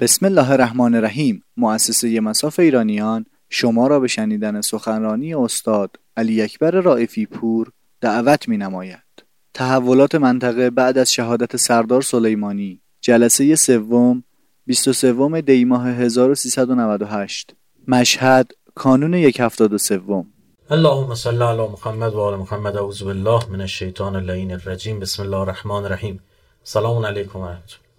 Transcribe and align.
بسم 0.00 0.26
الله 0.26 0.50
الرحمن 0.50 0.94
الرحیم. 0.94 1.44
مؤسسه 1.56 2.20
مساف 2.20 2.60
ایرانیان 2.60 3.26
شما 3.48 3.86
را 3.86 4.00
به 4.00 4.08
شنیدن 4.08 4.60
سخنرانی 4.60 5.34
استاد 5.34 5.96
علی 6.16 6.42
اکبر 6.42 6.70
رائفی 6.70 7.26
پور 7.26 7.72
دعوت 8.00 8.48
می 8.48 8.56
نماید. 8.56 9.24
تحولات 9.54 10.14
منطقه 10.14 10.70
بعد 10.70 10.98
از 10.98 11.12
شهادت 11.12 11.56
سردار 11.56 12.02
سلیمانی 12.02 12.80
جلسه 13.00 13.54
سوم 13.54 14.24
23 14.66 15.40
دی 15.40 15.64
ماه 15.64 15.88
1398 15.88 17.54
مشهد 17.88 18.52
کانون 18.74 19.14
یک 19.14 19.40
هفتاد 19.40 19.72
و 19.72 19.78
سوم. 19.78 20.26
اللهم 20.70 21.14
صل 21.14 21.42
علی 21.42 21.68
محمد 21.68 22.14
و 22.14 22.20
آل 22.20 22.38
محمد. 22.38 22.76
اعوذ 22.76 23.02
بالله 23.02 23.50
من 23.50 23.60
الشیطان 23.60 24.16
اللعین 24.16 24.52
الرجیم. 24.52 25.00
بسم 25.00 25.22
الله 25.22 25.36
الرحمن 25.36 25.84
الرحیم. 25.84 26.20
سلام 26.64 27.06
علیکم 27.06 27.38
و 27.38 27.46
رحمت. 27.48 27.89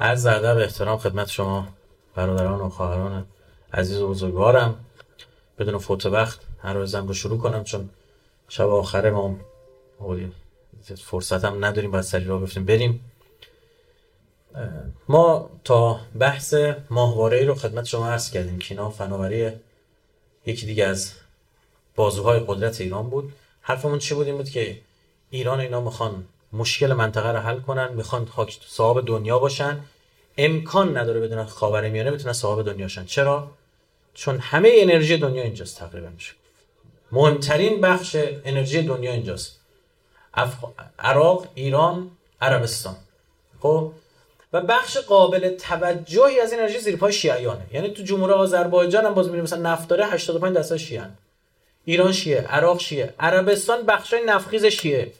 عرض 0.00 0.26
ادب 0.26 0.58
احترام 0.58 0.98
خدمت 0.98 1.28
شما 1.28 1.68
برادران 2.14 2.60
و 2.60 2.68
خواهران 2.68 3.26
عزیز 3.72 4.00
و 4.00 4.08
بزرگوارم. 4.08 4.84
بدون 5.58 5.78
فوت 5.78 6.06
وقت 6.06 6.38
هر 6.62 6.72
روزم 6.72 7.06
رو 7.06 7.14
شروع 7.14 7.38
کنم 7.38 7.64
چون 7.64 7.90
شب 8.48 8.68
آخر 8.68 9.10
ما 9.10 9.36
فرصت 10.96 11.44
هم 11.44 11.64
نداریم 11.64 11.90
باید 11.90 12.04
سری 12.04 12.24
را 12.24 12.38
بفتیم. 12.38 12.64
بریم. 12.64 13.00
ما 15.08 15.50
تا 15.64 16.00
بحث 16.18 16.54
ماهواره 16.90 17.44
رو 17.44 17.54
خدمت 17.54 17.84
شما 17.84 18.08
عرض 18.08 18.30
کردیم. 18.30 18.58
که 18.58 18.74
اینا 18.74 18.90
فناوری 18.90 19.52
یکی 20.46 20.66
دیگه 20.66 20.84
از 20.84 21.12
بازوهای 21.94 22.40
قدرت 22.46 22.80
ایران 22.80 23.10
بود. 23.10 23.32
حرفمون 23.60 23.98
چی 23.98 24.14
بود؟ 24.14 24.26
این 24.26 24.36
بود 24.36 24.50
که 24.50 24.80
ایران 25.30 25.60
اینا 25.60 25.80
می‌خوان 25.80 26.24
مشکل 26.52 26.92
منطقه 26.92 27.28
رو 27.28 27.38
حل 27.38 27.60
کنن 27.60 27.92
می‌خوان 27.92 28.28
صاحب 28.66 29.06
دنیا 29.06 29.38
باشن. 29.38 29.80
امکان 30.38 30.96
نداره 30.96 31.20
بدون 31.20 31.44
خاور 31.44 31.88
میانه 31.88 32.10
بتونن 32.10 32.32
صاحب 32.32 32.66
دنیاشن 32.66 33.04
چرا؟ 33.04 33.50
چون 34.14 34.38
همه 34.38 34.70
انرژی 34.72 35.16
دنیا 35.16 35.42
اینجاست 35.42 35.78
تقریبا 35.78 36.08
میشه 36.08 36.32
مهمترین 37.12 37.80
بخش 37.80 38.16
انرژی 38.44 38.82
دنیا 38.82 39.12
اینجاست. 39.12 39.60
عراق 40.98 41.46
ایران 41.54 42.10
عربستان. 42.40 42.96
خب؟ 43.60 43.92
و 44.52 44.60
بخش 44.60 44.96
قابل 44.96 45.56
توجهی 45.56 46.40
از 46.40 46.52
انرژی 46.52 46.78
زیر 46.78 46.96
پای 46.96 47.12
شیعیانه. 47.12 47.66
یعنی 47.72 47.88
تو 47.88 48.02
جمهوری 48.02 48.32
آذربایجان 48.32 49.06
هم 49.06 49.14
باز 49.14 49.26
می‌بینیم 49.26 49.44
مثلا 49.44 49.72
نفت 49.72 49.88
داره 49.88 50.06
85 50.06 50.54
درصد 50.56 50.76
شیعه 50.76 51.04
ایران 51.84 52.12
شیعه 52.12 52.40
عراق 52.40 52.80
شیعه. 52.80 53.14
عربستان 53.20 53.82
بخشای 53.82 54.24
نفخیز 54.26 54.64
شیعه. 54.64 55.12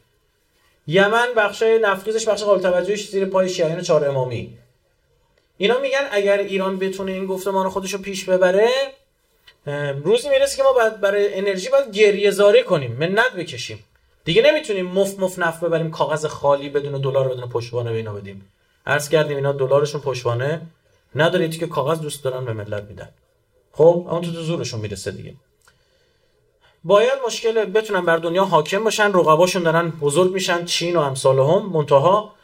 یمن 0.91 1.29
بخشای 1.37 1.79
نفخیزش 1.79 2.29
بخش 2.29 2.43
قابل 2.43 2.63
توجهش 2.63 3.09
زیر 3.09 3.25
پای 3.25 3.49
شیعیان 3.49 3.81
چهار 3.81 4.09
امامی. 4.09 4.59
اینا 5.57 5.79
میگن 5.79 6.09
اگر 6.11 6.39
ایران 6.39 6.79
بتونه 6.79 7.13
این 7.13 7.27
گفتمان 7.27 7.69
خودش 7.69 7.93
رو 7.93 7.99
پیش 7.99 8.25
ببره 8.25 8.69
روزی 10.05 10.29
می‌رسه 10.29 10.57
که 10.57 10.63
ما 10.63 10.73
باید 10.73 11.01
برای 11.01 11.35
انرژی 11.35 11.69
باید 11.69 11.91
گریه 11.93 12.31
زاری 12.31 12.63
کنیم 12.63 12.93
منت 12.93 13.33
بکشیم. 13.33 13.85
دیگه 14.25 14.43
نمی‌تونیم 14.43 14.87
مف 14.87 15.19
مف 15.19 15.39
نفت 15.39 15.61
ببریم 15.61 15.91
کاغذ 15.91 16.27
خالی 16.27 16.69
بدون 16.69 17.01
دلار 17.01 17.29
بدون 17.29 17.49
پشتوانه 17.49 17.91
به 17.91 17.97
اینا 17.97 18.13
بدیم. 18.13 18.53
عرض 18.87 19.09
کردیم 19.09 19.37
اینا 19.37 19.53
دلارشون 19.53 20.01
پشتوانه 20.01 20.61
نداره 21.15 21.49
که 21.49 21.67
کاغذ 21.67 22.01
دوست 22.01 22.25
دارن 22.25 22.45
به 22.45 22.53
ملت 22.53 22.83
میدن 22.83 23.09
خب 23.73 24.07
اون 24.11 24.23
تو 24.23 24.31
زورشون 24.31 24.81
می‌رسه 24.81 25.11
دیگه. 25.11 25.35
باید 26.89 27.19
مشکل 27.27 27.65
بتونن 27.65 28.05
بر 28.05 28.17
دنیا 28.17 28.45
حاکم 28.45 28.85
باشن 28.85 29.13
رقباشون 29.13 29.63
دارن 29.63 29.91
بزرگ 29.91 30.33
میشن 30.33 30.65
چین 30.65 30.97
و 30.97 31.01
امثال 31.01 31.39
هم 31.39 31.71
منتها 31.73 32.35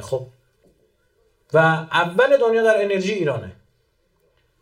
خب. 0.00 0.26
و 1.52 1.58
اول 1.92 2.36
دنیا 2.36 2.62
در 2.62 2.82
انرژی 2.82 3.12
ایرانه. 3.12 3.52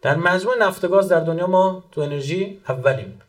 در 0.03 0.17
مجموع 0.17 0.59
نفت 0.59 0.87
گاز 0.87 1.09
در 1.09 1.21
دنیا 1.21 1.47
ما 1.47 1.85
تو 1.93 2.01
انرژی 2.01 2.61
اولیم. 2.69 3.23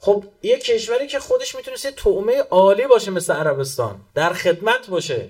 خب 0.00 0.24
یه 0.42 0.58
کشوری 0.58 1.06
که 1.06 1.20
خودش 1.20 1.54
می‌تونست 1.54 1.84
یه 1.84 2.42
عالی 2.50 2.86
باشه 2.86 3.10
مثل 3.10 3.32
عربستان 3.32 4.00
در 4.14 4.32
خدمت 4.32 4.86
باشه. 4.86 5.28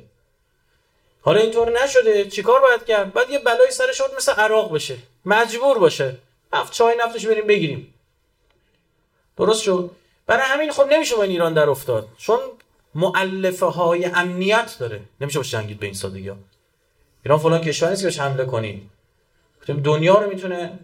حالا 1.20 1.40
اینطور 1.40 1.82
نشده 1.82 2.24
چیکار 2.24 2.60
باید 2.60 2.84
کرد؟ 2.84 3.12
بعد 3.12 3.30
یه 3.30 3.38
بلای 3.38 3.70
سر 3.70 3.92
شد 3.92 4.10
مثل 4.16 4.32
عراق 4.32 4.74
بشه 4.74 4.96
مجبور 5.24 5.78
باشه. 5.78 6.16
نفت 6.52 6.72
چای 6.72 6.96
نفتش 7.00 7.26
بریم 7.26 7.46
بگیریم. 7.46 7.94
درست 9.36 9.62
شد؟ 9.62 9.90
برای 10.26 10.42
همین 10.46 10.72
خب 10.72 10.86
نمیشه 10.90 11.16
با 11.16 11.22
این 11.22 11.32
ایران 11.32 11.54
در 11.54 11.70
افتاد. 11.70 12.08
چون 12.18 12.38
معلفه 12.94 13.66
های 13.66 14.04
امنیت 14.04 14.76
داره. 14.78 15.00
نمیشه 15.20 15.38
باشه 15.38 15.58
جنگید 15.58 15.80
به 15.80 15.86
این 15.86 15.94
سادگی 15.94 16.28
ها. 16.28 16.36
ایران 17.24 17.38
فلان 17.38 17.60
کشور 17.60 17.90
نیست 17.90 18.08
که 18.08 18.22
حمله 18.22 18.44
کنی. 18.44 18.90
دنیا 19.84 20.18
رو 20.18 20.28
می‌تونه 20.28 20.78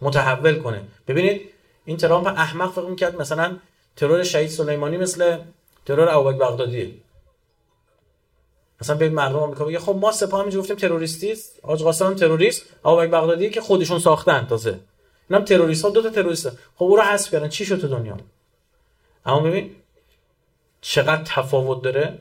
متحول 0.00 0.58
کنه. 0.58 0.82
ببینید 1.08 1.50
این 1.84 1.96
ترامپ 1.96 2.26
احمق 2.26 2.72
فکر 2.72 2.84
می‌کرد 2.84 3.20
مثلا 3.20 3.56
ترور 3.96 4.22
شهید 4.22 4.50
سلیمانی 4.50 4.96
مثل 4.96 5.38
ترور 5.86 6.08
ابوبکر 6.08 6.38
بغدادیه. 6.38 6.90
مثلا 8.80 8.96
به 8.96 9.08
مردم 9.08 9.38
آمریکا 9.38 9.64
بگه 9.64 9.78
خب 9.78 9.96
ما 10.00 10.12
سپاه 10.12 10.40
همینجوری 10.40 10.62
گفتیم 10.62 10.76
تروریستی 10.76 11.32
است. 11.32 11.60
قاسم 11.62 12.14
تروریست 12.14 12.62
ابوبکر 12.84 13.06
بغدادی 13.06 13.50
که 13.50 13.60
خودشون 13.60 13.98
ساختن 13.98 14.46
تازه. 14.46 14.78
اینم 15.30 15.44
تروریست 15.44 15.84
ها 15.84 15.90
دو 15.90 16.02
تا 16.02 16.10
تروریست 16.10 16.50
خب 16.50 16.84
او 16.84 16.96
رو 16.96 17.02
حذف 17.02 17.30
کردن. 17.30 17.48
چی 17.48 17.64
شد 17.64 17.80
تو 17.80 17.88
دنیا؟ 17.88 18.18
اما 19.26 19.40
ببین 19.40 19.76
چقدر 20.80 21.22
تفاوت 21.24 21.82
داره. 21.82 22.18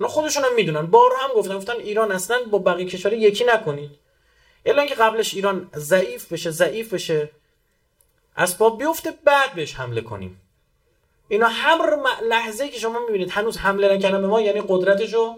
نه 0.00 0.08
خودشون 0.08 0.44
هم 0.44 0.54
می‌دونن. 0.54 0.86
بار 0.86 1.10
هم 1.20 1.30
گفتن. 1.36 1.56
گفتن 1.56 1.72
ایران 1.72 2.12
اصلا 2.12 2.38
با 2.50 2.58
بقیه 2.58 2.86
کشور 2.86 3.12
یکی 3.12 3.44
نکنید. 3.44 3.90
الا 4.66 4.82
اینکه 4.82 4.94
قبلش 4.94 5.34
ایران 5.34 5.70
ضعیف 5.76 6.32
بشه 6.32 6.50
ضعیف 6.50 6.94
بشه. 6.94 7.30
اسباب 8.36 8.78
بیفته 8.78 9.14
بعد 9.24 9.54
بهش 9.54 9.74
حمله 9.74 10.00
کنیم. 10.00 10.40
اینا 11.28 11.48
هر 11.48 11.98
لحظه 12.22 12.68
که 12.68 12.78
شما 12.78 12.98
می‌بینید 13.06 13.30
هنوز 13.30 13.56
حمله 13.58 13.96
نکردن 13.96 14.20
به 14.20 14.26
ما 14.26 14.40
یعنی 14.40 14.62
قدرتشو 14.68 15.36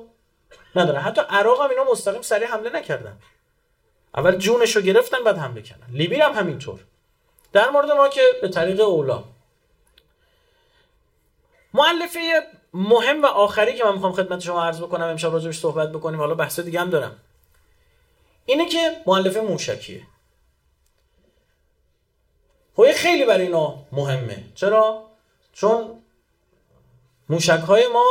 نداره 0.77 0.99
حتی 0.99 1.21
عراق 1.29 1.61
هم 1.61 1.71
اینا 1.71 1.85
مستقیم 1.85 2.23
سریع 2.23 2.49
حمله 2.49 2.71
نکردن. 2.71 3.19
اول 4.15 4.37
جونش 4.37 4.77
رو 4.77 4.83
گرفتن 4.83 5.25
بعد 5.25 5.39
حمله 5.39 5.63
کردن 5.63 5.87
لیبی 5.91 6.17
هم 6.17 6.33
همینطور. 6.33 6.81
در 7.53 7.71
مورد 7.71 7.91
ما 7.91 8.09
که 8.09 8.23
به 8.43 8.49
طریق 8.49 8.81
اولا. 8.81 9.25
معلفه 11.75 12.43
مهم 12.75 13.23
و 13.23 13.27
آخری 13.27 13.75
که 13.75 13.85
من 13.85 13.93
می‌خوام 13.93 14.13
خدمت 14.13 14.41
شما 14.41 14.65
عرض 14.65 14.81
بکنم 14.81 15.07
امشب 15.07 15.33
راجبش 15.33 15.59
صحبت 15.59 15.93
بکنیم 15.93 16.21
حالا 16.21 16.35
بحث 16.35 16.61
دیگه 16.61 16.81
هم 16.81 16.91
دارم. 16.91 17.17
اینه 18.47 18.69
که 18.69 18.97
معلفه 19.07 19.41
موشکیه. 19.41 20.03
خب 22.77 22.93
خیلی 22.93 23.25
برای 23.25 23.47
اینا 23.47 23.75
مهمه. 23.93 24.45
چرا؟ 24.55 25.07
چون 25.53 26.03
موشک 27.29 27.61
های 27.61 27.89
ما 27.89 28.07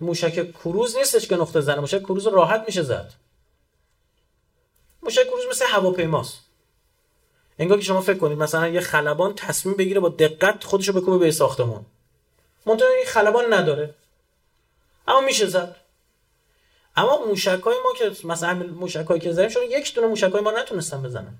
موشک 0.00 0.52
کروز 0.52 0.96
نیستش 0.96 1.28
که 1.28 1.36
نقطه 1.36 1.60
زنه 1.60 1.80
موشک 1.80 2.02
کروز 2.02 2.26
راحت 2.26 2.64
میشه 2.66 2.82
زد. 2.82 3.12
موشک 5.06 5.26
کروز 5.26 5.46
مثل 5.50 5.64
هواپیماست. 5.68 6.38
انگار 7.58 7.78
که 7.78 7.84
شما 7.84 8.00
فکر 8.00 8.18
کنید 8.18 8.38
مثلا 8.38 8.68
یه 8.68 8.80
خلبان 8.80 9.34
تصمیم 9.34 9.76
بگیره 9.76 10.00
با 10.00 10.08
دقت 10.08 10.64
خودشو 10.64 10.92
بکوبه 10.92 11.18
به 11.18 11.30
ساختمون. 11.30 11.86
منتها 12.66 12.88
این 12.88 13.06
خلبان 13.06 13.52
نداره. 13.52 13.94
اما 15.08 15.20
میشه 15.20 15.46
زد. 15.46 15.76
اما 16.96 17.24
موشک 17.26 17.60
های 17.64 17.76
ما 17.84 17.92
که 17.98 18.26
مثلا 18.26 18.54
موشک 18.54 19.06
هایی 19.06 19.20
که 19.20 19.32
زدیم 19.32 19.48
شما 19.48 19.62
یک 19.62 19.94
دونه 19.94 20.06
موشک 20.06 20.32
های 20.32 20.40
ما 20.40 20.50
نتونستن 20.50 21.02
بزنن. 21.02 21.38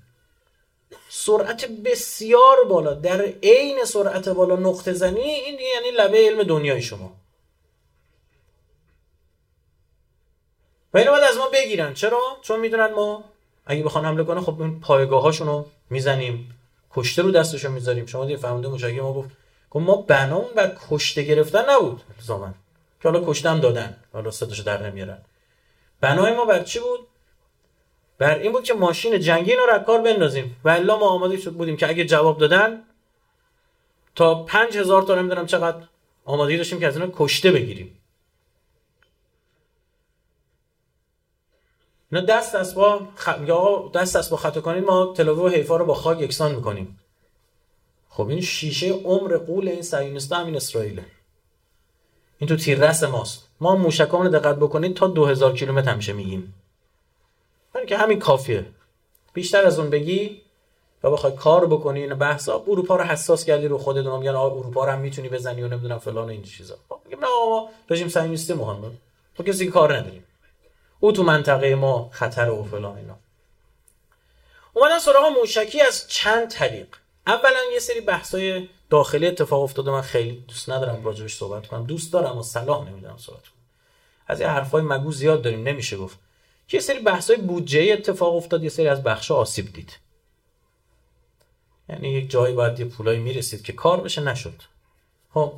سرعت 1.09 1.65
بسیار 1.65 2.63
بالا. 2.63 2.93
در 2.93 3.21
عین 3.43 3.85
سرعت 3.85 4.29
بالا 4.29 4.55
نقطه 4.55 4.93
زنی 4.93 5.21
این 5.21 5.59
یعنی 5.59 5.91
لبه 5.91 6.17
علم 6.17 6.43
دنیای 6.43 6.81
شما. 6.81 7.13
و 10.93 10.97
اینو 10.97 11.11
باید 11.11 11.23
از 11.23 11.37
ما 11.37 11.49
بگیرن. 11.49 11.93
چرا؟ 11.93 12.37
چون 12.41 12.59
می‌دونن 12.59 12.93
ما 12.93 13.23
اگه 13.67 13.83
بخوان 13.83 14.05
حمله 14.05 14.23
کنه 14.23 14.41
خب 14.41 14.61
این 14.61 14.79
پایگاه 14.79 15.21
هاشونو 15.21 15.65
می‌زنیم. 15.89 16.53
کشته 16.91 17.21
رو 17.21 17.31
دستشون 17.31 17.71
می‌ذاریم. 17.71 18.05
شما 18.05 18.25
دیگه 18.25 18.37
فهمیده 18.37 18.67
مشاهده 18.67 19.01
ما 19.01 19.13
گفت 19.13 19.29
گفت 19.69 19.85
ما 19.85 19.95
بنامون 19.95 20.53
بر 20.55 20.71
کشته 20.89 21.23
گرفتن 21.23 21.69
نبود. 21.69 22.01
زمان 22.19 22.53
که 23.01 23.09
حالا 23.09 23.23
کشته 23.25 23.49
هم 23.49 23.59
دادن. 23.59 23.95
حالا 24.13 24.31
صداشو 24.31 24.63
در 24.63 24.89
نمیارن. 24.89 25.17
بنای 26.01 26.35
ما 26.35 26.45
بر 26.45 26.63
چی 26.63 26.79
بود؟ 26.79 26.99
بر 28.17 28.37
این 28.37 28.51
بود 28.51 28.63
که 28.63 28.73
ماشین 28.73 29.19
جنگی 29.19 29.55
رو 29.55 29.65
را 29.65 29.79
کار 29.79 30.01
بندازیم. 30.01 30.55
و 30.63 30.69
الا 30.69 30.99
ما 30.99 31.09
آماده 31.09 31.37
شد 31.37 31.53
بودیم 31.53 31.77
که 31.77 31.89
اگه 31.89 32.05
جواب 32.05 32.37
دادن 32.37 32.83
تا 34.15 34.43
پنج 34.43 34.77
هزار 34.77 35.01
تا 35.01 35.15
نمی‌دونم 35.15 35.45
چقدر 35.45 35.77
آمادگی 36.25 36.57
داشتیم 36.57 36.79
که 36.79 36.87
از 36.87 36.97
اینا 36.97 37.13
کشته 37.17 37.51
بگیریم. 37.51 37.96
نه 42.11 42.21
دست 42.21 42.55
دست 42.55 42.75
با 42.75 43.01
خ... 43.15 43.29
آقا 43.29 43.89
دست 43.99 44.17
دست 44.17 44.29
با 44.29 44.37
خطا 44.37 44.61
کنید 44.61 44.83
ما 44.83 45.13
تلاوی 45.17 45.41
و 45.41 45.47
حیفا 45.47 45.77
رو 45.77 45.85
با 45.85 45.93
خاک 45.93 46.21
یکسان 46.21 46.55
می‌کنیم. 46.55 46.99
خب 48.09 48.27
این 48.27 48.41
شیشه 48.41 48.91
عمر 48.91 49.37
قول 49.37 49.67
این 49.67 49.81
صهیونیستا 49.81 50.35
همین 50.35 50.55
اسرائیله. 50.55 51.05
این 52.39 52.47
تو 52.47 52.55
تیررس 52.55 53.03
ماست. 53.03 53.47
ما 53.59 53.75
موشکامون 53.75 54.29
دقت 54.29 54.55
بکنید 54.55 54.95
تا 54.95 55.07
2000 55.07 55.53
کیلومتر 55.53 55.91
همیشه 55.91 56.13
میگیم. 56.13 56.53
که 57.87 57.97
همین 57.97 58.19
کافیه. 58.19 58.65
بیشتر 59.33 59.65
از 59.65 59.79
اون 59.79 59.89
بگی 59.89 60.41
و 61.03 61.11
بخوای 61.11 61.35
کار 61.35 61.65
بکنی 61.65 62.01
این 62.01 62.13
بحثا 62.13 62.63
اروپا 62.67 62.95
رو 62.95 63.03
حساس 63.03 63.45
کردی 63.45 63.67
رو 63.67 63.77
خودت 63.77 64.05
میگن 64.05 64.35
اروپا 64.35 64.85
رو 64.85 64.91
هم 64.91 64.99
می‌تونی 64.99 65.29
بزنی 65.29 65.63
و 65.63 65.67
نمی‌دونم 65.67 65.99
فلان 65.99 66.29
این 66.29 66.43
چیزا. 66.43 66.75
خب 66.89 66.99
میگم 67.05 67.19
نه 67.19 67.27
آقا 67.27 67.69
رژیم 67.89 68.07
صهیونیستی 68.07 68.53
مهمه 68.53 68.91
ما 69.39 69.45
کسی 69.45 69.67
کار 69.67 69.97
نداریم. 69.97 70.23
او 70.99 71.11
تو 71.11 71.23
منطقه 71.23 71.75
ما 71.75 72.09
خطر 72.11 72.49
و 72.49 72.63
فلان 72.63 72.97
اینا. 72.97 73.15
اومدن 74.73 74.99
سراغ 74.99 75.25
موشکی 75.25 75.81
از 75.81 76.07
چند 76.07 76.49
طریق. 76.49 76.87
اولا 77.27 77.59
یه 77.73 77.79
سری 77.79 78.01
بحثای 78.01 78.69
داخلی 78.89 79.27
اتفاق 79.27 79.63
افتاده. 79.63 79.91
من 79.91 80.01
خیلی 80.01 80.43
دوست 80.47 80.69
ندارم 80.69 81.05
راجبش 81.05 81.35
صحبت 81.35 81.67
کنم. 81.67 81.85
دوست 81.85 82.13
دارم 82.13 82.37
و 82.37 82.43
صلاح 82.43 82.89
نمی‌دونم 82.89 83.17
صحبت 83.17 83.41
کنم 83.41 83.51
از 84.27 84.41
این 84.41 84.49
حرفای 84.49 84.81
مگو 84.81 85.11
زیاد 85.11 85.41
داریم. 85.41 85.67
نمیشه 85.67 85.97
گفت. 85.97 86.17
که 86.67 86.77
یه 86.77 86.81
سری 86.81 86.99
بحثای 86.99 87.37
بودجه 87.37 87.93
اتفاق 87.93 88.35
افتاد. 88.35 88.63
یه 88.63 88.69
سری 88.69 88.87
از 88.87 89.03
بخشا 89.03 89.35
آسیب 89.35 89.73
دید. 89.73 89.97
یعنی 91.89 92.09
یک 92.09 92.29
جایی 92.29 92.55
باید 92.55 92.79
یه 92.79 92.85
پولایی 92.85 93.19
می‌رسید 93.19 93.63
که 93.63 93.73
کار 93.73 94.01
بشه 94.01 94.21
نشد. 94.21 94.61
خب. 95.33 95.53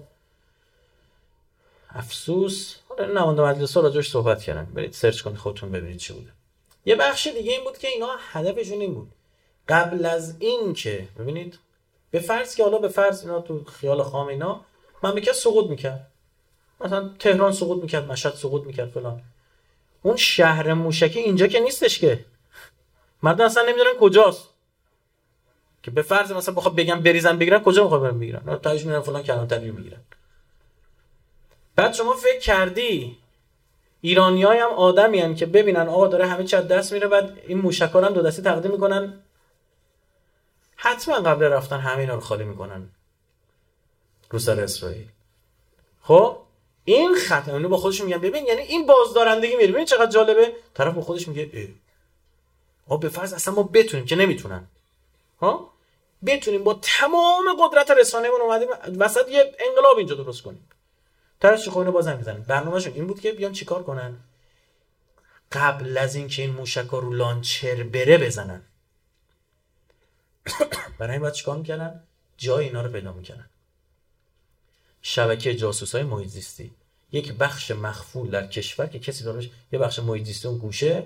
افسوس. 1.90 2.76
نماینده 3.08 3.42
مجلس 3.42 3.78
ها 3.78 3.84
راجعش 3.84 4.10
صحبت 4.10 4.42
کردن. 4.44 4.66
برید 4.74 4.94
سرچ 4.94 5.22
کنید 5.22 5.38
خودتون 5.38 5.72
ببینید 5.72 5.98
چی 5.98 6.14
بوده. 6.14 6.32
یه 6.86 6.96
بخش 6.96 7.28
دیگه 7.28 7.52
این 7.52 7.64
بود 7.64 7.78
که 7.78 7.88
اینا 7.88 8.10
هدفشون 8.32 8.82
این 8.82 8.94
بود. 8.94 9.12
قبل 9.68 10.06
از 10.06 10.36
این 10.40 10.74
که 10.74 11.08
ببینید 11.20 11.60
به 12.12 12.20
فرض 12.20 12.56
که 12.56 12.64
حالا 12.64 12.78
به 12.78 12.88
فرض 12.88 13.22
اینا 13.22 13.42
تو 13.42 13.64
خیال 13.64 14.04
خام 14.04 14.28
اینا 14.28 14.62
مملکت 15.04 15.32
سقوط 15.32 15.70
می‌کرد. 15.70 16.08
مثلا 16.82 17.10
تهران 17.20 17.52
سقوط 17.52 17.82
می‌کرد 17.82 18.12
مشهد 18.12 18.34
سقوط 18.34 18.64
می‌کرد 18.64 18.90
فلان. 18.90 19.22
اون 20.02 20.16
شهر 20.16 20.74
موشکی 20.74 21.20
اینجا 21.20 21.48
که 21.48 21.60
نیستش 21.60 22.00
که. 22.00 22.26
مردم 23.24 23.46
اصلا 23.46 23.64
نمی‌دونن 23.64 23.94
کجاست. 24.00 24.50
که 25.84 25.92
به 25.92 26.02
فرض 26.02 26.32
مثلا 26.32 26.56
بخوام 26.56 26.76
بگم 26.76 27.04
بریزن 27.04 27.38
بگیرن 27.38 27.64
کجا 27.64 27.84
می‌خوام 27.84 28.20
بگیرن؟ 28.20 28.60
تاش 28.64 28.86
میرن 28.86 29.00
فلان 29.00 29.24
کلانتری 29.24 29.72
می‌گیرن. 29.72 30.00
بعد 31.80 31.94
شما 31.94 32.14
فکر 32.14 32.40
کردی؟ 32.40 33.18
ایرانیای 34.02 34.60
هم 34.60 34.70
آدمی 34.70 35.36
که 35.36 35.46
ببینن 35.46 35.88
آقا 35.88 36.08
داره 36.08 36.28
همه 36.28 36.44
چی 36.44 36.58
دست 36.58 36.94
میره 36.94 37.08
بعد 37.08 37.40
این 37.48 37.58
موشکا 37.58 38.02
هم 38.02 38.14
دو 38.14 38.22
دستی 38.22 38.42
تقدیم 38.42 38.72
می‌کنن. 38.72 39.24
حتما 40.76 41.16
قبل 41.16 41.46
رفتن 41.46 41.80
همه 41.80 42.00
اینا 42.00 42.14
رو 42.14 42.20
خالی 42.20 42.44
می‌کنن. 42.44 42.90
رو 44.30 44.40
سر 44.40 44.60
اسرائیل. 44.60 45.08
خب؟ 46.02 46.38
این 46.86 47.16
خطر 47.16 47.68
با 47.68 47.78
خودش 47.78 48.02
میگن. 48.02 48.18
ببین 48.18 48.46
یعنی 48.46 48.62
این 48.62 48.86
بازدارندگی 48.86 49.56
میره 49.56 49.72
ببین 49.72 49.86
چقدر 49.86 50.12
جالبه. 50.12 50.54
طرف 50.74 50.94
با 50.94 51.02
خودش 51.02 51.28
میگه 51.28 51.50
اه. 51.54 51.68
آ 52.88 52.98
به 52.98 53.10
فرض 53.10 53.34
اصلا 53.34 53.54
ما 53.54 53.64
بتونیم 53.64 54.06
که 54.06 54.16
نمی‌تونن. 54.16 54.68
ها؟ 55.42 55.74
بتونیم 56.26 56.64
با 56.64 56.80
تمام 56.82 57.46
قدرت 57.60 57.92
رسانه‌مون 57.92 58.42
اومدیم 58.42 58.70
وسط 59.00 59.30
یه 59.30 59.56
انقلاب 59.60 59.98
اینجا 59.98 60.16
درست 60.16 60.42
کنیم. 60.42 60.70
چه 61.42 61.72
خونه 61.72 61.92
بازم 61.92 62.18
می‌زنن 62.18 62.42
برنامه‌شون 62.42 62.94
این 62.94 63.08
بود 63.08 63.20
که 63.20 63.32
بیان 63.32 63.54
چیکار 63.54 63.84
کنن؟ 63.84 64.18
قبل 65.52 65.98
از 65.98 66.16
اینکه 66.16 66.42
این 66.42 66.52
موشکا 66.52 67.00
رو 67.00 67.14
لانچر 67.14 67.84
بره 67.84 68.18
بزنن. 68.18 68.62
برای 70.98 71.12
این 71.12 71.22
باید 71.22 71.34
چیکار 71.34 71.58
می‌کردن؟ 71.58 72.04
جای 72.38 72.66
اینا 72.66 72.82
رو 72.82 72.92
پیدا 72.92 73.14
می‌کردن. 73.14 73.50
شبکه 75.02 75.56
جاسوس 75.56 75.96
های 75.96 76.04
یک 77.12 77.34
بخش 77.34 77.72
مخفول 77.72 78.30
در 78.30 78.48
کشور 78.48 78.88
که 78.88 79.00
کسی 79.00 79.24
دارش 79.24 79.50
یه 79.72 79.80
بخش 79.80 80.00
محیط 80.00 80.46
اون 80.46 80.58
گوشه. 80.58 81.06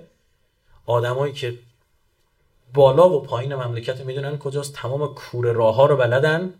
آدمایی 0.86 1.32
که 1.32 1.58
بالا 2.74 3.10
و 3.10 3.22
پایین 3.22 3.54
مملکت 3.54 4.00
می‌دونن 4.00 4.38
کجاست. 4.38 4.74
تمام 4.74 5.14
کوره 5.14 5.52
راه 5.52 5.74
ها 5.74 5.86
رو 5.86 5.96
بلدن. 5.96 6.54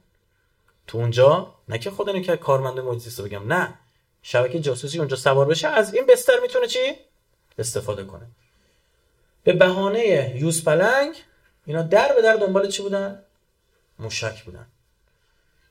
تو 0.87 0.99
اونجا 0.99 1.55
نه 1.69 1.79
که 1.79 1.91
خود 1.91 2.23
که 2.23 2.37
کارمند 2.37 2.81
محیط 2.81 3.21
بگم 3.21 3.53
نه. 3.53 3.75
شبکه 4.23 4.61
جاسوسی 4.61 4.99
اونجا 4.99 5.17
سوار 5.17 5.47
بشه 5.47 5.69
از 5.69 5.95
این 5.95 6.07
بستر 6.07 6.41
می‌تونه 6.43 6.67
چی؟ 6.67 6.95
استفاده 7.59 8.05
کنه. 8.05 8.27
به 9.45 9.53
بهانه 9.53 10.33
یوز 10.37 10.65
پلنگ 10.65 11.15
اینا 11.67 11.83
در 11.83 12.15
به 12.15 12.23
در 12.23 12.37
دنبال 12.37 12.69
چی 12.69 12.83
بودن؟ 12.83 13.23
موشک 13.99 14.45
بودن. 14.45 14.67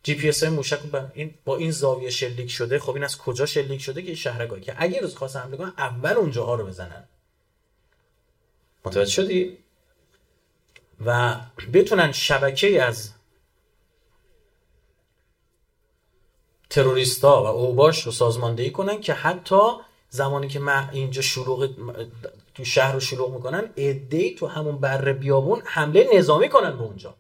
جی 0.04 0.16
پی 0.16 0.30
اس 0.30 0.44
های 0.44 0.54
موشک 0.54 0.80
با 0.80 1.08
این 1.14 1.34
با 1.46 1.58
این 1.58 1.72
زاویه 1.72 2.10
شلیک 2.10 2.52
شده 2.52 2.80
خب 2.80 2.94
این 2.94 3.04
از 3.04 3.18
کجا 3.18 3.46
شلیک 3.46 3.82
شده 3.82 4.02
که 4.02 4.16
شهرگاهی؟ 4.16 4.62
که 4.62 4.76
اگه 4.78 5.02
روز 5.02 5.16
خواست 5.16 5.36
حمله 5.36 5.58
کنن 5.58 5.74
اول 5.78 6.14
اونجاها 6.14 6.56
رو 6.56 6.66
بزنن. 6.66 7.04
متوجه 8.86 9.12
شدی؟ 9.12 9.58
و 11.06 11.40
بتونن 11.74 12.12
شبکه 12.12 12.84
از 12.84 13.10
تروریستا 16.74 17.44
و 17.44 17.46
اوباش 17.46 18.04
رو 18.04 18.12
سازماندهی 18.12 18.70
کنن 18.70 19.02
که 19.02 19.14
حتی 19.14 19.62
زمانی 20.10 20.48
که 20.48 20.60
من 20.60 20.90
اینجا 20.92 21.22
شلوغ 21.22 21.70
تو 22.56 22.66
شهر 22.66 22.94
رو 22.94 23.00
شلوغ 23.00 23.34
می‌کنن 23.34 23.70
ای 23.76 24.36
تو 24.40 24.48
همون 24.48 24.78
بر 24.78 25.14
بیابون 25.14 25.62
حمله 25.66 26.10
نظامی 26.14 26.50
کنن 26.50 26.78
به 26.78 26.84
اونجا. 26.84 27.16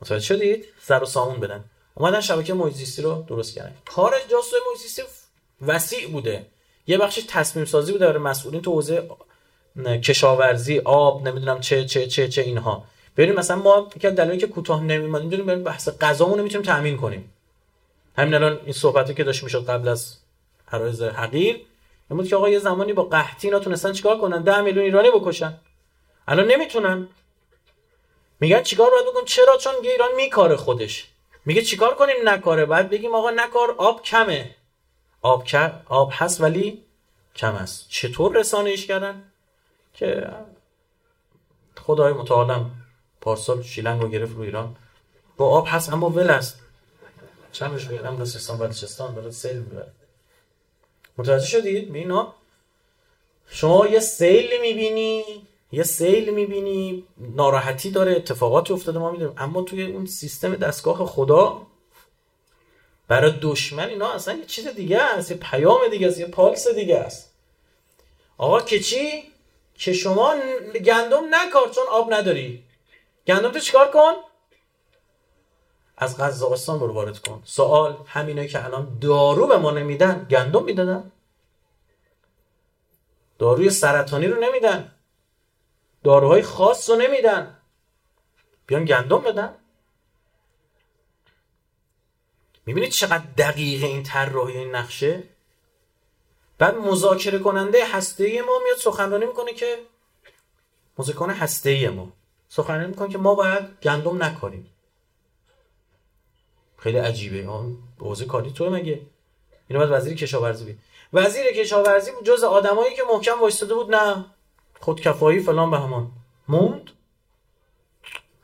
متوجه 0.00 0.24
شدید؟ 0.24 0.64
سر 0.82 1.02
و 1.02 1.06
سامون 1.06 1.40
بدن. 1.40 1.64
اومدن 1.94 2.20
شبکه 2.20 2.54
محیط 2.54 2.98
رو 2.98 3.24
درست 3.28 3.54
کردن. 3.54 3.74
کار 3.86 4.14
جاسوس 4.30 4.52
محیط 4.66 5.06
وسیع 5.66 6.08
بوده. 6.08 6.46
یه 6.86 6.98
بخشی 6.98 7.22
تصمیم 7.28 7.64
سازی 7.64 7.92
بوده 7.92 8.06
برای 8.06 8.22
مسئولین 8.22 8.62
تو 8.62 8.72
حوزه 8.72 9.08
کشاورزی 10.02 10.78
آب 10.78 11.28
نمی‌دونم 11.28 11.60
چه 11.60 11.84
چه 11.84 12.06
چه 12.06 12.28
چه 12.28 12.42
اینها. 12.42 12.84
بریم 13.16 13.34
مثلا 13.34 13.56
ما 13.56 13.88
که 14.00 14.10
دلیلی 14.10 14.38
که 14.38 14.46
کوتاه 14.46 14.82
نمیمونیم 14.82 15.46
بریم 15.46 15.64
بحث 15.64 15.88
غذامون 16.00 16.40
می‌تونیم 16.40 16.66
تامین 16.66 16.96
کنیم. 16.96 17.32
همین 18.18 18.34
الان 18.34 18.60
این 18.64 18.72
صحبتی 18.72 19.14
که 19.14 19.24
داشت 19.24 19.44
می‌شد 19.44 19.70
قبل 19.70 19.88
از 19.88 20.16
عرایز 20.72 21.02
حقیر 21.02 21.66
این 22.10 22.26
که 22.26 22.36
آقا 22.36 22.48
یه 22.48 22.58
زمانی 22.58 22.92
با 22.92 23.02
قحطی 23.02 23.48
اینا 23.48 23.58
تونستن 23.58 23.92
چیکار 23.92 24.18
کنن؟ 24.18 24.42
10 24.42 24.60
میلیون 24.60 24.84
ایرانی 24.84 25.10
بکشن. 25.10 25.54
الان 26.28 26.46
نمی‌تونن. 26.46 27.08
میگن 28.40 28.62
چیکار 28.62 28.90
باید 28.90 29.06
بکن؟ 29.06 29.24
چرا؟ 29.24 29.56
چون 29.56 29.72
ایران 29.82 30.08
میکاره 30.16 30.56
خودش. 30.56 31.08
میگه 31.44 31.62
چیکار 31.62 31.94
کنیم 31.94 32.16
نکاره؟ 32.24 32.64
بعد 32.66 32.90
بگیم 32.90 33.14
آقا 33.14 33.30
نکار 33.30 33.74
آب 33.78 34.02
کمه. 34.02 34.54
آب 35.22 35.44
آب 35.86 36.10
هست 36.14 36.40
ولی 36.40 36.82
کم 37.36 37.54
است. 37.54 37.86
چطور 37.88 38.36
رسانه‌ایش 38.36 38.86
کردن؟ 38.86 39.22
که 39.94 40.28
خدای 41.76 42.12
متعالم 42.12 42.70
پارسال 43.20 43.62
شیلنگ 43.62 44.02
رو 44.02 44.08
گرفت 44.08 44.36
رو 44.36 44.42
ایران. 44.42 44.76
با 45.36 45.50
آب 45.50 45.66
هست 45.70 45.92
اما 45.92 46.10
ول 46.10 46.30
است. 46.30 46.60
چمش 47.52 47.84
بیارم 47.84 48.24
سیستان 48.24 48.58
بلوچستان 48.58 49.14
داره 49.14 49.30
سیل 49.30 49.56
می‌بره 49.56 49.92
متوجه 51.18 51.46
شدید 51.46 51.92
به 51.92 51.98
اینا 51.98 52.34
شما 53.48 53.86
یه 53.86 54.00
سیل 54.00 54.60
می‌بینی 54.60 55.24
یه 55.72 55.82
سیل 55.82 56.34
می‌بینی 56.34 57.04
ناراحتی 57.18 57.90
داره 57.90 58.12
اتفاقاتی 58.12 58.72
افتاده 58.72 58.98
ما 58.98 59.10
می‌دونیم. 59.10 59.34
اما 59.38 59.62
توی 59.62 59.82
اون 59.82 60.06
سیستم 60.06 60.56
دستگاه 60.56 61.06
خدا 61.06 61.66
برای 63.08 63.32
دشمن 63.42 63.88
اینا 63.88 64.12
اصلا 64.12 64.34
یه 64.34 64.44
چیز 64.44 64.68
دیگه 64.68 65.02
است 65.02 65.30
یه 65.30 65.36
پیام 65.36 65.88
دیگه 65.90 66.08
است 66.08 66.18
یه 66.18 66.26
پالس 66.26 66.68
دیگه 66.68 66.96
است. 66.96 67.32
آقا 68.38 68.60
که 68.60 68.80
چی؟ 68.80 69.22
که 69.74 69.92
شما 69.92 70.34
گندم 70.84 71.34
نکار 71.34 71.70
چون 71.74 71.84
آب 71.90 72.14
نداری. 72.14 72.64
گندم 73.26 73.52
تو 73.52 73.58
چیکار 73.58 73.90
کن؟ 73.90 74.12
از 75.96 76.16
قزاقستان 76.16 76.78
برو 76.78 76.92
وارد 76.92 77.18
کن. 77.18 77.42
سوال 77.44 77.96
همینه 78.06 78.48
که 78.48 78.64
الان 78.64 78.98
دارو 79.00 79.46
به 79.46 79.56
ما 79.56 79.70
نمیدن 79.70 80.26
گندم 80.30 80.64
می‌دادن. 80.64 81.12
داروی 83.38 83.70
سرطانی 83.70 84.26
رو 84.26 84.40
نمیدن. 84.40 84.92
داروهای 86.04 86.42
خاص 86.42 86.90
رو 86.90 86.96
نمیدن. 86.96 87.56
بیان 88.66 88.84
گندم 88.84 89.18
بدن. 89.18 89.54
می‌بینید 92.66 92.90
چقدر 92.90 93.24
دقیق 93.38 93.84
این 93.84 94.02
طراحی 94.02 94.58
این 94.58 94.74
نقشه؟ 94.74 95.22
بعد 96.58 96.74
مذاکره 96.74 97.38
کننده 97.38 97.86
هسته 97.92 98.42
ما 98.42 98.58
میاد 98.64 98.76
سخنرانی 98.76 99.26
می‌کنه 99.26 99.52
که 99.52 99.78
مذاکره 100.98 101.34
هسته 101.34 101.88
ما. 101.88 102.12
سخنرانی 102.48 102.86
می‌کنه 102.86 103.08
که 103.08 103.18
ما 103.18 103.34
باید 103.34 103.80
گندم 103.82 104.22
نکاریم 104.22 104.70
خیلی 106.78 106.98
عجیبه. 106.98 107.50
اون 107.50 107.76
حوزه 108.00 108.24
کاری 108.24 108.52
تو 108.52 108.70
مگه؟ 108.70 109.00
اینو 109.68 109.80
بعد 109.80 109.90
وزیر 109.92 110.14
کشاورزی 110.14 110.64
بید 110.64 110.78
وزیر 111.12 111.52
کشاورزی 111.52 112.10
بود 112.10 112.24
جز 112.24 112.44
آدمایی 112.44 112.94
که 112.94 113.02
محکم 113.12 113.40
وایستاده 113.40 113.74
بود 113.74 113.94
نه. 113.94 114.24
خودکفایی 114.80 115.40
فلان 115.40 115.70
به 115.70 115.78
همان. 115.78 116.10
موند؟ 116.48 116.90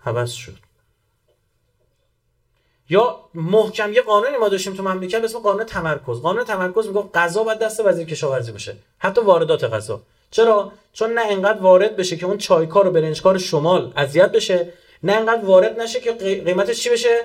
حبس 0.05 0.33
شد. 0.33 0.57
یا 2.89 3.21
محکم 3.35 3.93
یه 3.93 4.03
قانونی 4.03 4.37
ما 4.37 4.49
داشتیم 4.49 4.75
تو 4.75 4.83
مملکت 4.83 5.19
به 5.19 5.25
اسم 5.25 5.39
قانون 5.39 5.65
تمرکز. 5.65 6.21
قانون 6.21 6.45
تمرکز 6.45 6.87
میگه 6.87 7.03
غذا 7.15 7.45
باید 7.45 7.59
دست 7.59 7.81
وزیر 7.81 8.07
کشاورزی 8.07 8.53
باشه. 8.53 8.77
حتی 8.99 9.21
واردات 9.21 9.65
غذا. 9.65 10.03
چرا؟ 10.31 10.73
چون 10.93 11.13
نه 11.13 11.21
انقدر 11.21 11.63
وارد 11.63 11.97
بشه 11.97 12.17
که 12.17 12.27
اون 12.27 12.39
چایکار 12.39 12.87
و 12.87 12.91
برنجکار 12.91 13.39
شمال 13.39 13.93
اذیت 13.97 14.33
بشه 14.33 14.73
نه 15.03 15.13
انقدر 15.13 15.45
وارد 15.45 15.81
نشه 15.81 16.01
که 16.01 16.13
قیمتش 16.13 16.81
چی 16.81 16.91
بشه؟ 16.91 17.25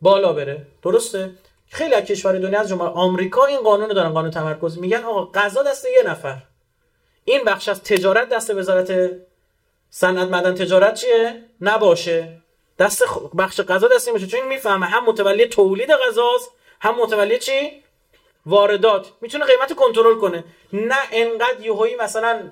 بالا 0.00 0.32
بره. 0.32 0.66
درسته؟ 0.82 1.30
خیلی 1.70 1.94
از 1.94 2.04
کشور 2.04 2.38
دنیا 2.38 2.60
از 2.60 2.68
جمله 2.68 2.84
آمریکا 2.84 3.44
این 3.44 3.60
قانون 3.60 3.88
دارن 3.88 4.12
قانون 4.12 4.30
تمرکز 4.30 4.78
میگن. 4.78 5.04
آقا 5.04 5.24
قضا 5.24 5.62
دست 5.62 5.84
یه 5.84 6.10
نفر. 6.10 6.36
این 7.24 7.44
بخش 7.44 7.68
از 7.68 7.82
تجارت 7.82 8.28
دست 8.28 8.50
وزارت 8.50 9.10
صنعت 9.90 10.28
مدن 10.28 10.54
تجارت 10.54 10.94
چیه؟ 10.94 11.44
نباشه. 11.60 12.42
دست 12.78 13.04
بخش 13.38 13.60
غذا 13.60 13.88
دست 13.88 14.08
میشه 14.08 14.26
چون 14.26 14.40
می‌فهمه 14.48 14.86
هم 14.86 15.04
متولی 15.04 15.46
تولید 15.46 15.90
غذاست 15.90 16.50
هم 16.80 16.94
متولی 17.00 17.38
چی؟ 17.38 17.82
واردات. 18.46 19.12
می‌تونه 19.20 19.44
قیمت 19.44 19.74
کنترل 19.74 20.18
کنه. 20.18 20.44
نه 20.72 20.96
انقدر 21.12 21.60
یوهایی 21.60 21.96
مثلا 21.96 22.50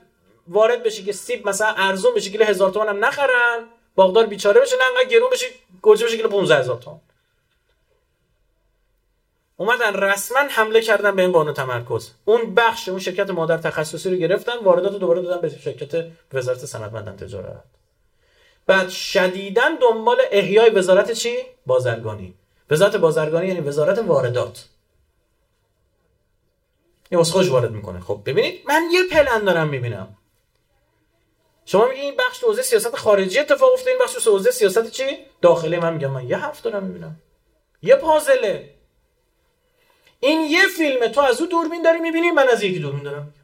وارد 0.49 0.83
بشه 0.83 1.03
که 1.03 1.13
سیب 1.13 1.49
مثلا 1.49 1.75
ارزون 1.77 2.15
بشه 2.15 2.31
کیلو 2.31 2.45
هزار 2.45 2.71
تومن 2.71 2.89
هم 2.89 3.05
نخرن 3.05 3.69
باغدار 3.95 4.27
بیچاره 4.27 4.61
بشه 4.61 4.77
نه 4.77 4.85
انقدر 4.85 5.09
گرون 5.09 5.31
بشه 5.31 5.47
گوجه 5.83 6.07
بشه 6.07 6.17
کیلو 6.17 6.29
15 6.29 6.59
هزار 6.59 6.77
تومن. 6.77 7.01
اومدن 9.57 9.95
رسما 9.95 10.39
حمله 10.39 10.81
کردن 10.81 11.17
به 11.17 11.23
این 11.23 11.33
قانون 11.33 11.55
تمرکز. 11.55 12.11
اون 12.25 12.55
بخش 12.55 12.89
اون 12.89 12.99
شرکت 12.99 13.31
مادر 13.31 13.59
تخصصی 13.59 14.11
رو 14.11 14.17
گرفتن 14.17 14.57
واردات 14.59 14.93
رو 14.93 14.99
دوباره 14.99 15.23
دادن 15.23 15.41
به 15.41 15.49
شرکت 15.49 16.07
وزارت 16.33 16.67
صنعت 16.67 16.93
مدن 16.93 17.17
تجارت. 17.17 17.65
بعد 18.67 18.89
شدیدا 18.89 19.63
دنبال 19.81 20.17
احیای 20.31 20.71
وزارت 20.71 21.13
چی؟ 21.13 21.37
بازرگانی. 21.67 22.35
وزارت 22.71 22.97
بازرگانی 22.97 23.49
یعنی 23.49 23.61
وزارت 23.61 23.99
واردات. 23.99 24.65
این 27.11 27.23
خوش 27.23 27.51
وارد 27.51 27.71
می‌کنه. 27.71 28.01
خب 28.01 28.21
ببینید 28.27 28.61
من 28.69 28.83
یه 28.93 29.01
پلن 29.11 29.45
دارم 29.45 29.69
می‌بینم. 29.69 30.17
شما 31.65 31.89
میگی 31.89 32.01
این 32.01 32.15
بخش 32.19 32.45
حوزه 32.45 32.63
سیاست 32.63 32.97
خارجی 32.97 33.39
اتفاق 33.39 33.73
افتاده 33.73 33.91
این 33.91 34.01
بخش 34.01 34.27
حوزه 34.27 34.51
سیاست 34.51 34.91
چی؟ 34.91 35.05
داخلی. 35.43 35.77
من 35.77 35.93
میگم 35.95 36.11
من 36.11 36.29
یه 36.29 36.37
حرف 36.37 36.63
دارم 36.63 36.83
می‌بینم. 36.85 37.17
یه 37.83 37.97
پازله. 37.97 38.76
این 40.21 40.41
یه 40.41 40.67
فیلمه. 40.77 41.09
تو 41.09 41.21
از 41.21 41.41
او 41.41 41.47
دوربین 41.47 41.83
داری 41.83 41.99
می‌بینی 41.99 42.31
من 42.31 42.49
از 42.49 42.63
یکی 42.63 42.79
دوربین 42.79 43.03
دارم. 43.03 43.35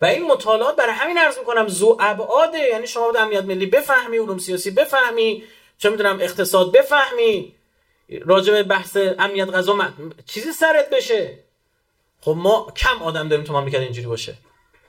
و 0.00 0.04
این 0.04 0.26
مطالعات 0.26 0.76
برای 0.76 0.92
همین 0.92 1.18
عرض 1.18 1.38
می‌کنم 1.38 1.68
زو 1.68 1.96
ابعاده 2.00 2.58
یعنی 2.58 2.86
شما 2.86 3.04
باید 3.04 3.16
امنیت 3.16 3.44
ملی 3.44 3.66
بفهمی 3.66 4.18
علوم 4.18 4.38
سیاسی 4.38 4.70
بفهمی 4.70 5.44
چه 5.78 5.90
می‌دونم 5.90 6.20
اقتصاد 6.20 6.72
بفهمی 6.72 7.54
راجع 8.20 8.52
به 8.52 8.62
بحث 8.62 8.96
امنیت 8.96 9.48
غذا 9.48 9.92
چیزی 10.26 10.52
سرت 10.52 10.90
بشه. 10.90 11.38
خب 12.20 12.34
ما 12.38 12.72
کم 12.76 13.02
آدم 13.02 13.28
داریم 13.28 13.44
تو 13.44 13.52
مملکت 13.52 13.80
اینجوری 13.80 14.06
باشه. 14.06 14.34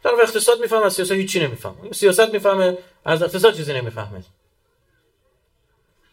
طرف 0.03 0.19
اقتصاد 0.19 0.61
می‌فهمه 0.61 0.85
از 0.85 0.93
سیاست 0.93 1.11
هیچی 1.11 1.39
نمی‌فهمه. 1.39 1.91
سیاست 1.91 2.29
می‌فهمه 2.29 2.77
از 3.05 3.23
اقتصاد 3.23 3.55
چیزی 3.55 3.73
نمی‌فهمه. 3.73 4.23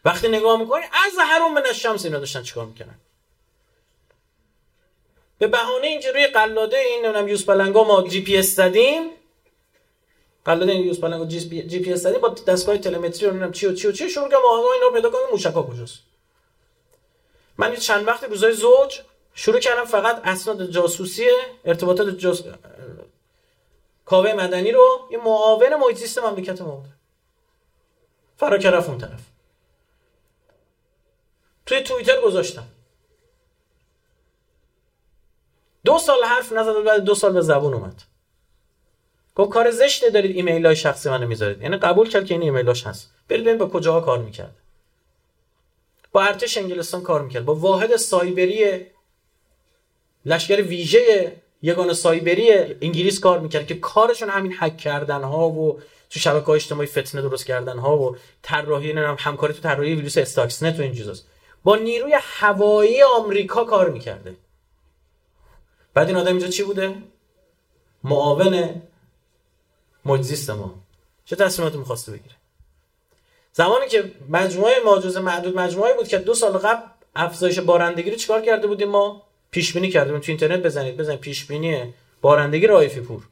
وقتی 0.04 0.28
نگاه 0.28 0.60
می‌کنی 0.60 0.84
اظهر 0.84 1.52
من 1.52 1.66
الشمس 1.66 2.04
اینا 2.04 2.18
داشتن 2.18 2.42
چیکار 2.42 2.66
می‌کنن 2.66 2.94
به 5.44 5.50
بهانه 5.50 5.86
اینکه 5.86 6.12
روی 6.12 6.26
قلاده 6.26 6.76
این 6.76 7.04
نمی‌دونم 7.04 7.28
یوز 7.28 7.46
پلنگا 7.46 7.84
ما 7.84 8.08
جی 8.08 8.20
پی 8.22 8.36
اس 8.36 8.46
زدیم. 8.46 9.10
قلاده 10.44 10.72
این 10.72 10.86
یوز 10.86 11.00
پلنگا 11.00 11.26
جی 11.26 11.80
پی 11.80 11.92
اس 11.92 12.00
زدیم 12.00 12.20
با 12.20 12.28
دستگاه 12.28 12.78
تلمتری 12.78 13.26
نمی‌دونم 13.26 13.52
چی 13.52 13.66
و 13.66 13.74
چی 13.74 13.88
و 13.88 13.92
چی 13.92 14.10
شروع 14.10 14.28
کردم 14.28 14.42
آها 14.44 14.72
اینا 14.72 14.90
پیدا 14.94 15.10
کنیم 15.10 15.26
موشکا 15.32 15.62
کجاست؟ 15.62 15.98
من 17.58 17.76
چند 17.76 18.06
وقت 18.06 18.24
روزای 18.24 18.52
زوج 18.52 19.00
شروع 19.34 19.60
کردم 19.60 19.84
فقط 19.84 20.20
اسناد 20.24 20.70
جاسوسی 20.70 21.30
ارتباطات 21.64 22.08
جاس... 22.08 22.42
کاوه 24.04 24.32
مدنی 24.32 24.72
رو 24.72 25.08
یه 25.10 25.18
معاون 25.18 25.76
محیط 25.76 25.96
زیست 25.96 26.18
مملکت 26.18 26.62
ما 26.62 26.76
بود. 26.76 26.90
فرار 28.36 28.80
اون 28.80 28.98
طرف. 28.98 29.20
توی 31.66 31.80
توییتر 31.80 32.20
گذاشتم. 32.20 32.66
دو 35.84 35.98
سال 35.98 36.24
حرف 36.24 36.52
نزد 36.52 36.84
بعد 36.84 37.04
دو 37.04 37.14
سال 37.14 37.32
به 37.32 37.40
زبون 37.40 37.74
اومد. 37.74 38.02
گفت 39.34 39.50
کار 39.50 39.70
زشته 39.70 40.10
دارید 40.10 40.36
ایمیل 40.36 40.66
های 40.66 40.76
شخصی 40.76 41.08
منو 41.08 41.26
می‌ذارید. 41.26 41.62
یعنی 41.62 41.76
قبول 41.76 42.08
کرد 42.08 42.26
که 42.26 42.34
این 42.34 42.42
ایمیل 42.42 42.68
هست. 42.68 43.10
برید 43.28 43.44
ببین 43.44 43.58
با 43.58 43.66
کجاها 43.66 44.00
کار 44.00 44.18
می‌کرد. 44.18 44.56
با 46.12 46.22
ارتش 46.22 46.58
انگلستان 46.58 47.02
کار 47.02 47.22
می‌کرد. 47.22 47.44
با 47.44 47.54
واحد 47.54 47.96
سایبری 47.96 48.86
لشکر 50.26 50.62
ویژه 50.62 51.36
یگان 51.62 51.92
سایبری 51.92 52.52
انگلیس 52.82 53.20
کار 53.20 53.38
می‌کرد 53.38 53.66
که 53.66 53.74
کارشون 53.74 54.28
همین 54.28 54.54
هک 54.58 54.76
کردن 54.76 55.22
ها 55.22 55.48
و 55.48 55.80
تو 56.10 56.20
شبکه 56.20 56.46
های 56.46 56.56
اجتماعی 56.56 56.86
فتنه 56.86 57.22
درست 57.22 57.46
کردن 57.46 57.78
ها 57.78 57.98
و 57.98 58.16
طراحی 58.42 58.92
نمی‌دونم 58.92 59.16
همکاری 59.18 59.54
تو 59.54 59.60
طراحی 59.60 59.94
ویروس 59.94 60.18
استاکسنت 60.18 60.78
و 60.78 60.82
این 60.82 60.94
چیزاست. 60.94 61.26
با 61.64 61.76
نیروی 61.76 62.12
هوایی 62.20 63.02
آمریکا 63.02 63.64
کار 63.64 63.90
می‌کرده. 63.90 64.34
بعد 65.94 66.08
این 66.08 66.16
آدم 66.16 66.30
اینجا 66.30 66.48
چی 66.48 66.62
بوده؟ 66.62 66.94
معاون 68.04 68.82
مجزیست 70.04 70.50
ما. 70.50 70.74
چه 71.24 71.36
تصمیماتی 71.36 71.78
می‌خواسته 71.78 72.12
بگیره؟ 72.12 72.34
زمانی 73.52 73.88
که 73.88 74.12
مجموعه 74.28 74.74
ماجوز 74.84 75.16
معدود 75.16 75.58
مجموعه 75.58 75.94
بود 75.94 76.08
که 76.08 76.18
دو 76.18 76.34
سال 76.34 76.52
قبل 76.52 76.86
افزایش 77.16 77.58
بارندگی 77.58 78.10
رو 78.10 78.16
چیکار 78.16 78.40
کرده 78.40 78.66
بودیم 78.66 78.88
ما؟ 78.88 79.22
پیش 79.50 79.72
بینی 79.72 79.90
کردیم 79.90 80.18
تو 80.18 80.24
اینترنت 80.28 80.62
بزنید 80.62 80.96
بزنید. 80.96 81.20
پیش 81.20 81.44
بینی 81.44 81.94
بارندگی 82.20 82.66
رایفی 82.66 83.00
پور. 83.00 83.22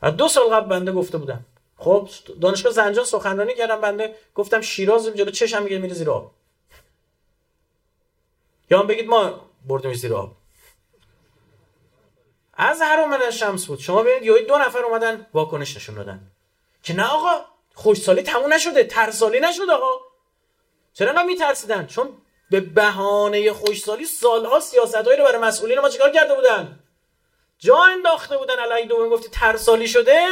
از 0.00 0.16
دو 0.16 0.28
سال 0.28 0.44
قبل 0.54 0.68
بنده 0.68 0.92
گفته 0.92 1.18
بودم. 1.18 1.44
خب 1.76 2.08
دانشگاه 2.40 2.72
زنجان 2.72 3.04
سخنرانی 3.04 3.54
کردم. 3.54 3.80
بنده 3.80 4.14
گفتم 4.34 4.60
شیراز 4.60 5.06
جلو 5.06 5.30
چشم 5.30 5.62
میگه 5.62 5.78
میره 5.78 5.94
زیر 5.94 6.10
آب. 6.10 6.30
یا 8.70 8.80
هم 8.80 8.86
بگید 8.86 9.06
ما 9.06 9.40
بردیم 9.68 9.94
زیر 9.94 10.14
آب. 10.14 10.36
از 12.54 12.82
هر 12.82 13.30
شمس 13.30 13.66
بود. 13.66 13.78
شما 13.78 14.02
ببینید 14.02 14.22
یه 14.22 14.42
دو 14.42 14.58
نفر 14.58 14.84
اومدن 14.84 15.26
واکنش 15.34 15.76
نشون 15.76 15.94
دادن. 15.94 16.20
که 16.82 16.94
نه 16.94 17.06
آقا 17.06 17.44
خوشسالی 17.74 18.22
تموم 18.22 18.52
نشده 18.52 18.84
ترسالی 18.84 19.40
نشد 19.40 19.70
آقا. 19.70 19.90
چرا 20.92 21.08
انقدر 21.08 21.24
میترسیدن؟ 21.24 21.86
چون 21.86 22.08
به 22.50 22.60
بهانه 22.60 23.52
خوشسالی 23.52 24.04
سالها 24.04 24.60
سیاستهایی 24.60 25.18
رو 25.18 25.24
برای 25.24 25.38
مسئولین 25.38 25.80
ما 25.80 25.88
چیکار 25.88 26.10
کرده 26.10 26.34
بودن؟ 26.34 26.78
جا 27.58 27.76
انداخته 27.76 28.38
بودن. 28.38 28.58
علی 28.58 28.86
دوم 28.86 29.08
گفتی 29.08 29.28
ترسالی 29.28 29.88
شده 29.88 30.26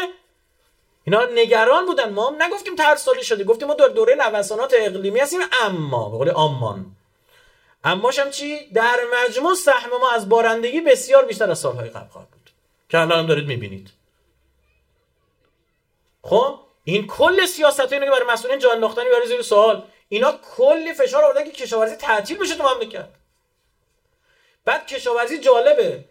اینا 1.05 1.25
نگران 1.25 1.87
بودن. 1.87 2.11
ما 2.13 2.29
هم 2.29 2.43
نگفتیم 2.43 2.77
ترسالی 2.77 3.25
شده. 3.25 3.45
گفتیم 3.45 3.69
ما 3.69 3.75
در 3.75 3.89
دوره 3.89 4.15
نوسانات 4.15 4.75
اقلیمی 4.77 5.21
هستیم 5.21 5.41
اما 5.63 6.11
به 6.11 6.17
قول 6.17 6.31
آمان. 6.31 6.97
اماش 7.85 8.19
هم 8.19 8.31
چی؟ 8.31 8.67
در 8.75 9.01
مجموع 9.15 9.55
سهم 9.55 9.91
ما 9.91 10.11
از 10.11 10.29
بارندگی 10.29 10.81
بسیار 10.81 11.25
بیشتر 11.25 11.51
از 11.51 11.59
سالهای 11.59 11.89
قبل 11.89 12.09
خواهد 12.09 12.31
بود. 12.31 12.51
که 12.89 12.99
الان 12.99 13.27
دارید 13.27 13.47
می‌بینید. 13.47 13.91
خب 16.23 16.59
این 16.85 17.07
کل 17.07 17.47
سیاست 17.47 17.89
که 17.89 18.01
برای 18.01 18.27
مسئولین 18.29 18.59
جان 18.59 18.73
انداختنی 18.73 19.05
برای 19.05 19.29
زیر 19.29 19.43
سوال. 19.43 19.83
اینا 20.09 20.33
کلی 20.57 20.95
فشار 20.95 21.25
آوردن 21.25 21.45
که 21.45 21.51
کشاورزی 21.51 21.97
تعطیل 21.97 22.39
بشه 22.39 22.55
تو 22.55 22.63
مملکت. 22.63 23.09
بعد 24.65 24.87
کشاورزی 24.87 25.39
جالبه. 25.39 26.05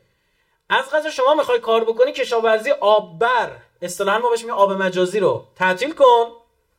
از 0.70 0.90
قضا 0.90 1.10
شما 1.10 1.34
می‌خوای 1.34 1.60
کار 1.60 1.84
بکنی 1.84 2.12
کشاورزی 2.12 2.72
آببر 2.72 3.52
اصطلاحا 3.82 4.20
ما 4.20 4.30
بهش 4.30 4.46
آب 4.46 4.72
مجازی 4.72 5.20
رو. 5.20 5.46
تعطیل 5.56 5.94
کن. 5.94 6.32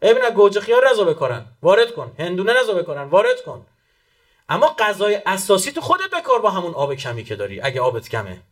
ببین 0.03 0.31
گوجه 0.31 0.61
خیار 0.61 0.91
نزو 0.91 1.05
بکارن. 1.05 1.47
وارد 1.63 1.95
کن. 1.95 2.13
هندونه 2.19 2.61
نزو 2.61 2.75
بکارن. 2.75 3.09
وارد 3.09 3.43
کن. 3.43 3.67
اما 4.51 4.77
غذای 4.79 5.23
اساسی 5.27 5.73
تو 5.73 5.81
خودت 5.81 6.11
بکار 6.11 6.41
با 6.41 6.51
همون 6.51 6.75
آب 6.75 6.95
کمی 6.95 7.25
که 7.25 7.37
داری 7.37 7.61
اگه 7.61 7.81
آبت 7.81 8.09
کمه. 8.09 8.43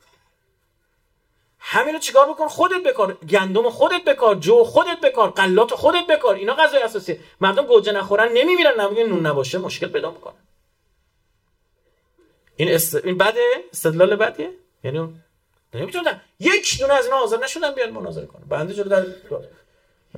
همین 1.59 1.95
رو 1.95 2.01
چیکار 2.01 2.29
بکن؟ 2.29 2.49
خودت 2.49 2.83
بکار 2.87 3.13
گندم 3.15 3.71
خودت 3.71 4.05
بکار 4.05 4.35
جو 4.35 4.65
خودت 4.65 5.01
بکار 5.01 5.31
قلات 5.31 5.75
خودت 5.75 6.07
بکار 6.07 6.35
اینا 6.35 6.55
غذای 6.55 6.83
اساسی. 6.83 7.21
مردم 7.41 7.67
گوجه 7.67 7.93
نخورن 7.93 8.33
نمیمیرن 8.33 8.81
نمیگن 8.81 9.03
نون 9.03 9.27
نباشه 9.27 9.59
مشکل 9.59 9.89
پیدا 9.89 10.11
می‌کنن 10.11 10.35
این 12.57 12.75
است... 12.75 12.95
این 12.95 13.19
بده؟ 13.19 13.51
استدلال 13.73 14.17
بدیه؟ 14.17 14.51
یعنی 14.85 15.15
نمی‌تونن. 15.75 16.21
یک 16.41 16.79
دونه 16.79 16.93
از 16.93 17.05
اینا 17.05 17.19
حاضر 17.19 17.39
نشدن 17.45 17.75
بیان 17.75 17.91
مناظره 17.91 18.27
کنن. 18.27 18.45
بنده 18.49 18.75
جلو 18.75 18.89
در 18.89 19.07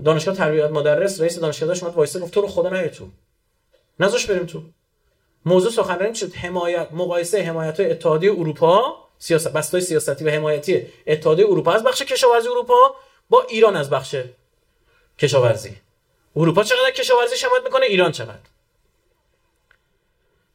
دانشگاه 0.04 0.36
تربیت 0.36 0.70
مدرس 0.70 1.20
رئیس 1.20 1.38
دانشگاه 1.38 1.66
داشت 1.66 1.82
اومد 1.82 1.94
وایسه 1.94 2.20
گفت 2.20 2.34
تو 2.34 2.40
رو 2.40 2.48
خدا 2.48 2.70
نیا 2.70 2.88
تو. 2.88 3.08
نذاش 4.00 4.26
بریم 4.26 4.46
تو. 4.46 4.62
موضوع 5.44 5.70
سخنرانی 5.70 6.14
شد. 6.14 6.34
حمایت 6.34 6.88
مقایسه 6.92 7.42
حمایت 7.42 7.80
های 7.80 7.90
اتحادیه 7.90 8.32
اروپا 8.32 8.96
سیاست 9.18 9.52
بستای 9.52 9.80
سیاستی 9.80 10.24
و 10.24 10.30
حمایتی 10.30 10.86
اتحادیه 11.06 11.46
اروپا 11.46 11.72
از 11.72 11.84
بخش 11.84 12.02
کشاورزی 12.02 12.48
اروپا 12.48 12.94
با 13.30 13.42
ایران 13.42 13.76
از 13.76 13.90
بخش 13.90 14.16
کشاورزی. 15.18 15.76
اروپا 16.36 16.62
چقدر 16.62 16.90
کشاورزی 16.90 17.46
حمایت 17.46 17.64
می‌کنه؟ 17.64 17.86
ایران 17.86 18.12
چقدر؟ 18.12 18.50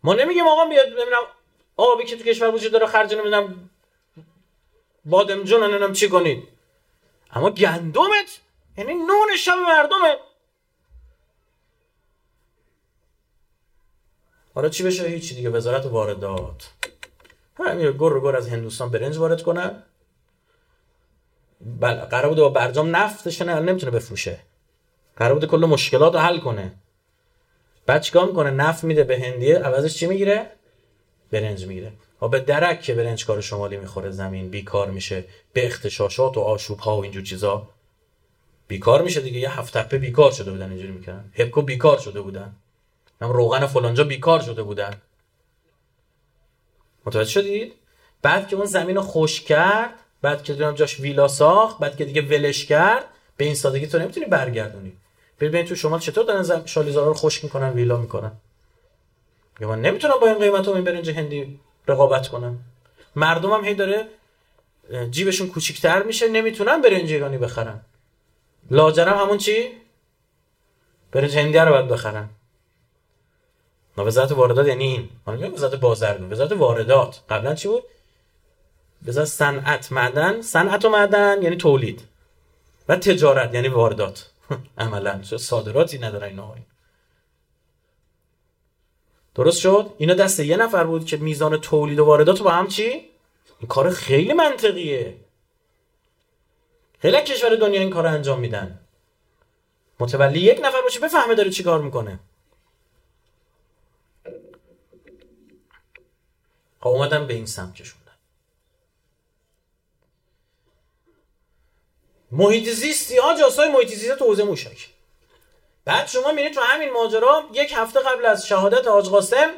ما 0.03 0.13
نمیگیم 0.13 0.47
آقا 0.47 0.65
بیاد 0.65 0.89
ببینم 0.89 1.23
آبی 1.77 2.05
که 2.05 2.17
تو 2.17 2.23
کشور 2.23 2.55
وجود 2.55 2.71
داره 2.71 2.85
خرج 2.85 3.13
نمی‌دونم 3.13 3.69
بادمجون 5.05 5.63
نمی‌دونم 5.63 5.93
چی 5.93 6.09
کنید. 6.09 6.47
اما 7.31 7.49
گندمت 7.49 8.39
یعنی 8.77 8.93
نون 8.93 9.35
شب 9.37 9.55
مردمه. 9.67 10.17
حالا 14.55 14.69
چی 14.69 14.83
بشه؟ 14.83 15.07
هیچی 15.07 15.35
دیگه 15.35 15.49
وزارت 15.49 15.85
واردات. 15.85 16.69
همین 17.57 17.91
گر 17.91 18.19
گر 18.19 18.35
از 18.35 18.49
هندوستان 18.49 18.89
برنج 18.89 19.17
وارد 19.17 19.41
کنن 19.43 19.83
بل 21.61 21.95
قرار 21.95 22.29
بوده 22.29 22.41
با 22.41 22.49
برجام 22.49 22.95
نفتش 22.95 23.41
نه 23.41 23.59
نمی‌تونه 23.59 23.91
بفروشه. 23.91 24.39
قرار 25.17 25.33
بوده 25.33 25.47
کل 25.47 25.65
مشکلات 25.65 26.13
رو 26.13 26.19
حل 26.19 26.39
کنه. 26.39 26.73
بعد 27.85 28.01
چیکار 28.01 28.25
می‌کنه؟ 28.25 28.49
نفت 28.49 28.83
میده 28.83 29.03
به 29.03 29.19
هندیه 29.19 29.57
عوضش 29.57 29.97
چی 29.97 30.07
می‌گیره؟ 30.07 30.51
برنج 31.31 31.65
می‌گیره. 31.65 31.93
ها 32.21 32.27
به 32.27 32.39
درک 32.39 32.81
که 32.81 32.93
برنج 32.93 33.25
کار 33.25 33.41
شمالی 33.41 33.77
می‌خوره 33.77 34.11
زمین 34.11 34.49
بیکار 34.49 34.91
میشه 34.91 35.23
به 35.53 35.65
اختشاشات 35.65 36.37
و 36.37 36.41
آشوب 36.41 36.79
ها 36.79 36.97
و 36.97 37.03
اینجور 37.03 37.23
چیزا. 37.23 37.69
بیکار 38.67 39.01
میشه 39.01 39.21
دیگه 39.21 39.39
یه 39.39 39.59
هفت 39.59 39.93
بیکار 39.93 40.31
شده 40.31 40.51
بودن 40.51 40.69
اینجوری 40.69 40.91
می‌کنن 40.91 41.31
هپکو 41.33 41.61
بیکار 41.61 41.97
شده 41.97 42.21
بودن. 42.21 42.55
هم 43.21 43.29
روغن 43.29 43.65
فلانجا 43.65 44.03
بیکار 44.03 44.39
شده 44.39 44.63
بودن 44.63 44.93
متوجه 47.05 47.29
شدید 47.29 47.73
بعد 48.21 48.47
که 48.47 48.55
اون 48.55 48.65
زمین 48.65 48.95
رو 48.95 49.01
خوش 49.01 49.41
کرد 49.41 49.93
بعد 50.21 50.43
که 50.43 50.53
دیدم 50.53 50.73
جاش 50.75 50.99
ویلا 50.99 51.27
ساخت 51.27 51.79
بعد 51.79 51.97
که 51.97 52.05
دیگه 52.05 52.21
ولش 52.21 52.65
کرد 52.65 53.05
به 53.37 53.45
این 53.45 53.55
سادگی 53.55 53.87
تو 53.87 53.99
نمی‌تونی 53.99 54.25
برگردونی. 54.25 54.97
ببین 55.39 55.65
تو 55.65 55.75
شمال 55.75 55.99
چطور 55.99 56.25
دارن 56.25 56.65
شالیزارا 56.65 57.07
رو 57.07 57.13
خشک 57.13 57.43
می‌کنن 57.43 57.69
ویلا 57.69 57.97
می‌کنن؟ 57.97 58.31
یا 59.59 59.69
من 59.69 59.81
نمی‌تونم 59.81 60.13
با 60.21 60.27
این 60.27 60.39
قیمت 60.39 60.67
این 60.67 60.83
برنج 60.83 61.09
هندی 61.09 61.59
رقابت 61.87 62.27
کنم. 62.27 62.59
مردم 63.15 63.51
هم 63.51 63.65
هی 63.65 63.73
داره 63.75 64.07
جیبشون 65.11 65.47
کوچیکتر 65.47 66.03
میشه 66.03 66.27
نمی‌تونن 66.27 66.81
برنج 66.81 67.13
ایرانی 67.13 67.37
بخرن. 67.37 67.81
لاجرم 68.71 69.17
همون 69.17 69.37
چی؟ 69.37 69.71
برنج 71.11 71.37
هندی 71.37 71.57
رو 71.57 71.71
باید 71.71 71.87
بخرن. 71.87 72.29
وزارت 74.03 74.31
واردات 74.31 74.67
یعنی 74.67 74.83
این. 74.83 75.09
میگم 75.27 75.53
وزارت 75.53 75.75
بازرگانی 75.75 76.31
وزارت 76.31 76.51
واردات. 76.51 77.21
قبلا 77.29 77.55
چی 77.55 77.67
بود؟ 77.67 77.83
وزارت 79.05 79.27
صنعت 79.27 79.91
معدن. 79.91 80.41
صنعت 80.41 80.85
و 80.85 80.89
معدن 80.89 81.41
یعنی 81.41 81.55
تولید. 81.55 82.01
و 82.89 82.95
تجارت 82.95 83.53
یعنی 83.53 83.67
واردات. 83.67 84.29
عملا. 84.77 85.23
صادراتی 85.23 85.97
نداره 85.97 86.27
اینا 86.27 86.55
درست 89.35 89.59
شد؟ 89.59 89.93
اینا 89.97 90.13
دست 90.13 90.39
یه 90.39 90.57
نفر 90.57 90.83
بود 90.83 91.05
که 91.05 91.17
میزان 91.17 91.57
تولید 91.57 91.99
و 91.99 92.05
واردات 92.05 92.41
با 92.41 92.51
هم 92.51 92.67
چی؟ 92.67 92.83
این 93.59 93.67
کار 93.69 93.89
خیلی 93.89 94.33
منطقیه. 94.33 95.15
خیلی 96.99 97.21
کشور 97.21 97.55
دنیا 97.55 97.79
این 97.79 97.89
کار 97.89 98.07
انجام 98.07 98.39
میدن. 98.39 98.79
متولی 99.99 100.39
یک 100.39 100.59
نفر 100.63 100.81
باشه 100.81 100.99
بفهمه 100.99 101.35
داره 101.35 101.49
چی 101.49 101.63
کار 101.63 101.81
می‌کنه. 101.81 102.19
خب 106.85 106.91
اومدن 106.91 107.27
به 107.27 107.33
این 107.33 107.45
سمت 107.45 107.75
کشوندن 107.75 108.11
محیط 112.31 112.69
زیستی 112.69 113.17
ها 113.17 113.39
جاسای 113.39 113.69
محیط 113.69 113.89
زیست 113.89 114.15
تو 114.15 114.25
حوزه 114.25 114.43
موشک. 114.43 114.89
بعد 115.85 116.07
شما 116.07 116.31
میرید 116.31 116.53
تو 116.53 116.61
همین 116.61 116.89
ماجرا 116.91 117.43
یک 117.53 117.73
هفته 117.75 117.99
قبل 117.99 118.25
از 118.25 118.47
شهادت 118.47 118.87
حاج 118.87 119.09
قاسم 119.09 119.51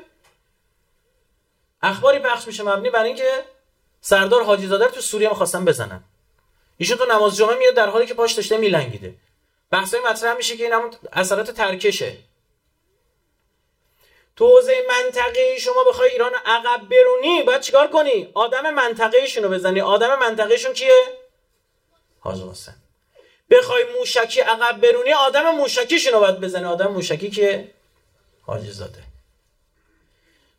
اخباری 1.81 2.19
پخش 2.19 2.47
میشه 2.47 2.63
مبنی 2.63 2.89
بر 2.89 3.03
اینکه 3.03 3.43
سردار 4.01 4.43
حاجی 4.43 4.67
زاده 4.67 4.87
تو 4.87 5.01
سوریه 5.01 5.29
می‌خواستن 5.29 5.65
بزنن. 5.65 6.03
ایشون 6.77 6.97
تو 6.97 7.05
نماز 7.05 7.35
جمعه 7.35 7.57
میاد 7.57 7.73
در 7.73 7.89
حالی 7.89 8.05
که 8.05 8.13
پاش 8.13 8.33
داشته 8.33 8.57
میلنگیده. 8.57 9.15
بحثای 9.71 9.99
مطرح 10.05 10.37
میشه 10.37 10.57
که 10.57 10.63
این 10.63 10.73
همون 10.73 10.91
اثرات 11.13 11.51
ترکشه. 11.51 12.17
تو 14.37 14.47
حوزه 14.47 14.73
منطقه 14.89 15.57
شما 15.59 15.83
بخوای 15.89 16.09
ایران 16.09 16.31
عقب 16.45 16.81
برونی 16.89 17.43
باید 17.43 17.61
چیکار 17.61 17.87
کنی؟ 17.87 18.29
آدم 18.33 18.73
منطقه 18.73 19.17
رو 19.43 19.49
بزنی. 19.49 19.81
آدم 19.81 20.19
منطقهشون 20.19 20.73
کیه؟ 20.73 21.03
حاج 22.19 22.41
قاسم 22.41 22.75
بخوای 23.49 23.83
موشکی 23.99 24.39
عقب 24.39 24.81
برونی 24.81 25.13
آدم 25.13 25.51
موشکیشون 25.51 26.13
رو 26.13 26.19
باید 26.19 26.39
بزنی. 26.39 26.65
آدم 26.65 26.87
موشکی 26.91 27.29
که 27.29 27.71
حاجی 28.41 28.71
زاده. 28.71 29.03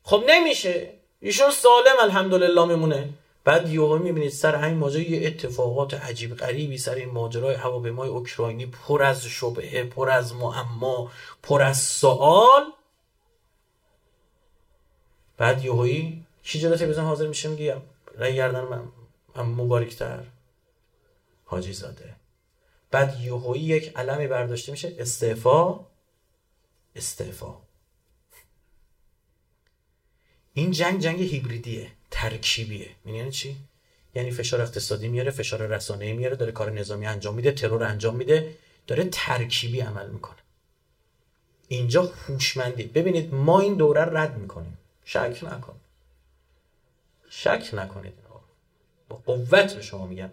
خب 0.05 0.25
نمیشه. 0.27 0.93
ایشون 1.21 1.51
سالم 1.51 1.97
الحمدلله 2.01 2.65
میمونه. 2.65 3.09
بعد 3.45 3.69
یهو 3.69 3.99
می‌بینید 3.99 4.33
سر 4.33 4.55
همین 4.55 4.79
ماجرا 4.79 5.03
یه 5.03 5.27
اتفاقات 5.27 5.95
عجیب 5.95 6.37
غریبی 6.37 6.79
سر 6.79 6.95
این 6.95 7.09
ماجرای 7.09 7.55
هواپیمای 7.55 8.09
اوکراینی 8.09 8.67
پر 8.67 9.03
از 9.03 9.27
شبهه 9.27 9.85
پر 9.85 10.11
از 10.11 10.35
معما 10.35 11.11
پر 11.43 11.63
از 11.63 11.83
سوال. 11.83 12.73
بعد 15.39 15.65
یهویی 15.65 16.25
کی 16.43 16.61
جلو 16.61 16.77
تلویزیون 16.77 17.07
حاضر 17.07 17.27
میشه؟ 17.27 17.49
میگه 17.49 17.77
رای 18.15 18.35
گردن 18.35 18.61
من 18.61 19.43
مبارکتر. 19.43 20.25
حاجی 21.45 21.73
زاده. 21.73 22.15
بعد 22.91 23.21
یهویی 23.21 23.63
یک 23.63 23.97
علمی 23.97 24.27
برداشته 24.27 24.73
میشه. 24.73 24.97
استعفا. 24.99 25.81
استعفا. 26.97 27.55
این 30.55 30.71
جنگ 30.71 31.01
جنگ 31.01 31.21
هیبریدیه. 31.21 31.91
ترکیبیه. 32.11 32.91
یعنی 33.07 33.31
چی؟ 33.31 33.57
یعنی 34.15 34.31
فشار 34.31 34.61
اقتصادی 34.61 35.09
میاره 35.09 35.31
فشار 35.31 35.67
رسانه‌ای 35.67 36.13
میاره 36.13 36.37
داره 36.37 36.53
کار 36.53 36.71
نظامی 36.71 37.07
انجام 37.07 37.35
میده 37.35 37.53
ترور 37.53 37.85
انجام 37.85 38.17
میده 38.17 38.55
داره 38.87 39.05
ترکیبی 39.05 39.81
عمل 39.81 40.09
می‌کنه. 40.09 40.37
اینجا 41.69 42.03
هوشمندی. 42.03 42.83
ببینید 42.83 43.35
ما 43.35 43.61
این 43.61 43.75
دوره 43.75 44.01
رد 44.01 44.39
می‌کنیم. 44.39 44.79
شک 45.09 45.39
نکن. 45.43 45.77
شک 47.29 47.71
نکنید 47.73 48.15
با 49.09 49.17
قوت 49.27 49.75
به 49.75 49.83
شما 49.83 50.07
میگم. 50.07 50.31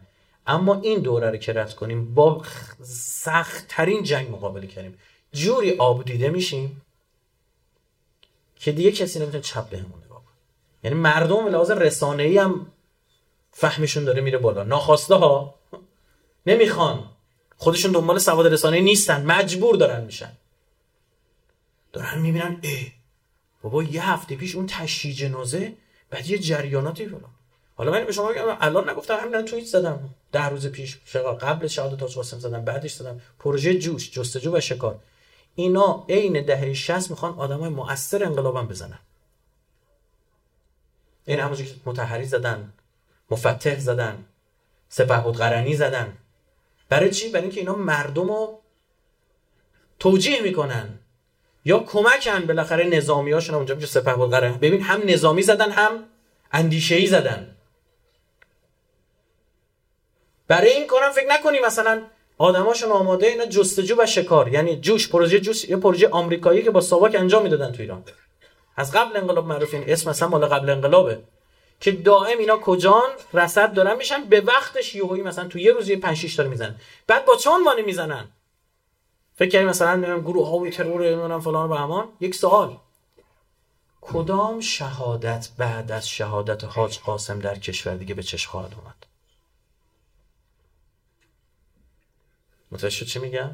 اما 0.47 0.81
این 0.81 0.99
دوره 0.99 1.29
رو 1.29 1.37
که 1.37 1.53
رد 1.53 1.75
کنیم 1.75 2.13
با 2.13 2.43
سختترین 2.83 4.03
جنگ 4.03 4.31
مقابله 4.31 4.67
کردیم. 4.67 4.97
جوری 5.31 5.77
آب 5.77 6.05
دیده 6.05 6.29
میشیم 6.29 6.81
که 8.55 8.71
دیگه 8.71 8.91
کسی 8.91 9.19
نمی‌تونه 9.19 9.43
چپ 9.43 9.69
بهمون 9.69 10.03
نگاه 10.05 10.21
یعنی 10.83 10.95
مردم 10.95 11.47
لحاظ 11.47 11.71
رسانه 11.71 12.23
ای 12.23 12.37
هم 12.37 12.71
فهمشون 13.51 14.05
داره 14.05 14.21
میره 14.21 14.37
بالا. 14.37 14.63
ناخواسته 14.63 15.15
ها 15.15 15.55
نمی‌خوان. 16.47 17.09
خودشون 17.57 17.91
دنبال 17.91 18.19
سواد 18.19 18.47
رسانه 18.47 18.79
نیستن. 18.79 19.25
مجبور 19.25 19.75
دارن 19.75 20.03
میشن. 20.03 20.31
دارن 21.93 22.19
می‌بینن 22.19 22.59
ای 22.61 22.91
بابا 23.65 23.83
یه 23.83 24.09
هفته 24.09 24.35
پیش 24.35 24.55
اون 24.55 24.67
تشییع 24.67 25.15
جنازه 25.15 25.73
بعد 26.09 26.29
یه 26.29 26.37
جریاناتی 26.37 27.05
فلان. 27.07 27.31
حالا 27.75 27.91
من 27.91 28.05
به 28.05 28.11
شما 28.11 28.31
بگم 28.31 28.57
الان 28.61 28.89
نگفتم 28.89 29.15
همین 29.15 29.45
توییت 29.45 29.67
زدم. 29.67 30.09
ده 30.31 30.45
روز 30.45 30.67
پیش 30.67 30.97
قبل 31.41 31.67
شهادت 31.67 31.99
تاج 31.99 32.15
قاسم 32.15 32.39
زدم 32.39 32.65
بعدش 32.65 32.93
زدم. 32.93 33.21
پروژه 33.39 33.79
جوش 33.79 34.11
جستجو 34.11 34.57
و 34.57 34.59
شکار. 34.59 34.99
اینا 35.55 36.05
عین 36.09 36.45
دهه 36.45 36.73
60 36.73 37.09
می‌خوان 37.09 37.33
آدمای 37.33 37.69
مؤثر 37.69 38.23
انقلابم 38.23 38.67
بزنن. 38.67 38.99
این 41.25 41.39
همونجوری 41.39 41.69
که 41.69 41.75
متحری 41.85 42.25
زدن 42.25 42.73
مفتح 43.31 43.79
زدن 43.79 44.25
سپهبد 44.89 45.35
قرنی 45.35 45.75
زدن. 45.75 46.17
برای 46.89 47.11
چی؟ 47.11 47.29
برای 47.29 47.43
اینکه 47.43 47.59
اینا 47.59 47.75
مردم 47.75 48.27
رو 48.27 48.61
توجیه 49.99 50.41
می‌کنن. 50.41 50.99
یا 51.65 51.79
کمکن 51.79 52.39
بالاخره 52.39 52.83
نظامی 52.85 53.31
هاشون 53.31 53.55
اونجا 53.55 53.75
میشه 53.75 53.87
سپه 53.87 54.11
قرنی 54.11 54.57
ببین 54.57 54.81
هم 54.81 55.01
نظامی 55.05 55.41
زدن 55.41 55.71
هم 55.71 56.03
اندیشه 56.51 56.95
ای 56.95 57.07
زدن. 57.07 57.55
برای 60.47 60.69
این 60.69 60.87
کارم 60.87 61.11
فکر 61.11 61.27
نکنی 61.29 61.59
مثلا 61.59 62.01
آدماشون 62.37 62.91
آماده 62.91 63.27
اینا 63.27 63.45
جستجو 63.45 63.95
و 63.97 64.05
شکار. 64.05 64.47
یعنی 64.47 64.75
جوش 64.75 65.09
پروژه 65.09 65.39
جوش 65.39 65.65
یه 65.65 65.77
پروژه 65.77 66.09
آمریکایی 66.09 66.63
که 66.63 66.71
با 66.71 66.81
ساواک 66.81 67.15
انجام 67.15 67.43
می‌دادن 67.43 67.71
تو 67.71 67.81
ایران. 67.81 68.03
از 68.77 68.91
قبل 68.91 69.17
انقلاب 69.17 69.47
معروف 69.47 69.73
این 69.73 69.83
اسم 69.87 70.09
مثلا 70.09 70.27
مال 70.27 70.45
قبل 70.45 70.69
انقلابه. 70.69 71.19
که 71.79 71.91
دائم 71.91 72.37
اینا 72.37 72.57
کجان 72.57 73.09
رصد 73.33 73.73
دارن 73.73 73.97
میشن؟ 73.97 74.23
به 74.23 74.41
وقتش 74.41 74.95
یهویی 74.95 75.21
مثلا 75.21 75.47
تو 75.47 75.59
یه 75.59 75.71
روز 75.71 75.89
یه 75.89 75.99
5 75.99 76.17
6 76.17 76.35
تا 76.35 76.43
می‌زنن. 76.43 76.75
بعد 77.07 77.25
با 77.25 77.35
چه 77.35 77.49
عنوانی 77.49 77.81
می‌زنن؟ 77.81 78.27
فکر 79.35 79.51
کنید 79.51 79.67
مثلا 79.67 80.19
گروه 80.19 80.49
ها 80.49 80.55
و 80.55 80.69
ترور 80.69 81.07
نمی‌دونم 81.07 81.39
فلان 81.41 81.69
و 81.69 81.75
همان؟ 81.75 82.07
یک 82.19 82.35
سوال. 82.35 82.77
کدام 84.01 84.59
شهادت 84.59 85.49
بعد 85.57 85.91
از 85.91 86.09
شهادت 86.09 86.63
حاج 86.63 86.99
قاسم 86.99 87.39
در 87.39 87.59
کشور 87.59 87.95
دیگه 87.95 88.13
به 88.13 88.23
چش 88.23 88.47
خواهد 88.47 88.73
اومد؟ 88.73 88.95
متوجه 92.71 93.05
چی 93.05 93.19
میگم؟ 93.19 93.51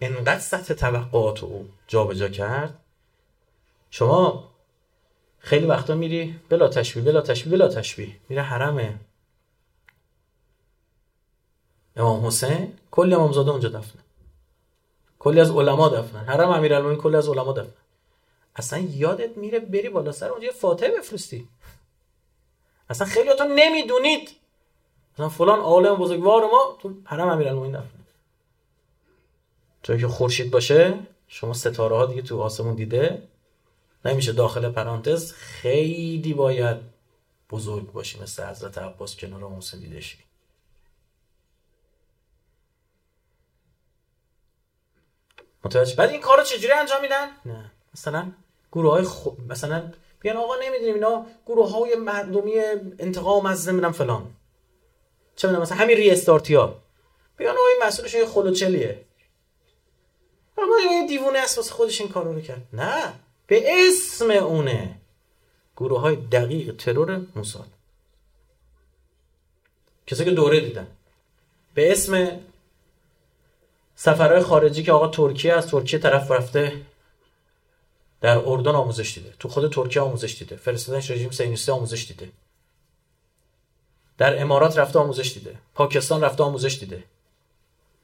انقدر 0.00 0.38
سطح 0.38 0.74
توقعات 0.74 1.44
او 1.44 1.68
جابجا 1.86 2.28
کرد. 2.28 2.80
شما 3.90 4.50
خیلی 5.38 5.66
وقتا 5.66 5.94
میری 5.94 6.40
بلا 6.48 6.68
تشبیه 6.68 7.02
بلا 7.02 7.20
تشبیه 7.20 7.52
بلا 7.52 7.68
تشبیه. 7.68 8.16
میره 8.28 8.42
حرم 8.42 9.00
امام 11.96 12.26
حسین 12.26 12.78
کلی 12.90 13.14
امامزاده 13.14 13.50
اونجا 13.50 13.68
دفنه. 13.68 14.07
کلی 15.18 15.40
از 15.40 15.50
علما 15.50 15.88
دفنن. 15.88 16.24
حرم 16.24 16.50
امیرالمومنین 16.50 17.00
کلی 17.00 17.16
از 17.16 17.28
علما 17.28 17.52
دفنن. 17.52 17.72
اصلا 18.56 18.78
یادت 18.78 19.36
میره 19.36 19.58
بری 19.58 19.88
بالا 19.88 20.12
سر 20.12 20.28
اونجا 20.28 20.50
فاتحه 20.50 20.90
بفرستی. 20.98 21.48
اصلا 22.90 23.06
خیلیاتون 23.06 23.52
نمی‌دونید. 23.54 24.30
مثلا 25.14 25.28
فلان 25.28 25.58
عالم 25.58 25.94
بزرگوار 25.96 26.42
ما 26.42 26.78
تو 26.82 26.94
حرم 27.04 27.28
امیرالمومنین 27.28 27.72
دفنه. 27.72 27.90
جایی 29.82 30.00
که 30.00 30.08
خورشید 30.08 30.50
باشه 30.50 30.98
شما 31.28 31.52
ستاره 31.52 31.96
ها 31.96 32.06
دیگه 32.06 32.22
تو 32.22 32.40
آسمون 32.40 32.74
دیده 32.74 33.22
نمیشه 34.04 34.32
داخل 34.32 34.68
پرانتز. 34.72 35.32
خیلی 35.32 36.34
باید 36.34 36.76
بزرگ 37.50 37.92
باشی 37.92 38.20
مثل 38.20 38.46
حضرت 38.46 38.78
عباس 38.78 39.16
کنار 39.16 39.40
محسن 39.40 39.78
دیده 39.78 40.00
متوجه 45.64 45.96
بعد 45.96 46.10
این 46.10 46.20
کارو 46.20 46.42
چجوری 46.42 46.72
انجام 46.72 47.00
میدن؟ 47.02 47.28
نه. 47.46 47.70
مثلا 47.94 48.32
گروه 48.72 48.92
های 48.92 49.02
خو... 49.02 49.30
مثلا 49.48 49.92
بیان 50.20 50.36
آقا 50.36 50.54
نمی‌دونیم 50.62 50.94
اینا 50.94 51.26
گروه 51.46 51.70
های 51.70 51.94
مردمی 51.94 52.58
انتقام 52.98 53.46
از 53.46 53.68
نمی‌دونم 53.68 53.92
فلان. 53.92 54.30
چه 55.36 55.48
می‌دونم 55.48 55.62
مثلا 55.62 55.78
همین 55.78 55.96
ری 55.96 56.10
ها 56.56 56.74
بیان 57.36 57.56
آقا 57.56 57.66
این 57.66 57.86
مسئولش 57.86 58.14
یه 58.14 58.26
خلوچلیه. 58.26 59.04
اما 60.58 60.76
یه 60.92 61.06
دیوونه 61.06 61.38
اساس 61.38 61.70
خودش 61.70 62.00
این 62.00 62.10
کارو 62.10 62.32
رو 62.32 62.40
کرد. 62.40 62.62
نه. 62.72 63.12
به 63.46 63.88
اسم 63.88 64.30
اونه. 64.30 64.94
گروه 65.76 66.00
های 66.00 66.16
دقیق 66.16 66.76
ترور 66.76 67.26
موساد. 67.36 67.68
کسی 70.06 70.24
که 70.24 70.30
دوره 70.30 70.60
دیدن. 70.60 70.86
به 71.74 71.92
اسم 71.92 72.40
سفرهای 74.00 74.42
خارجی 74.42 74.82
که 74.82 74.92
آقا 74.92 75.08
ترکیه 75.08 75.52
از 75.52 75.66
ترکیه 75.66 75.98
طرف 75.98 76.30
رفته 76.30 76.80
در 78.20 78.38
اردن 78.38 78.74
آموزش 78.74 79.14
دیده. 79.14 79.32
تو 79.38 79.48
خود 79.48 79.72
ترکیه 79.72 80.02
آموزش 80.02 80.38
دیده. 80.38 80.56
فرستادنش 80.56 81.10
رژیم 81.10 81.30
سینیستی 81.30 81.72
آموزش 81.72 82.06
دیده. 82.06 82.28
در 84.18 84.42
امارات 84.42 84.78
رفته 84.78 84.98
آموزش 84.98 85.32
دیده. 85.34 85.56
پاکستان 85.74 86.20
رفته 86.20 86.44
آموزش 86.44 86.78
دیده. 86.78 87.04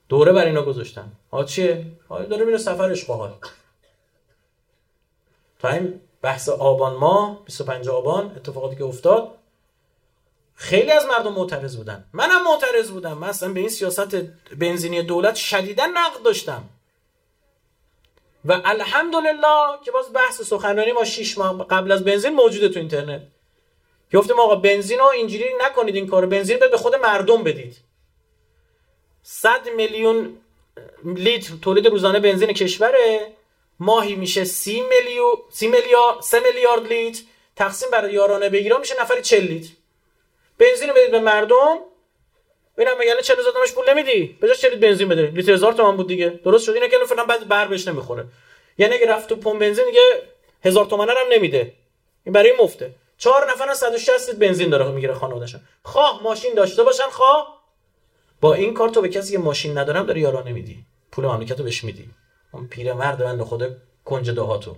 دوره 0.09 0.33
بر 0.33 0.45
اینا 0.45 0.63
گذاشتن. 0.63 1.13
ها 1.33 1.45
چیه؟ 1.45 1.87
ها 2.11 2.23
داره 2.23 2.45
میره 2.45 2.59
سفرش 2.59 3.05
باحال. 3.05 3.35
تا 5.59 5.69
این 5.69 6.01
بحث 6.23 6.49
آبان 6.49 6.97
ماه 6.97 7.45
25 7.45 7.89
آبان 7.89 8.33
اتفاقاتی 8.37 8.77
که 8.77 8.85
افتاد 8.85 9.31
خیلی 10.55 10.91
از 10.91 11.07
مردم 11.07 11.33
معترض 11.33 11.77
بودن. 11.77 12.05
منم 12.13 12.45
معترض 12.45 12.91
بودم. 12.91 13.19
من 13.19 13.29
اصلا 13.29 13.49
به 13.53 13.61
این 13.61 13.69
سیاست 13.69 14.15
بنزینی 14.59 15.03
دولت 15.03 15.35
شدیدا 15.35 15.87
نقد 15.87 16.23
داشتم. 16.23 16.65
و 18.45 18.61
الحمدلله 18.65 19.79
که 19.85 19.91
باز 19.91 20.13
بحث 20.13 20.43
سخنرانی 20.43 20.93
ما 20.93 21.05
6 21.05 21.39
ماه 21.39 21.67
قبل 21.69 21.93
از 21.93 22.05
بنزین 22.05 22.35
موجوده 22.35 22.69
تو 22.69 22.81
اینترنت. 22.81 23.23
گفتم 24.15 24.41
آقا 24.41 24.57
بنزین 24.57 24.99
رو 24.99 25.05
اینجوری 25.05 25.45
نکنید 25.61 25.97
این 25.97 26.07
کارو. 26.07 26.27
بنزین 26.27 26.59
به 26.59 26.77
خود 26.77 26.95
مردم 26.95 27.45
بدید. 27.45 27.77
100 29.23 29.69
میلیون 29.77 30.37
لیتر 31.05 31.55
تولید 31.63 31.87
روزانه 31.87 32.21
بنزین 32.21 32.53
کشوره. 32.53 33.33
ماهی 33.81 34.15
میشه 34.15 34.45
30 34.45 34.81
میلیون 34.81 35.35
30 35.51 35.69
میلیارد 35.69 36.21
3 36.21 36.41
میلیارد 36.41 36.87
لیتر. 36.87 37.23
تقسیم 37.57 37.91
بر 37.91 38.11
یارانه 38.11 38.49
بگیرم 38.49 38.81
میشه 38.81 38.95
نفری 39.01 39.23
40 39.23 39.41
لیتر. 39.43 39.71
بنزین 40.59 40.93
بدید 40.93 41.11
به 41.11 41.21
مردم؟ 41.21 41.79
ببینم 42.77 42.99
مگه 42.99 43.23
40 43.23 43.39
هزار 43.39 43.53
تومنش 43.53 43.73
پول 43.73 43.91
نمیدی؟ 43.91 44.39
جای 44.43 44.55
40 44.55 44.79
بنزین 44.79 45.09
بده؟ 45.09 45.23
لیتر 45.23 45.53
هزار 45.53 45.73
تومن 45.73 45.97
بود 45.97 46.09
دیگه. 46.09 46.29
درست 46.45 46.65
شد. 46.65 46.73
اینا 46.73 46.89
که 46.89 46.97
فعلا 47.09 47.25
بعد 47.25 47.49
بر 47.49 47.69
بهش 47.69 47.89
نمی‌خوره. 47.89 48.25
یعنی 48.79 48.95
اگه 48.95 49.07
رفت 49.07 49.29
تو 49.29 49.37
پمپ 49.37 49.61
بنزین 49.61 49.85
دیگه 49.85 50.23
هزار 50.65 50.87
تومن 50.87 51.09
هم 51.09 51.17
نمیده. 51.33 51.73
این 52.25 52.33
برای 52.33 52.53
مفته. 52.61 52.95
چهار 53.19 53.51
نفر 53.51 53.75
160 53.75 54.29
لیتر 54.29 54.39
بنزین 54.39 54.71
داره 54.71 54.91
می‌گیره 54.91 55.15
خانوادهشون 55.15 55.61
خواه 55.83 56.23
ماشین 56.23 56.55
داشته 56.55 56.83
باشن 56.83 57.11
خواه. 57.11 57.65
با 58.41 58.55
این 58.55 58.75
کار 58.75 58.89
تو 58.89 59.01
به 59.03 59.09
کسی 59.09 59.33
که 59.33 59.39
ماشین 59.39 59.79
ندارم 59.79 60.07
داری 60.07 60.21
یارانه 60.21 60.53
میدی 60.53 60.85
پول 61.13 61.25
مملکت 61.25 61.59
رو 61.59 61.65
بهش 61.65 61.85
میدی. 61.85 62.11
اون 62.53 62.69
پیرمرد 62.69 63.19
بند 63.19 63.43
خود 63.43 63.77
کنج 64.05 64.31
دهاتو. 64.31 64.77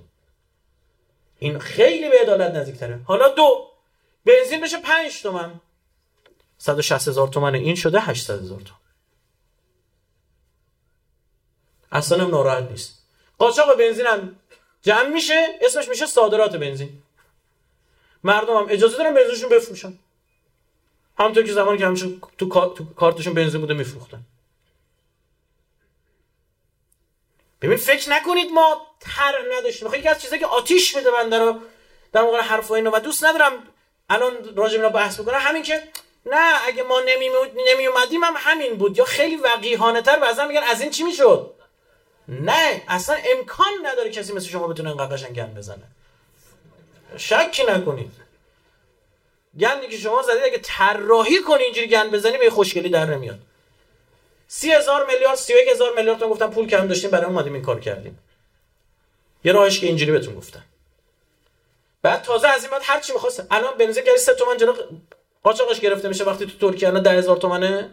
این 1.39 1.59
خیلی 1.59 2.09
به 2.09 2.19
عدالت 2.21 2.55
نزدیکتره. 2.55 3.01
حالا 3.05 3.29
دو. 3.29 3.71
بنزین 4.25 4.61
بشه 4.61 4.81
5 4.81 5.23
تومن. 5.23 5.61
160 6.59 7.09
هزار 7.09 7.29
تومن 7.29 7.55
این 7.55 7.75
شده 7.75 8.01
800 8.01 8.43
هزار 8.43 8.61
تومن. 8.61 8.81
اصلا 11.93 12.25
هم 12.25 12.31
ناراحت 12.31 12.71
نیست. 12.71 13.03
قاچاق 13.39 13.79
بنزین 13.79 14.07
هم 14.07 14.37
جمع 14.83 15.09
میشه 15.09 15.59
اسمش 15.63 15.89
میشه 15.89 16.07
صادرات 16.07 16.57
بنزین. 16.57 17.03
مردم 18.25 18.57
هم 18.57 18.67
اجازه 18.69 18.97
دارن 18.97 19.15
بنزینشون 19.15 19.49
بفروشن. 19.49 19.99
همونطور 21.19 21.45
که 21.45 21.53
زمانی 21.53 21.79
که 21.79 21.87
همیشه 21.87 22.07
تو, 22.39 22.49
کارتشون 22.97 23.35
بنزین 23.35 23.61
بوده 23.61 23.75
میفروختن. 23.75 24.21
ببین 27.63 27.77
فکر 27.77 28.11
نکنید 28.11 28.51
ما 28.51 28.87
تر 29.01 29.35
نداشتیم. 29.59 29.89
خیلی 29.89 30.09
از 30.09 30.23
چیزایی 30.23 30.41
که 30.41 30.47
آتیش 30.47 30.97
میده 30.97 31.11
بنده 31.11 31.39
رو 31.39 31.61
در 32.13 32.23
موقع 32.23 32.41
حرف 32.41 32.71
و 32.71 32.75
و 32.75 33.01
دوست 33.01 33.25
ندارم 33.25 33.53
الان 34.09 34.57
راجع 34.57 34.81
به 34.81 34.89
بحث 34.89 35.21
بکنم. 35.21 35.39
همین 35.41 35.63
که 35.63 35.89
نه 36.27 36.67
اگه 36.67 36.83
ما 36.83 37.01
نمی, 37.01 37.31
نمی 37.67 37.87
اومدیم 37.87 38.25
هم 38.25 38.35
همین 38.37 38.77
بود. 38.77 38.99
یا 38.99 39.05
خیلی 39.05 39.37
وقیحانه 39.37 40.03
تر 40.03 40.19
بعضا 40.19 40.45
میگن 40.47 40.63
از 40.63 40.81
این 40.81 40.91
چی 40.91 41.03
می‌شد؟ 41.03 41.55
نه 42.29 42.83
اصلا 42.89 43.17
امکان 43.37 43.73
نداره 43.83 44.11
کسی 44.11 44.33
مثل 44.33 44.49
شما 44.49 44.69
بتونه 44.69 44.91
انقدر 44.91 45.17
قشنگ 45.17 45.37
گند 45.37 45.55
بزنه. 45.55 45.83
شکی 47.17 47.65
نکنید. 47.65 48.13
گندی 49.61 49.89
که 49.89 49.97
شما 49.97 50.23
زدید 50.23 50.45
اگه 50.45 50.59
طراحی 50.59 51.43
کنی 51.43 51.63
اینجوری 51.63 51.89
گند 51.89 52.11
بزنی 52.11 52.39
به 52.39 52.51
خوشگلی 52.51 52.89
در 52.89 53.05
نمیاد. 53.05 53.39
سی 54.49 54.73
هزار 54.73 55.07
میلیارد 55.07 55.35
سی 55.35 55.55
هزار 55.71 55.95
میلیارد 55.97 56.19
تا 56.19 56.29
گفتم 56.29 56.51
پول 56.51 56.67
کم 56.69 56.89
داشتیم 56.89 57.11
برای 57.11 57.27
اومدیم 57.27 57.55
این 57.55 57.63
کار 57.63 57.81
کردیم. 57.81 58.19
یه 59.45 59.53
راهش 59.53 59.81
که 59.81 59.87
اینجوری 59.87 60.13
بهتون 60.13 60.35
گفتم 60.35 60.63
بعد 62.03 62.23
تازه 62.23 62.49
از 62.49 62.63
این 62.63 62.71
بعد 62.71 62.83
هر 62.85 63.01
چی 63.01 63.13
می‌خواست 63.13 63.47
الان 63.51 63.79
بنزین 63.79 64.05
گری 64.05 64.19
3 64.19 64.35
تومن 64.35 64.57
جلو 64.57 64.75
قاچاقش 65.47 65.81
گرفته 65.81 66.09
میشه 66.09 66.25
وقتی 66.25 66.47
تو 66.47 66.71
ترکیه 66.71 66.89
الان 66.89 67.03
10000 67.03 67.37
تومنه؟ 67.37 67.91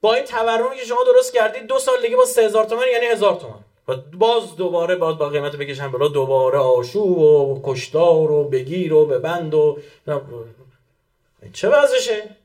با 0.00 0.14
این 0.14 0.24
تورمی 0.24 0.76
که 0.76 0.84
شما 0.84 1.04
درست 1.04 1.32
کردید 1.34 1.66
دو 1.66 1.78
سال 1.78 2.02
دیگه 2.02 2.16
با 2.16 2.24
3000 2.24 2.64
تومن 2.64 2.82
یعنی 2.92 3.06
1000 3.06 3.40
تومن. 3.40 3.64
باز 4.12 4.56
دوباره 4.56 4.96
باز 4.96 5.18
با 5.18 5.28
قیمت 5.28 5.56
بکشن 5.56 5.90
بالا. 5.90 6.08
دوباره 6.08 6.58
آشوب 6.58 7.18
و 7.18 7.60
کشتار 7.64 8.30
و 8.30 8.44
بگیر 8.44 8.92
و 8.92 9.06
ببند 9.06 9.54
و 9.54 9.78
چه 11.52 11.68
وضعشه؟ 11.68 12.36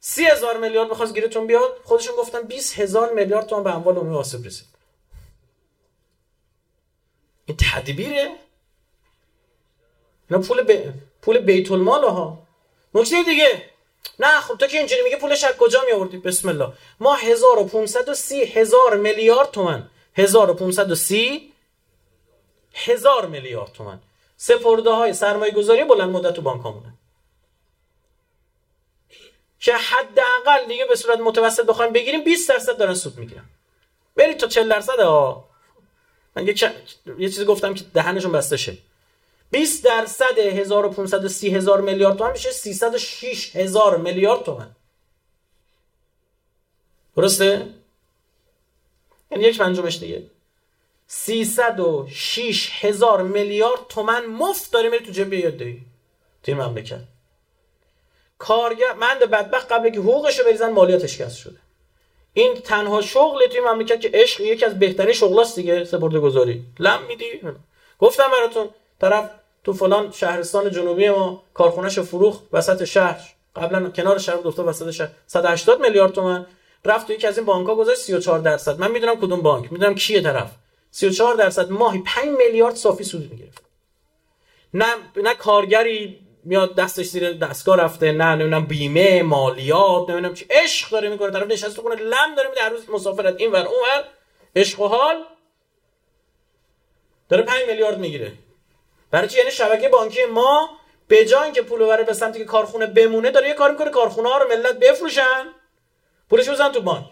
سی 0.00 0.24
هزار 0.24 0.56
میلیارد 0.58 0.88
می‌خواست 0.88 1.14
گیرتون 1.14 1.46
بیاد. 1.46 1.80
خودشون 1.84 2.16
گفتن 2.16 2.42
20 2.42 2.78
هزار 2.78 3.12
میلیارد 3.12 3.46
تومان 3.46 3.64
به 3.64 3.74
اموال 3.74 3.96
عمومی 3.96 4.16
آسیب 4.16 4.44
رسید 4.44 4.66
این 7.46 7.56
تدبیره. 7.60 8.45
اینا 10.30 10.42
پول 10.42 10.62
ب... 10.62 10.92
پول 11.22 11.38
بیت 11.38 11.70
المال 11.72 12.04
ها 12.04 12.38
نکته 12.94 13.22
دیگه 13.22 13.62
نه 14.18 14.40
خب 14.40 14.56
تو 14.56 14.66
که 14.66 14.78
اینجوری 14.78 15.02
میگه 15.02 15.16
پولش 15.16 15.44
از 15.44 15.56
کجا 15.56 15.82
می 16.10 16.18
بسم 16.18 16.48
الله. 16.48 16.72
ما 17.00 17.14
1530 17.14 18.44
هزار 18.44 18.96
میلیارد 18.96 19.50
تومن 19.50 19.90
1530 20.14 21.52
هزار 22.74 23.26
میلیارد 23.26 23.72
تومن 23.72 24.00
سپرده 24.36 24.90
های 24.90 25.12
سرمایه 25.12 25.52
گذاری 25.52 25.84
بلند 25.84 26.10
مدت 26.10 26.34
تو 26.34 26.42
بانک 26.42 26.60
همونه 26.60 26.94
که 29.60 29.72
حداقل 29.72 30.66
دیگه 30.68 30.86
به 30.86 30.96
صورت 30.96 31.18
متوسط 31.18 31.66
بخوایم 31.66 31.92
بگیریم 31.92 32.24
20 32.24 32.48
درصد 32.48 32.78
دارن 32.78 32.94
سود 32.94 33.18
می‌گیرن. 33.18 33.44
برید 34.16 34.36
تا 34.36 34.46
40 34.46 34.68
درصد 34.68 35.00
ها 35.00 35.48
من 36.36 36.46
یه, 36.46 36.54
یه 37.18 37.28
چیزی 37.28 37.44
گفتم 37.44 37.74
که 37.74 37.84
دهنشون 37.94 38.32
بسته 38.32 38.56
شه. 38.56 38.78
20 39.50 39.84
درصد 39.84 40.38
1530 40.38 41.54
هزار 41.54 41.80
میلیارد 41.80 42.18
تومن 42.18 42.32
میشه 42.32 42.50
306 42.50 43.56
هزار 43.56 43.96
میلیارد 43.96 44.42
تومن. 44.42 44.76
درسته؟ 47.16 47.66
یعنی 49.30 49.44
یک 49.44 49.58
پنجمش 49.58 49.98
دیگه. 49.98 50.22
306 51.06 52.70
هزار 52.84 53.22
میلیارد 53.22 53.80
تومن 53.88 54.26
مفت 54.26 54.72
داری 54.72 54.88
میری 54.88 55.06
تو 55.06 55.12
جیب 55.12 55.32
یاد 55.32 55.56
داری 55.56 55.82
تیم 56.42 56.56
مملکت. 56.56 57.00
کارگر 58.38 58.92
مند 58.92 59.18
بدبخت 59.18 59.72
قبل 59.72 59.90
که 59.90 60.00
حقوقش 60.00 60.38
رو 60.38 60.44
بریزن 60.44 60.72
مالیاتش 60.72 61.18
کسر 61.20 61.36
شده. 61.36 61.58
این 62.32 62.54
تنها 62.54 63.02
شغل 63.02 63.46
توی 63.46 63.60
مملکت 63.60 64.00
که 64.00 64.10
عشق 64.14 64.40
یکی 64.40 64.64
از 64.64 64.78
بهترین 64.78 65.12
شغلاست 65.12 65.56
دیگه 65.56 65.84
سپرده 65.84 66.20
گذاری 66.20 66.64
لم 66.78 67.02
میدی؟ 67.08 67.40
گفتم 67.98 68.30
براتون 68.30 68.68
طرف 69.00 69.30
تو 69.64 69.72
فلان 69.72 70.10
شهرستان 70.10 70.70
جنوبی 70.70 71.10
ما 71.10 71.42
کارخونهش 71.54 71.98
فروخ 71.98 72.40
وسط 72.52 72.84
شهر. 72.84 73.20
قبلا 73.56 73.90
کنار 73.90 74.18
شهر 74.18 74.36
گفته 74.36 74.62
وسط 74.62 74.90
شهر. 74.90 75.08
180 75.26 75.80
میلیارد 75.80 76.12
تومان 76.12 76.46
رفت 76.84 77.06
تو 77.06 77.12
یکی 77.12 77.26
از 77.26 77.36
این 77.38 77.46
بانک 77.46 77.68
ها 77.68 77.74
گذاشت 77.74 77.98
34 77.98 78.38
درصد. 78.38 78.78
من 78.78 78.90
می‌دونم 78.90 79.16
کدوم 79.16 79.42
بانک. 79.42 79.72
می‌دونم 79.72 79.94
کیه 79.94 80.20
طرف. 80.20 80.50
34 80.90 81.34
درصد 81.34 81.70
ماهی 81.70 82.02
5 82.06 82.28
میلیارد 82.38 82.74
صافی 82.74 83.04
سود 83.04 83.30
می‌گرفت. 83.32 83.62
نه 84.74 84.86
نه 85.16 85.34
کارگری 85.34 86.20
میاد 86.44 86.74
دستش 86.74 87.06
زیر 87.06 87.32
دستگاه 87.32 87.76
رفته 87.76 88.12
نه 88.12 88.34
نمی‌دونم 88.34 88.66
بیمه 88.66 89.22
مالیات 89.22 90.10
نمی‌دونم 90.10 90.34
چی. 90.34 90.46
عشق 90.50 90.90
داره 90.90 91.08
می‌کنه. 91.08 91.30
طرف 91.30 91.46
نشسته 91.46 91.82
کنه 91.82 91.94
لم 91.94 92.34
داره 92.36 92.48
میده 92.48 92.60
هر 92.60 92.68
روز 92.68 92.90
مسافرت 92.90 93.34
این 93.38 93.52
ور 93.52 93.66
اون 93.66 93.76
ور 93.76 94.04
عشق 94.56 94.80
و 94.80 94.88
حال. 94.88 95.24
داره 97.28 97.42
5 97.42 97.66
میلیارد 97.68 97.98
می‌گیره. 97.98 98.32
برای 99.10 99.28
چی؟ 99.28 99.38
یعنی 99.38 99.50
شبکه 99.50 99.88
بانکی 99.88 100.24
ما 100.24 100.70
به 101.08 101.24
جای 101.24 101.44
اینکه 101.44 101.62
پول 101.62 101.86
بره 101.86 102.04
به 102.04 102.12
سمتی 102.12 102.38
که 102.38 102.44
کارخونه 102.44 102.86
بمونه 102.86 103.30
داره 103.30 103.48
یه 103.48 103.54
کار 103.54 103.70
می‌کنه 103.70 103.90
کارخونه 103.90 104.28
ها 104.28 104.38
رو 104.38 104.48
ملت 104.48 104.78
بفروشن. 104.78 105.46
پولش 106.30 106.48
بزن 106.48 106.72
تو 106.72 106.80
بانک. 106.80 107.04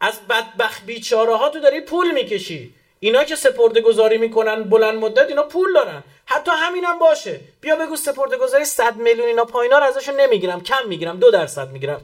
از 0.00 0.20
بدبخت 0.28 0.86
بیچاره 0.86 1.34
ها 1.34 1.48
تو 1.48 1.60
داری 1.60 1.80
پول 1.80 2.10
می‌کشی. 2.10 2.74
اینا 3.00 3.24
که 3.24 3.36
سپرده 3.36 3.80
گذاری 3.80 4.18
می‌کنن 4.18 4.62
بلند 4.62 4.98
مدت 4.98 5.28
اینا 5.28 5.42
پول 5.42 5.72
دارن. 5.72 6.04
حتی 6.26 6.50
همینم 6.54 6.88
هم 6.88 6.98
باشه. 6.98 7.40
بیا 7.60 7.76
بگو 7.76 7.96
سپرده 7.96 8.36
گذاری 8.36 8.64
100 8.64 8.96
میلیون 8.96 9.26
اینا 9.26 9.44
پایینا 9.44 9.78
رو 9.78 9.84
ازشون 9.84 10.20
نمی‌گیرم. 10.20 10.62
کم 10.62 10.88
می‌گیرم. 10.88 11.18
دو 11.18 11.30
درصد 11.30 11.68
می‌گیرم. 11.68 12.00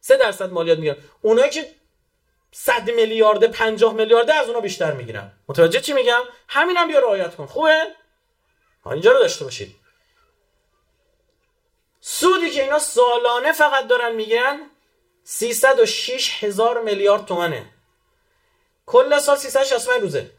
سه 0.00 0.16
درصد 0.16 0.50
مالیات 0.52 0.78
می‌گیرم. 0.78 0.96
اونایی 1.22 1.50
که 1.50 1.70
100 2.52 2.90
میلیارد 2.90 3.44
50 3.44 3.94
میلیارد 3.94 4.30
از 4.30 4.48
اونا 4.48 4.60
بیشتر 4.60 4.92
می‌گیرم. 4.92 5.32
متوجه 5.48 5.80
چی 5.80 5.92
میگم؟ 5.92 6.22
همینم 6.48 6.80
هم 6.80 6.88
بیا 6.88 6.98
رعایت 6.98 7.34
کن. 7.34 7.46
خوبه؟ 7.46 7.86
اینجا 8.92 9.12
رو 9.12 9.18
داشته 9.18 9.44
باشید. 9.44 9.76
سودی 12.00 12.50
که 12.50 12.62
اینا 12.62 12.78
سالانه 12.78 13.52
فقط 13.52 13.86
دارن 13.86 14.14
می‌گیرن 14.14 14.70
306 15.24 16.44
هزار 16.44 16.82
میلیارد 16.82 17.26
تومنه. 17.26 17.66
کل 18.86 19.18
سال 19.18 19.36
365 19.36 20.02
روزه. 20.02 20.30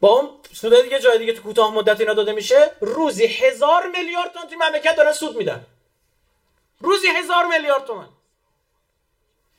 با 0.00 0.08
اون 0.08 0.40
سود 0.52 0.82
دیگه 0.82 0.98
جای 0.98 1.18
دیگه 1.18 1.32
تو 1.32 1.42
کوتاه 1.42 1.74
مدت 1.74 2.00
اینا 2.00 2.14
داده 2.14 2.32
میشه 2.32 2.76
روزی 2.80 3.26
هزار 3.26 3.86
میلیارد 3.86 4.32
تومن 4.32 4.46
توی 4.46 4.56
مملکت 4.56 4.96
دارن 4.96 5.12
سود 5.12 5.36
میدن. 5.36 5.66
روزی 6.80 7.08
هزار 7.08 7.46
میلیارد 7.46 7.84
تومن. 7.84 8.08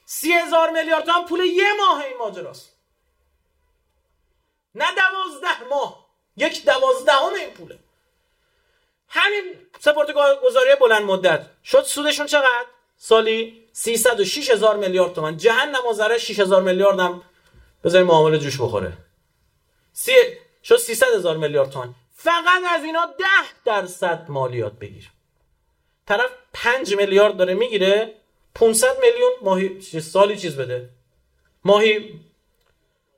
سی 0.06 0.34
هزار 0.34 0.69
میلیارد 0.69 1.06
تومن 1.06 1.25
پول 1.25 1.39
یه 1.39 1.73
ماه 1.73 2.06
این 2.06 2.17
ماجراست. 2.17 2.69
نه 4.75 4.86
دوازده 4.95 5.63
ماه. 5.69 6.03
یک 6.38 6.65
دوازدهم 6.65 7.34
این 7.34 7.50
پوله. 7.50 7.80
همین 9.08 9.43
سپورت 9.80 10.12
گذاری 10.43 10.76
بلند 10.82 11.04
مدت. 11.04 11.46
شد 11.63 11.84
سودشون 11.84 12.26
چقدر؟ 12.26 12.65
سالی 12.98 13.63
306 13.72 14.50
هزار 14.50 14.78
میلیارد 14.78 15.13
تومن 15.13 15.38
جهنم 15.38 15.88
و 15.89 15.93
ذره 15.93 16.17
6 16.17 16.39
هزار 16.39 16.62
میلیارد 16.62 17.00
هم 17.00 17.22
بذاریم 17.84 18.08
معامله 18.08 18.38
جوش 18.39 18.62
بخوره. 18.62 18.93
سی... 19.93 20.12
شد 20.63 20.78
300 20.78 21.08
هزار 21.15 21.38
میلیارد 21.38 21.69
تومن 21.69 21.96
فقط 22.15 22.62
از 22.69 22.84
اینا 22.84 23.06
10 23.06 23.26
درصد 23.65 24.26
مالیات 24.30 24.74
بگیر. 24.74 25.10
طرف 26.08 26.32
5 26.54 26.96
میلیارد 26.96 27.38
داره 27.38 27.54
می‌گیره 27.54 28.13
500 28.56 29.00
میلیون 29.02 29.32
ماهی 29.41 29.82
سالی 29.82 30.38
چیز 30.38 30.56
بده. 30.56 30.89
ماهی 31.63 32.19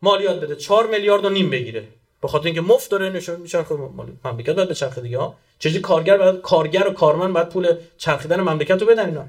مالیات 0.01 0.39
بده. 0.39 0.55
4 0.55 0.87
میلیارد 0.87 1.25
و 1.25 1.29
نیم 1.29 1.49
بگیره. 1.49 1.87
به 2.21 2.27
خاطر 2.27 2.45
اینکه 2.45 2.61
مفت 2.61 2.91
داره 2.91 3.09
نشون 3.09 3.35
میچرخه 3.35 3.75
مملکت 4.23 4.55
باید 4.55 4.67
به 4.67 4.75
چرخه 4.75 5.01
دیگه 5.01 5.17
ها. 5.17 5.35
چجوری 5.59 5.79
کارگر 5.79 6.17
باید 6.17 6.41
کارگر 6.41 6.87
و 6.87 6.93
کارمند 6.93 7.33
باید 7.33 7.49
پول 7.49 7.75
چرخیدن 7.97 8.41
مملکت 8.41 8.81
رو 8.81 8.87
بدن 8.87 9.05
اینا؟ 9.05 9.25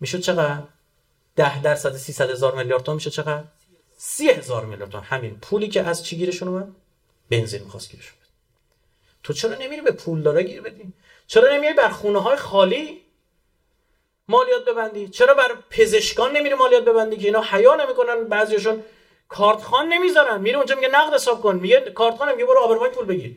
میشه 0.00 0.18
چقدر؟ 0.18 0.62
10 1.36 1.62
درصد 1.62 1.96
300 1.96 2.30
هزار 2.30 2.54
میلیارد 2.54 2.82
تومان 2.82 2.96
میشه 2.96 3.10
چقدر؟ 3.10 3.44
30 3.96 4.30
هزار 4.30 4.64
میلیارد 4.64 4.90
تومان 4.90 5.06
همین 5.06 5.38
پولی 5.40 5.68
که 5.68 5.82
از 5.82 6.04
چی 6.04 6.16
گیرشون 6.16 6.48
اومد؟ 6.48 6.68
بنزین 7.30 7.62
می‌خواست 7.62 7.90
گیرشون 7.90 8.14
بده. 8.20 8.28
تو 9.22 9.32
چرا 9.32 9.54
نمیری 9.54 9.82
به 9.82 9.92
پول 9.92 10.22
داره 10.22 10.42
گیر 10.42 10.60
بدی؟ 10.60 10.92
چرا 11.26 11.56
نمیای 11.56 11.74
بر 11.74 11.88
خونه 11.88 12.22
های 12.22 12.36
خالی 12.36 13.00
مالیات 14.28 14.64
ببندی؟ 14.64 15.08
چرا 15.08 15.34
بر 15.34 15.56
پزشکان 15.70 16.36
نمیری 16.36 16.54
مالیات 16.54 16.84
ببندی 16.84 17.16
که 17.16 17.26
اینا 17.26 17.42
حیا 17.42 17.74
نمی‌کنن؟ 17.74 18.24
بعضیشون 18.24 18.82
کارتخان 19.30 19.88
نمی‌ذارن. 19.88 20.40
میره 20.40 20.56
اونجا 20.56 20.74
میگه 20.74 20.88
نقد 20.88 21.14
حساب 21.14 21.42
کن. 21.42 21.56
میگه 21.56 21.80
کارتخان 21.80 22.32
میگه 22.32 22.44
برو 22.44 22.60
آبرمای 22.60 22.90
پول 22.90 23.04
بگیر. 23.04 23.36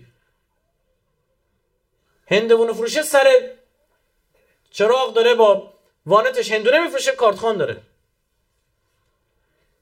هندوونه 2.28 2.74
فروشه 2.74 3.04
سر 3.04 3.52
چراغ 4.72 5.14
داره 5.14 5.36
با 5.36 5.74
وانتش. 6.06 6.52
هندونه 6.52 6.80
میفروشه 6.80 7.12
کارتخان 7.12 7.58
داره. 7.58 7.82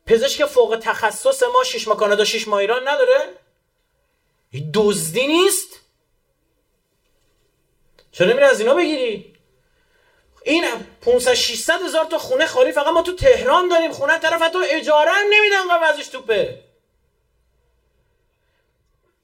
پزشک 0.05 0.45
فوق 0.45 0.79
تخصص 0.81 1.43
ما 1.43 1.63
شش 1.63 1.87
ماه 1.87 1.97
کانادا 1.97 2.25
شش 2.25 2.47
ماه 2.47 2.59
ایران 2.59 2.87
نداره. 2.87 3.19
دزدی 4.73 5.27
نیست. 5.27 5.79
چرا 8.11 8.27
نمیره 8.27 8.47
از 8.47 8.59
اینا 8.59 8.75
بگیری؟ 8.75 9.37
این 10.43 10.65
500 11.01 11.33
600 11.33 11.81
هزار 11.81 12.05
تا 12.05 12.17
خونه 12.17 12.45
خالی 12.45 12.71
فقط 12.71 12.87
ما 12.87 13.01
تو 13.01 13.15
تهران 13.15 13.67
داریم 13.67 13.91
خونه 13.91 14.19
طرف 14.19 14.41
حتی 14.41 14.57
اجاره 14.69 15.11
هم 15.11 15.25
نمیدن 15.29 15.67
قبضش 15.69 16.07
توپه 16.07 16.59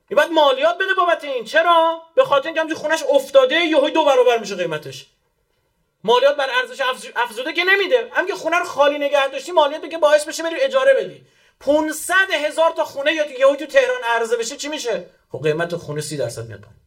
این 0.10 0.18
باید 0.18 0.32
مالیات 0.32 0.76
بده 0.76 0.94
بابت 0.94 1.24
این. 1.24 1.46
چرا؟ 1.46 2.02
به 2.16 2.24
خاطر 2.24 2.50
اینکه 2.50 2.76
خونش 2.76 3.04
افتاده 3.04 3.56
یهو 3.56 3.90
دو 3.90 4.06
برابر 4.06 4.38
میشه 4.38 4.56
قیمتش. 4.56 5.06
مالیات 6.04 6.36
بر 6.36 6.50
ارزش 6.50 6.82
افزوده 7.16 7.54
که 7.54 7.64
نمیده. 7.64 8.10
هم 8.14 8.28
که 8.28 8.36
خونه 8.36 8.58
رو 8.58 8.66
خالی 8.66 8.98
نگه 8.98 9.28
داشتی 9.28 9.52
مالیات 9.52 9.90
که 9.90 9.98
باعث 9.98 10.26
بشه 10.26 10.44
بری 10.44 10.62
اجاره 10.62 10.94
بدی. 10.94 11.26
500 11.60 12.14
هزار 12.32 12.72
تا 12.72 12.86
خونه 12.86 13.14
یا 13.14 13.56
تو 13.56 13.66
تهران 13.66 14.04
عرضه 14.04 14.38
بشه 14.38 14.56
چی 14.56 14.68
میشه؟ 14.68 15.10
خب 15.32 15.44
قیمت 15.44 15.76
خونه 15.76 16.02
30 16.02 16.18
درصد 16.18 16.48
میاد 16.48 16.60
پایین. 16.60 16.87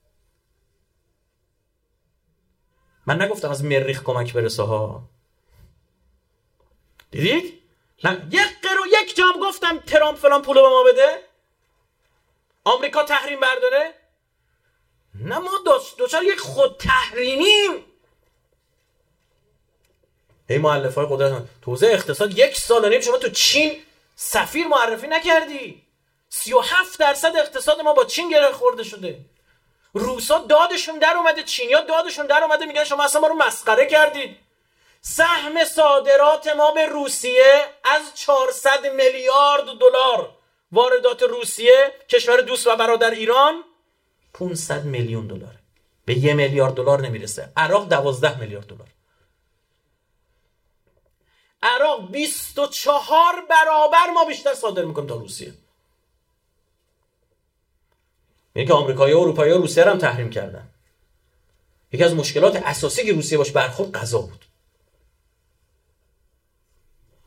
من 3.07 3.23
نگفتم 3.23 3.51
از 3.51 3.65
مریخ 3.65 4.03
کمک 4.03 4.33
برسه 4.33 4.63
ها 4.63 5.03
دیدید 7.11 7.61
نه 8.05 8.29
یک 8.31 8.61
قرو 8.63 8.87
یک 9.03 9.17
جام 9.17 9.33
گفتم 9.43 9.79
ترامپ 9.79 10.19
فلان 10.19 10.43
پولو 10.43 10.63
به 10.63 10.69
ما 10.69 10.83
بده. 10.83 11.23
آمریکا 12.65 13.03
تحریم 13.03 13.41
برداره. 13.41 13.95
نه 15.15 15.39
ما 15.39 15.51
دوچار 15.99 16.25
یک 16.25 16.39
خود 16.39 16.77
تحریمیم. 16.79 17.85
هی 20.49 20.59
معلف 20.59 20.95
های 20.95 21.07
قدرت 21.11 21.43
تو 21.63 21.71
حوزه 21.71 21.87
اقتصاد 21.87 22.39
یک 22.39 22.57
سال 22.57 22.89
نیم 22.89 23.01
شما 23.01 23.17
تو 23.19 23.29
چین 23.29 23.83
سفیر 24.17 24.67
معرفی 24.67 25.07
نکردی. 25.07 25.83
37 26.29 26.99
درصد 26.99 27.37
اقتصاد 27.37 27.81
ما 27.81 27.93
با 27.93 28.05
چین 28.05 28.31
گره 28.31 28.53
خورده 28.53 28.85
شده. 28.85 29.25
روسا 29.93 30.39
دادشون 30.39 30.99
در 30.99 31.15
اومده 31.17 31.43
چینیا 31.43 31.81
دادشون 31.81 32.27
در 32.27 32.45
اومده 32.45 32.67
میگن 32.67 32.85
شما 32.85 33.05
اصلا 33.05 33.21
ما 33.21 33.27
رو 33.27 33.35
مسخره 33.35 33.87
کردید. 33.87 34.37
سهم 35.01 35.65
صادرات 35.65 36.49
ما 36.49 36.71
به 36.71 36.87
روسیه 36.87 37.65
از 37.85 38.15
400 38.15 38.87
میلیارد 38.87 39.65
دلار. 39.65 40.31
واردات 40.73 41.23
روسیه 41.23 41.93
کشور 42.09 42.41
دوست 42.41 42.67
و 42.67 42.77
برادر 42.77 43.11
ایران 43.11 43.65
500 44.35 44.85
میلیون 44.85 45.27
دلار 45.27 45.55
به 46.05 46.19
یه 46.19 46.35
میلیارد 46.35 46.75
دلار 46.75 47.01
نمی‌رسه. 47.01 47.53
عراق 47.57 47.89
12 47.89 48.39
میلیارد 48.41 48.67
دلار. 48.67 48.89
عراق 51.63 52.11
24 52.11 53.47
برابر 53.51 54.11
ما 54.15 54.25
بیشتر 54.25 54.55
صادر 54.55 54.85
می‌کنیم 54.85 55.09
تا 55.09 55.15
روسیه. 55.15 55.53
یعنی 58.55 58.69
که 58.69 58.75
آمریکایی 58.75 59.15
و 59.15 59.19
اروپایی 59.19 59.53
و 59.53 59.59
روسیه 59.59 59.85
هم 59.85 59.99
تحریم 59.99 60.31
کردن. 60.31 60.69
یکی 61.93 62.05
از 62.05 62.15
مشکلات 62.15 62.57
اساسی 62.57 63.05
که 63.05 63.13
روسیه 63.13 63.39
باش 63.39 63.51
برخورد 63.51 63.93
غذا 63.93 64.19
بود. 64.19 64.45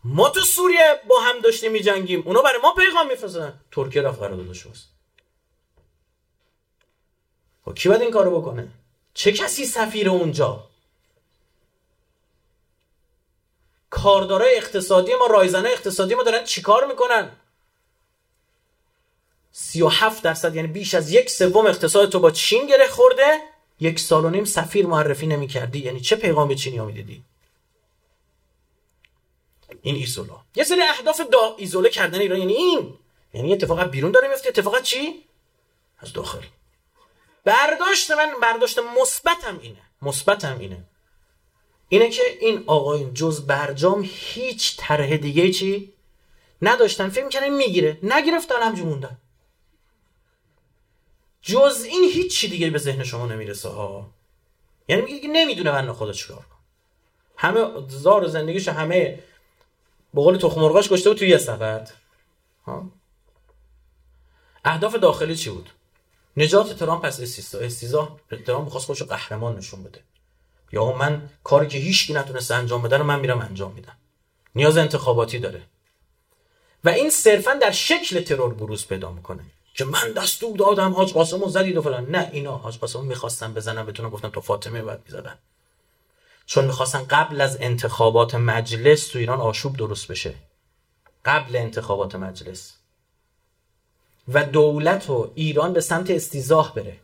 ما 0.03 0.29
تو 0.29 0.39
سوریه 0.39 1.01
با 1.07 1.19
هم 1.19 1.39
داشتیم 1.39 1.71
می 1.71 1.79
جنگیم 1.79 2.23
اونا 2.25 2.41
برای 2.41 2.61
ما 2.61 2.73
پیغام 2.73 3.07
میفرستن 3.07 3.59
ترکیه 3.71 4.01
رفت 4.01 4.19
قراردادش 4.19 4.65
واسه 4.65 4.85
خب 7.65 7.73
کی 7.73 7.89
باید 7.89 8.01
این 8.01 8.11
کارو 8.11 8.41
بکنه؟ 8.41 8.67
چه 9.13 9.31
کسی 9.31 9.65
سفیر 9.65 10.09
اونجا؟ 10.09 10.69
کاردارای 13.89 14.55
اقتصادی 14.57 15.11
ما 15.19 15.25
رایزنه 15.25 15.69
اقتصادی 15.69 16.15
ما 16.15 16.23
دارن 16.23 16.43
چیکار 16.43 16.87
می‌کنن؟ 16.87 17.31
37 19.55 20.23
درصد 20.23 20.55
یعنی 20.55 20.67
بیش 20.67 20.93
از 20.93 21.11
یک 21.11 21.29
سوم 21.29 21.65
اقتصاد 21.65 22.09
تو 22.09 22.19
با 22.19 22.31
چین 22.31 22.67
گره 22.67 22.87
خورده. 22.87 23.39
یک 23.79 23.99
سال 23.99 24.25
و 24.25 24.29
نیم 24.29 24.45
سفیر 24.45 24.87
معرفی 24.87 25.27
نمی 25.27 25.47
کردی. 25.47 25.79
یعنی 25.79 25.99
چه 25.99 26.15
پیغام 26.15 26.47
به 26.47 26.55
چینی 26.55 26.79
می‌دیدی؟ 26.79 27.23
این 29.81 29.95
ایزولا. 29.95 30.41
یه 30.55 30.63
سری 30.63 30.81
اهداف 30.81 31.21
دا 31.21 31.55
ایزوله 31.57 31.89
کردن 31.89 32.19
ایران. 32.19 32.39
یعنی 32.39 32.53
این. 32.53 32.93
یعنی 33.33 33.53
اتفاقا 33.53 33.85
بیرون 33.85 34.11
داره 34.11 34.27
میفته. 34.27 34.49
اتفاقا 34.49 34.79
چی؟ 34.79 35.23
از 35.99 36.13
داخل. 36.13 36.41
برداشت 37.43 38.11
من 38.11 38.31
برداشت 38.41 38.79
مثبتم 38.79 39.59
اینه. 39.61 39.81
مثبتم 40.01 40.59
اینه. 40.59 40.83
اینه 41.89 42.09
که 42.09 42.23
این 42.39 42.63
آقایون 42.67 43.13
جز 43.13 43.45
برجام 43.45 44.09
هیچ 44.13 44.75
طرح 44.77 45.17
دیگه 45.17 45.51
چی 45.51 45.93
نداشتن. 46.61 47.09
فکر 47.09 47.25
می‌کنن 47.25 47.49
می‌گیره. 47.49 47.97
نگرفتن 48.03 48.61
همجور 48.61 48.85
موندن. 48.85 49.17
جز 51.43 51.85
این 51.89 52.11
هیچ 52.11 52.35
چی 52.35 52.47
دیگه 52.47 52.69
به 52.69 52.77
ذهن 52.77 53.03
شما 53.03 53.25
نمی‌رسه 53.25 53.69
ها 53.69 54.09
یعنی 54.87 55.01
میگه 55.01 55.27
نمی‌دونه 55.27 55.71
من 55.71 55.93
خدا 55.93 56.13
چیکار 56.13 56.37
کنه 56.37 56.59
همه 57.37 57.87
زار 57.87 58.27
زندگیش 58.27 58.67
همه 58.67 59.19
به 60.13 60.21
قول 60.21 60.37
تخم 60.37 60.61
مرغاش 60.61 60.89
گشته 60.89 61.09
بود 61.09 61.17
توی 61.17 61.29
یه 61.29 61.37
سفر. 61.37 61.87
ها؟ 62.65 62.91
اهداف 64.65 64.95
داخلی 64.95 65.35
چی 65.35 65.49
بود؟ 65.49 65.69
نجات 66.37 66.79
ترامپ 66.79 67.05
از 67.05 67.21
استیزا 67.21 67.59
استیزا 67.59 68.19
ترامپ 68.45 68.65
می‌خواست 68.65 68.85
خودش 68.85 69.03
قهرمان 69.03 69.57
نشون 69.57 69.83
بده. 69.83 69.99
یا 70.71 70.91
من 70.91 71.29
کاری 71.43 71.67
که 71.67 71.77
هیچکی 71.77 72.13
نتونست 72.13 72.51
انجام 72.51 72.81
بده 72.81 72.97
رو 72.97 73.03
من 73.03 73.19
میرم 73.19 73.39
انجام 73.41 73.71
میدم. 73.71 73.97
نیاز 74.55 74.77
انتخاباتی 74.77 75.39
داره. 75.39 75.61
و 76.83 76.89
این 76.89 77.09
صرفا 77.09 77.53
در 77.53 77.71
شکل 77.71 78.21
ترور 78.21 78.53
بروز 78.53 78.87
پیدا 78.87 79.11
می‌کنه. 79.11 79.43
که 79.73 79.85
من 79.85 80.11
دستور 80.11 80.57
دادم 80.57 80.93
حاج 80.93 81.13
قاسم 81.13 81.47
زدید 81.47 81.77
و 81.77 81.81
فلان. 81.81 82.09
نه 82.09 82.29
اینا 82.33 82.57
حاج 82.57 82.77
قاسم 82.77 83.05
می‌خواستن 83.05 83.53
بزنن 83.53 83.85
بتونن 83.85 84.09
گفتم 84.09 84.29
تو 84.29 84.41
فاطمه 84.41 84.81
بعد 84.81 85.01
می‌زدن. 85.05 85.37
چون 86.45 86.65
می‌خواستن 86.65 87.03
قبل 87.03 87.41
از 87.41 87.57
انتخابات 87.61 88.35
مجلس 88.35 89.07
تو 89.07 89.19
ایران 89.19 89.41
آشوب 89.41 89.77
درست 89.77 90.07
بشه. 90.07 90.35
قبل 91.25 91.55
انتخابات 91.55 92.15
مجلس. 92.15 92.73
و 94.27 94.43
دولت 94.43 95.09
و 95.09 95.31
ایران 95.35 95.73
به 95.73 95.81
سمت 95.81 96.11
استیزاه 96.11 96.75
بره. 96.75 96.99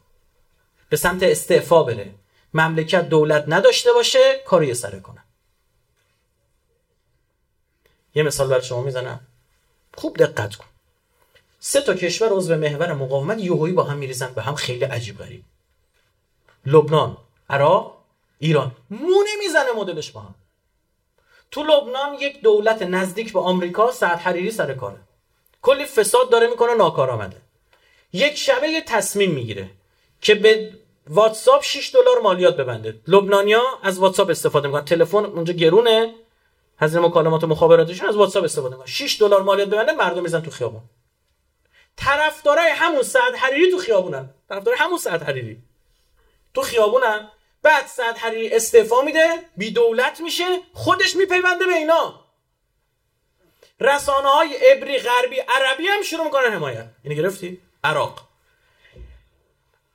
به 0.89 0.97
سمت 0.97 1.23
استعفا 1.23 1.83
بره. 1.83 2.15
مملکت 2.53 3.09
دولت 3.09 3.45
نداشته 3.47 3.93
باشه 3.93 4.41
کاری 4.45 4.73
سره 4.73 4.99
کنه. 4.99 5.23
یه 8.15 8.23
مثال 8.23 8.47
برای 8.47 8.61
شما 8.61 8.81
می‌زنم. 8.81 9.19
خوب 9.93 10.17
دقت 10.17 10.55
کن. 10.55 10.68
سه 11.59 11.81
تا 11.81 11.93
کشور 11.93 12.29
عضو 12.29 12.55
محور 12.55 12.93
مقاومت 12.93 13.39
یوهایی 13.39 13.73
با 13.73 13.83
هم 13.83 13.97
میریزن 13.97 14.33
به 14.35 14.41
هم 14.41 14.55
خیلی 14.55 14.85
عجیب 14.85 15.17
غریب. 15.17 15.43
لبنان 16.65 17.17
عراق 17.49 17.97
ایران. 18.39 18.71
مونه 18.89 19.29
می‌زنه 19.39 19.71
مدلش 19.77 20.11
با 20.11 20.21
هم. 20.21 20.35
تو 21.51 21.63
لبنان 21.63 22.13
یک 22.19 22.41
دولت 22.41 22.81
نزدیک 22.81 23.33
به 23.33 23.39
آمریکا 23.39 23.91
سعد 23.91 24.19
حریری 24.19 24.51
سر 24.51 24.73
کاره. 24.73 24.97
کلی 25.61 25.85
فساد 25.85 26.29
داره 26.29 26.47
می‌کنه 26.47 26.73
ناکارآمده. 26.73 27.37
یک 28.13 28.35
شبه 28.37 28.67
یه 28.67 28.81
تصمیم 28.81 29.31
می‌گیره 29.31 29.69
که 30.21 30.35
به 30.35 30.73
واتساپ 31.07 31.63
6 31.63 31.91
دلار 31.93 32.19
مالیات 32.23 32.57
ببنده. 32.57 32.99
لبنانیا 33.07 33.63
از 33.83 33.99
واتساپ 33.99 34.29
استفاده 34.29 34.67
می‌کنن. 34.67 34.85
تلفن 34.85 35.25
اونجا 35.25 35.53
گرونه. 35.53 36.13
هزینه 36.77 37.07
مکالمات 37.07 37.43
و 37.43 37.47
مخابراتشون 37.47 38.09
از 38.09 38.15
واتساپ 38.15 38.43
استفاده 38.43 38.75
می‌کنن. 38.75 38.87
6 38.87 39.17
دلار 39.21 39.41
مالیات 39.41 39.67
ببنده 39.67 39.91
مردم 39.91 40.21
میزن 40.21 40.41
تو 40.41 40.51
خیابون. 40.51 40.81
طرفدارای 41.99 42.69
همون 42.69 43.03
سعد 43.03 43.35
حریری 43.35 43.71
تو 43.71 43.77
خیابونن. 43.77 44.29
طرفدار 44.49 44.75
همون 44.75 44.97
سعد 44.97 45.23
حریری. 45.23 45.57
تو 46.53 46.61
خیابونن. 46.61 47.31
بعد 47.63 47.87
سعد 47.87 48.17
حریری 48.17 48.55
استعفا 48.55 49.01
میده 49.01 49.29
بی 49.57 49.71
دولت 49.71 50.19
میشه 50.21 50.59
خودش 50.73 51.15
میپیونده 51.15 51.65
به 51.65 51.73
اینا. 51.73 52.19
رسانه 53.79 54.29
های 54.29 54.57
ابری 54.71 54.97
غربی 54.97 55.39
عربی 55.39 55.87
هم 55.87 56.01
شروع 56.01 56.23
می‌کنن 56.23 56.53
حمایت. 56.53 56.85
اینو 57.03 57.15
گرفتی؟ 57.15 57.61
عراق. 57.83 58.21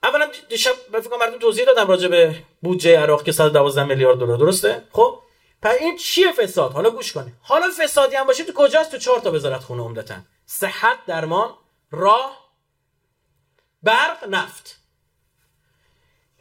اولا 0.03 0.29
دیشب 0.49 0.73
فکر 1.01 1.17
براتون 1.17 1.39
توضیح 1.39 1.65
دادم 1.65 1.87
راجع 1.87 2.07
به 2.07 2.35
بودجه 2.61 2.99
عراق 2.99 3.23
که 3.23 3.31
112 3.31 3.83
میلیارد 3.83 4.17
دلار. 4.17 4.37
درسته؟ 4.37 4.83
خب. 4.91 5.19
پس 5.61 5.75
این 5.79 5.97
چیه 5.97 6.31
فساد؟ 6.31 6.71
حالا 6.71 6.89
گوش 6.89 7.13
کنید. 7.13 7.33
حالا 7.41 7.65
فسادی 7.79 8.15
هم 8.15 8.27
باشه 8.27 8.43
تو 8.43 8.53
کجاست؟ 8.55 8.91
تو 8.91 8.97
چهار 8.97 9.19
تا 9.19 9.31
وزارت 9.31 9.63
خونه 9.63 9.83
عمدتا. 9.83 10.15
صحت 10.45 10.97
درمان. 11.07 11.53
راه 11.91 12.51
برق 13.83 14.27
نفت. 14.29 14.79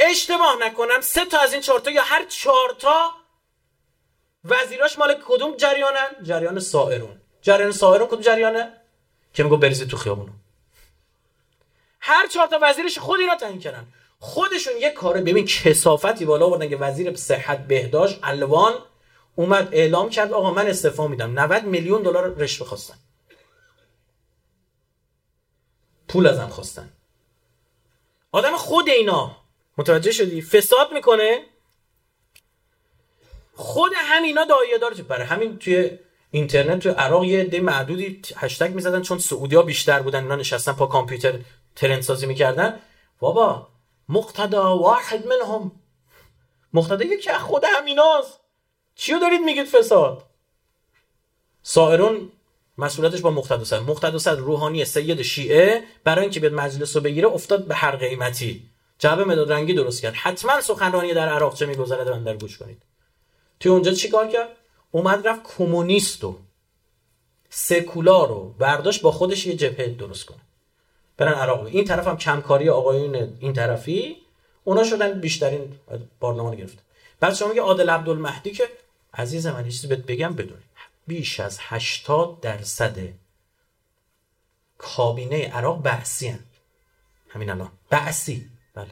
اشتباه 0.01 0.57
نکنم 0.61 1.01
سه 1.01 1.25
تا 1.25 1.39
از 1.39 1.53
این 1.53 1.63
چهار 1.63 1.81
تا 1.81 1.91
یا 1.91 2.03
هر 2.03 2.25
چهار 2.25 2.77
تا 2.79 3.11
وزیراش 4.45 4.99
مال 4.99 5.23
کدوم 5.27 5.57
جریانن 5.57 6.09
جریان 6.23 6.61
سائرون. 6.61 7.21
جریان 7.43 7.73
سائرون 7.73 8.09
کدوم 8.09 8.21
جریانه؟ 8.21 8.73
که 9.35 9.43
میگو 9.43 9.57
بریزید 9.57 9.89
تو 9.89 9.97
خیابونو. 9.97 10.33
هر 12.01 12.27
چهار 12.27 12.47
تا 12.47 12.59
وزیرش 12.63 12.99
خود 12.99 13.21
اینا 13.21 13.37
تعیین 13.37 13.61
کردن. 13.61 13.87
خودشون 14.19 14.73
یه 14.77 14.91
کاره. 14.91 15.21
ببین 15.21 15.47
کسافتی 15.47 16.25
بالا 16.25 16.47
آوردن 16.47 16.69
که 16.69 16.77
وزیر 16.77 17.17
صحت 17.17 17.67
بهداشت 17.67 18.19
الوان 18.23 18.75
اومد 19.37 19.69
اعلام 19.73 20.11
کرد 20.11 20.33
آقا 20.33 20.51
من 20.51 20.67
استعفا 20.67 21.07
میدم. 21.07 21.39
90 21.39 21.65
میلیون 21.65 22.03
دلار 22.03 22.35
رشوه 22.35 22.67
خواستن. 22.67 22.95
پول 26.15 26.27
ازم 26.27 26.49
خواستن. 26.49 26.93
آدم 28.33 28.57
خود 28.57 28.89
اینا. 28.89 29.37
متوجه 29.79 30.13
شدی؟ 30.13 30.43
فساد 30.43 30.93
می‌کنه. 30.93 31.43
خود 33.55 33.93
همینا 33.97 34.45
دایه 34.45 34.79
داره 34.79 35.03
برای 35.03 35.27
همین 35.27 35.59
توی 35.59 35.99
اینترنت 36.31 36.83
توی 36.83 36.93
عراق 36.93 37.25
یه 37.25 37.41
عده 37.41 37.61
معدودی 37.61 38.23
هشتگ 38.37 38.75
می‌زدن 38.75 39.03
چون 39.03 39.19
سعودی 39.19 39.57
ها 39.57 39.63
بیشتر 39.63 40.03
بودن. 40.03 40.23
اینا 40.23 40.37
نشستن 40.37 40.73
پا 40.73 40.87
کامپیوتر 40.87 41.39
ترند 41.77 42.03
سازی 42.03 42.27
می‌کردن. 42.27 42.81
بابا 43.21 43.69
مقتدا 44.09 44.79
واحد 44.79 45.27
منهم. 45.27 45.73
مقتدا 46.73 47.05
یکی 47.05 47.31
از 47.31 47.41
خود 47.41 47.65
همیناست. 47.65 48.41
چیو 48.95 49.19
دارید 49.19 49.41
میگید 49.41 49.67
فساد؟ 49.67 50.23
سائرون 51.63 52.33
مسئولیتش 52.79 53.21
با 53.21 53.31
مقتدا 53.31 54.19
صدر 54.19 54.41
روحانی 54.41 54.85
سید 54.85 55.23
شیعه 55.23 55.83
برای 56.05 56.23
اینکه 56.23 56.41
بیاد 56.41 56.53
مجلس 56.53 56.97
رو 56.97 57.03
بگیره 57.03 57.29
افتاد 57.29 57.65
به 57.65 57.75
هر 57.75 57.97
قیمتی 57.97 58.63
جعبه 58.99 59.25
مداد 59.25 59.53
رنگی 59.53 59.75
درست 59.75 60.03
کرد. 60.03 60.15
حتما 60.15 60.61
سخنرانی 60.61 61.15
در 61.15 61.29
عراق 61.29 61.55
چه 61.55 61.67
میگذره 61.67 62.11
من 62.11 62.25
در 62.25 62.37
گوش 62.37 62.59
کنید. 62.59 62.83
توی 63.61 63.73
اونجا 63.73 63.93
چیکار 63.93 64.29
کرد؟ 64.29 64.49
اومد 64.91 65.29
رفت 65.29 65.41
کمونیست 65.57 66.25
و 66.25 66.39
سکولار 67.51 68.29
رو 68.29 68.55
برداشت 68.59 69.03
با 69.03 69.11
خودش 69.11 69.47
یه 69.47 69.57
جبهه 69.57 69.87
درست 69.89 70.27
کنه. 70.27 70.41
برن 71.17 71.33
عراق. 71.33 71.67
این 71.67 71.85
طرف 71.85 72.07
هم 72.07 72.17
کمکاری 72.17 72.69
آقایون 72.69 73.37
این 73.41 73.53
طرفی. 73.53 74.17
اونا 74.65 74.85
شدن 74.85 75.21
بیشترین 75.21 75.73
پارلمان 76.21 76.57
گرفت. 76.57 76.79
بعد 77.21 77.35
شما 77.35 77.49
میگه 77.49 77.61
عادل 77.61 77.91
عبدالمهدی 77.91 78.51
که 78.51 78.69
عزیز 79.15 79.47
من 79.47 79.65
چیزی 79.65 79.87
بهت 79.87 79.99
بگم 79.99 80.35
بدونی. 80.35 80.64
بیش 81.07 81.41
از 81.41 81.59
80 81.61 82.41
درصد 82.41 82.99
کابینه 84.79 85.49
عراق 85.49 85.83
بحثی 85.83 86.29
هن. 86.29 86.45
همین 87.29 87.51
الان. 87.51 87.73
بحثی. 87.91 88.51
بله. 88.75 88.91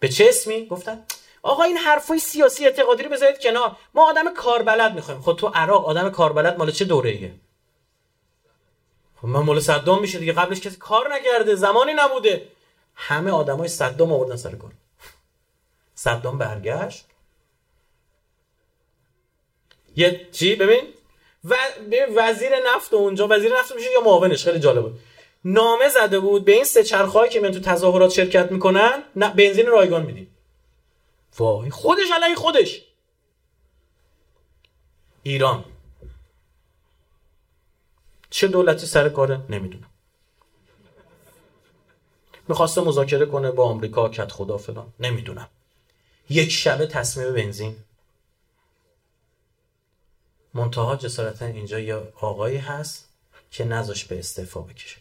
به 0.00 0.08
چه 0.08 0.26
اسمی 0.28 0.66
گفتن؟ 0.66 1.04
آقا 1.42 1.62
این 1.62 1.76
حرفای 1.76 2.18
سیاسی 2.18 2.64
اعتقادی 2.64 3.02
رو 3.02 3.10
بذارید 3.10 3.40
کنار. 3.40 3.76
ما 3.94 4.08
آدم 4.10 4.34
کاربلد 4.34 4.94
می‌خوایم. 4.94 5.20
خب 5.22 5.36
تو 5.40 5.48
عراق 5.48 5.86
آدم 5.86 6.10
کاربلد 6.10 6.58
مال 6.58 6.70
چه 6.70 6.84
دوره 6.84 7.10
ایه 7.10 7.34
خب 9.16 9.28
من 9.28 9.40
مال 9.40 9.60
صدام 9.60 10.00
میشه 10.00 10.18
دیگه. 10.18 10.32
قبلش 10.32 10.60
کسی 10.60 10.76
کار 10.76 11.14
نکرده. 11.14 11.54
زمانی 11.54 11.92
نبوده. 11.94 12.48
همه 12.94 13.30
آدمای 13.30 13.68
صدام 13.68 14.12
آوردن 14.12 14.36
سر 14.36 14.54
کار. 14.54 14.72
صدام 15.94 16.38
برگشت. 16.38 17.06
یه 19.98 20.28
چی؟ 20.32 20.54
ببین 20.56 20.84
و 21.44 21.56
وزیر 22.16 22.50
نفت 22.74 22.94
اونجا 22.94 23.28
وزیر 23.30 23.52
نفت 23.58 23.74
میشه 23.74 23.92
یا 23.92 24.00
معاونش؟ 24.00 24.44
خیلی 24.44 24.58
جالب 24.60 24.82
بود. 24.82 24.98
نامه 25.44 25.88
زده 25.88 26.20
بود 26.20 26.44
به 26.44 26.52
این 26.52 26.64
سه 26.64 26.82
چرخهایی 26.84 27.30
که 27.30 27.40
من 27.40 27.52
تو 27.52 27.60
تظاهرات 27.60 28.10
شرکت 28.10 28.52
می‌کنن 28.52 29.02
نه 29.16 29.34
بنزین 29.34 29.66
رایگان 29.66 30.02
میدیم 30.02 30.34
وای 31.38 31.70
خودش 31.70 32.10
علیه 32.14 32.34
خودش. 32.34 32.82
ایران. 35.22 35.64
چه 38.30 38.48
دولتی 38.48 38.86
سر 38.86 39.08
کاره؟ 39.08 39.40
نمی‌دونم. 39.48 39.90
می‌خواسته 42.48 42.80
مذاکره 42.80 43.26
کنه 43.26 43.50
با 43.50 43.64
آمریکا 43.64 44.08
کت 44.08 44.32
خدا 44.32 44.56
فلان. 44.56 44.92
نمی‌دونم. 45.00 45.48
یک 46.30 46.50
شبه 46.50 46.86
تصمیم 46.86 47.34
بنزین. 47.34 47.76
منتها 50.54 50.96
جسارتا 50.96 51.44
اینجا 51.44 51.78
یه 51.78 51.94
آقایی 52.20 52.56
هست 52.56 53.08
که 53.50 53.64
نذاش 53.64 54.04
به 54.04 54.18
استعفا 54.18 54.60
بکشه. 54.60 55.00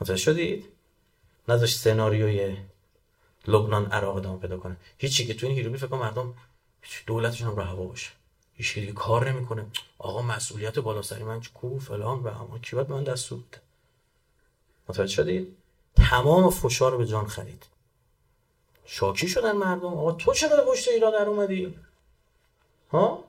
متوجه 0.00 0.22
شدید؟ 0.22 0.64
نذاش 1.48 1.76
سناریوی 1.76 2.56
لبنان 3.46 3.86
عراق 3.86 4.16
ادامه 4.16 4.38
پیدا 4.38 4.56
کنه. 4.56 4.76
هیچی 4.98 5.26
که 5.26 5.34
تو 5.34 5.46
این 5.46 5.56
هیروگلیف 5.56 5.84
فکر 5.84 5.94
مردم 5.94 6.34
دولتشون 7.06 7.48
هم 7.48 7.76
رو 7.76 7.88
باشه. 7.88 8.10
هیچ 8.54 8.74
دیگه 8.74 8.92
کار 8.92 9.32
نمی‌کنه. 9.32 9.66
آقا 9.98 10.22
مسئولیت 10.22 10.78
بالا 10.78 11.02
سری 11.02 11.24
من 11.24 11.42
کو 11.54 11.78
فلان 11.78 12.18
و 12.18 12.28
اما 12.28 12.58
کی 12.58 12.76
باید 12.76 12.90
من 12.90 13.04
دست 13.04 13.32
متوجه 14.88 15.14
شدید؟ 15.14 15.56
تمام 15.96 16.50
فشار 16.50 16.96
به 16.96 17.06
جان 17.06 17.26
خرید. 17.26 17.66
شاکی 18.92 19.28
شدن 19.28 19.52
مردم. 19.52 19.86
آقا 19.86 20.12
تو 20.12 20.34
چرا 20.34 20.64
پشت 20.64 20.88
ایران 20.88 21.12
در 21.12 21.28
اومدی؟ 21.28 21.74
ها؟ 22.92 23.24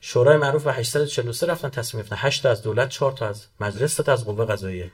شورای 0.00 0.36
معروف 0.36 0.64
به 0.64 0.72
843 0.72 1.46
رفتن 1.46 1.68
تصمیم 1.68 2.02
گرفتن. 2.02 2.16
8 2.18 2.42
تا 2.42 2.50
از 2.50 2.62
دولت 2.62 2.88
4 2.88 3.12
تا 3.12 3.28
از 3.28 3.46
مجلس 3.60 3.94
تا 3.94 4.12
از 4.12 4.24
قوه 4.24 4.44
قضاییه. 4.44 4.90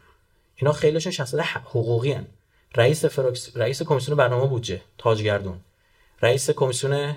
اینا 0.57 0.73
خیلیشون 0.73 1.13
شخصیت 1.13 1.41
حقوقی 1.41 2.13
هن. 2.13 2.27
رئیس 2.75 3.05
فروکس... 3.05 3.57
رئیس 3.57 3.83
کمیسیون 3.83 4.17
برنامه 4.17 4.47
بودجه 4.47 4.81
تاجگردون. 4.99 5.61
رئیس 6.23 6.51
کمیسیون 6.51 7.17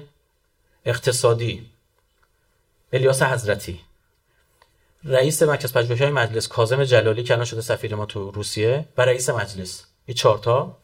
اقتصادی 0.86 1.70
الیاس 2.93 3.22
حضرتی. 3.22 3.80
رئیس 5.03 5.43
مرکز 5.43 5.74
پژوهش‌های 5.74 6.11
مجلس 6.11 6.47
کاظم 6.47 6.84
جلالی 6.84 7.24
که 7.24 7.34
الان 7.34 7.45
شده 7.45 7.61
سفیر 7.61 7.95
ما 7.95 8.05
تو 8.05 8.32
روسیه 8.32 8.86
و 8.97 9.01
رئیس 9.01 9.30
مجلس. 9.30 9.94
این 10.05 10.15
چهار 10.15 10.37
تا. 10.37 10.77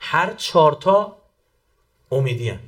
هر 0.00 0.34
چهار 0.34 0.72
تا 0.72 1.16
امیدی 2.10 2.58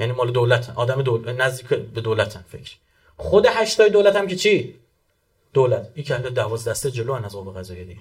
یعنی 0.00 0.12
مال 0.12 0.30
دولت 0.30 0.70
آدم 0.70 1.02
دولت 1.02 1.40
نزدیک 1.40 1.68
به 1.68 2.00
دولتن 2.00 2.44
فکر. 2.48 2.76
خود 3.16 3.46
هشتای 3.46 3.90
دولت 3.90 4.16
هم 4.16 4.26
که 4.26 4.36
چی؟ 4.36 4.78
دولت. 5.52 5.92
این 5.94 6.04
کنده 6.04 6.30
دوازده 6.30 6.70
دسته 6.70 6.90
جلو 6.90 7.12
از 7.12 7.32
قوه 7.32 7.54
قضاییه 7.54 7.84
دیگه. 7.84 8.00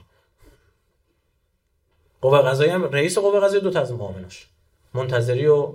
قوه 2.21 2.41
قضاییه 2.41 2.73
هم 2.73 2.83
رئیس 2.83 3.17
قوه 3.17 3.39
قضاییه 3.39 3.63
دو 3.63 3.71
تا 3.71 3.81
از 3.81 3.91
معاوناش 3.91 4.47
منتظری 4.93 5.47
و 5.47 5.73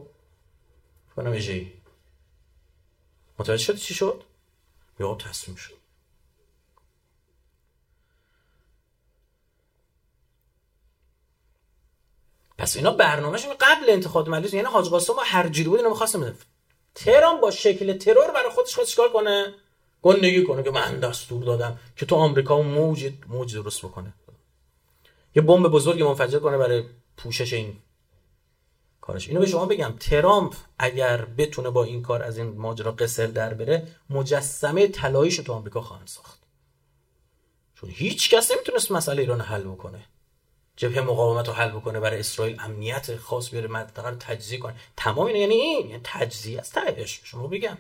کنم 1.17 1.33
اجی 1.33 1.73
متوجه 3.39 3.65
شد 3.65 3.77
چی 3.77 3.95
شد؟ 3.95 4.23
یا 5.01 5.15
تصمیم 5.15 5.57
شد. 5.57 5.82
پس 12.63 12.77
اینا 12.77 12.91
برنامهشون 12.91 13.55
قبل 13.61 13.91
انتخاب 13.91 14.29
مجلس 14.29 14.55
یعنی 14.55 14.67
حاج 14.67 14.89
قاسم 14.89 15.13
هر 15.25 15.49
جوری 15.49 15.69
بود 15.69 15.79
اینا 15.79 15.89
می‌خواستم 15.89 16.35
تهران 16.95 17.41
با 17.41 17.51
شکل 17.51 17.99
ترور 17.99 18.31
برای 18.31 18.51
خودش 18.51 18.75
خواست 18.75 18.91
چیکار 18.91 19.13
کنه؟ 19.13 19.55
گندگی 20.03 20.45
کنه 20.45 20.63
که 20.63 20.71
من 20.71 21.01
دستور 21.01 21.45
دادم 21.45 21.79
که 21.97 22.07
تو 22.07 22.17
آمریکا 22.17 22.63
موج 22.63 23.13
موج 23.29 23.55
درست 23.55 23.83
بکنه. 23.83 24.15
یه 25.35 25.43
بمب 25.43 25.69
بزرگی 25.69 26.03
منفجر 26.03 26.39
کنه 26.39 26.59
برای 26.59 26.85
پوشش 27.17 27.53
این 27.53 27.77
کارش. 29.01 29.29
اینو 29.29 29.41
به 29.41 29.47
شما 29.47 29.67
بگم 29.67 29.95
ترامپ 30.01 30.55
اگر 30.79 31.25
بتونه 31.25 31.71
با 31.71 31.85
این 31.85 32.03
کار 32.03 32.23
از 32.23 32.39
این 32.39 32.49
ماجرا 32.49 32.93
قصر 32.93 33.27
در 33.27 33.55
بره 33.55 33.87
مجسمه 34.11 34.89
طلاییش 34.89 35.37
تو 35.37 35.53
آمریکا 35.53 35.81
خواهند 35.81 36.09
ساخت. 36.09 36.39
چون 37.75 37.91
هیچ 37.91 38.31
کس 38.31 38.51
نمی‌تونست 38.51 38.93
مسئله 38.93 39.23
ایران 39.23 39.41
حل 39.41 39.63
بکنه. 39.63 40.05
جبهه 40.83 41.01
مقاومت 41.01 41.49
رو 41.49 41.55
حل 41.55 41.69
بکنه 41.69 42.01
برای 42.01 42.21
اسرائیل 42.21 42.61
امنیت 42.61 43.17
خاص 43.17 43.51
بیاره 43.51 43.69
منطقه 43.69 44.09
رو 44.09 44.17
تجزیه 44.17 44.59
کنه. 44.59 44.75
تمام 44.97 45.27
اینا 45.27 45.39
یعنی 45.39 45.55
این 45.55 45.87
یعنی 45.91 46.01
تجزیه 46.05 46.59
از 46.59 46.71
تهش. 46.71 47.21
شما 47.25 47.47
بگم. 47.47 47.79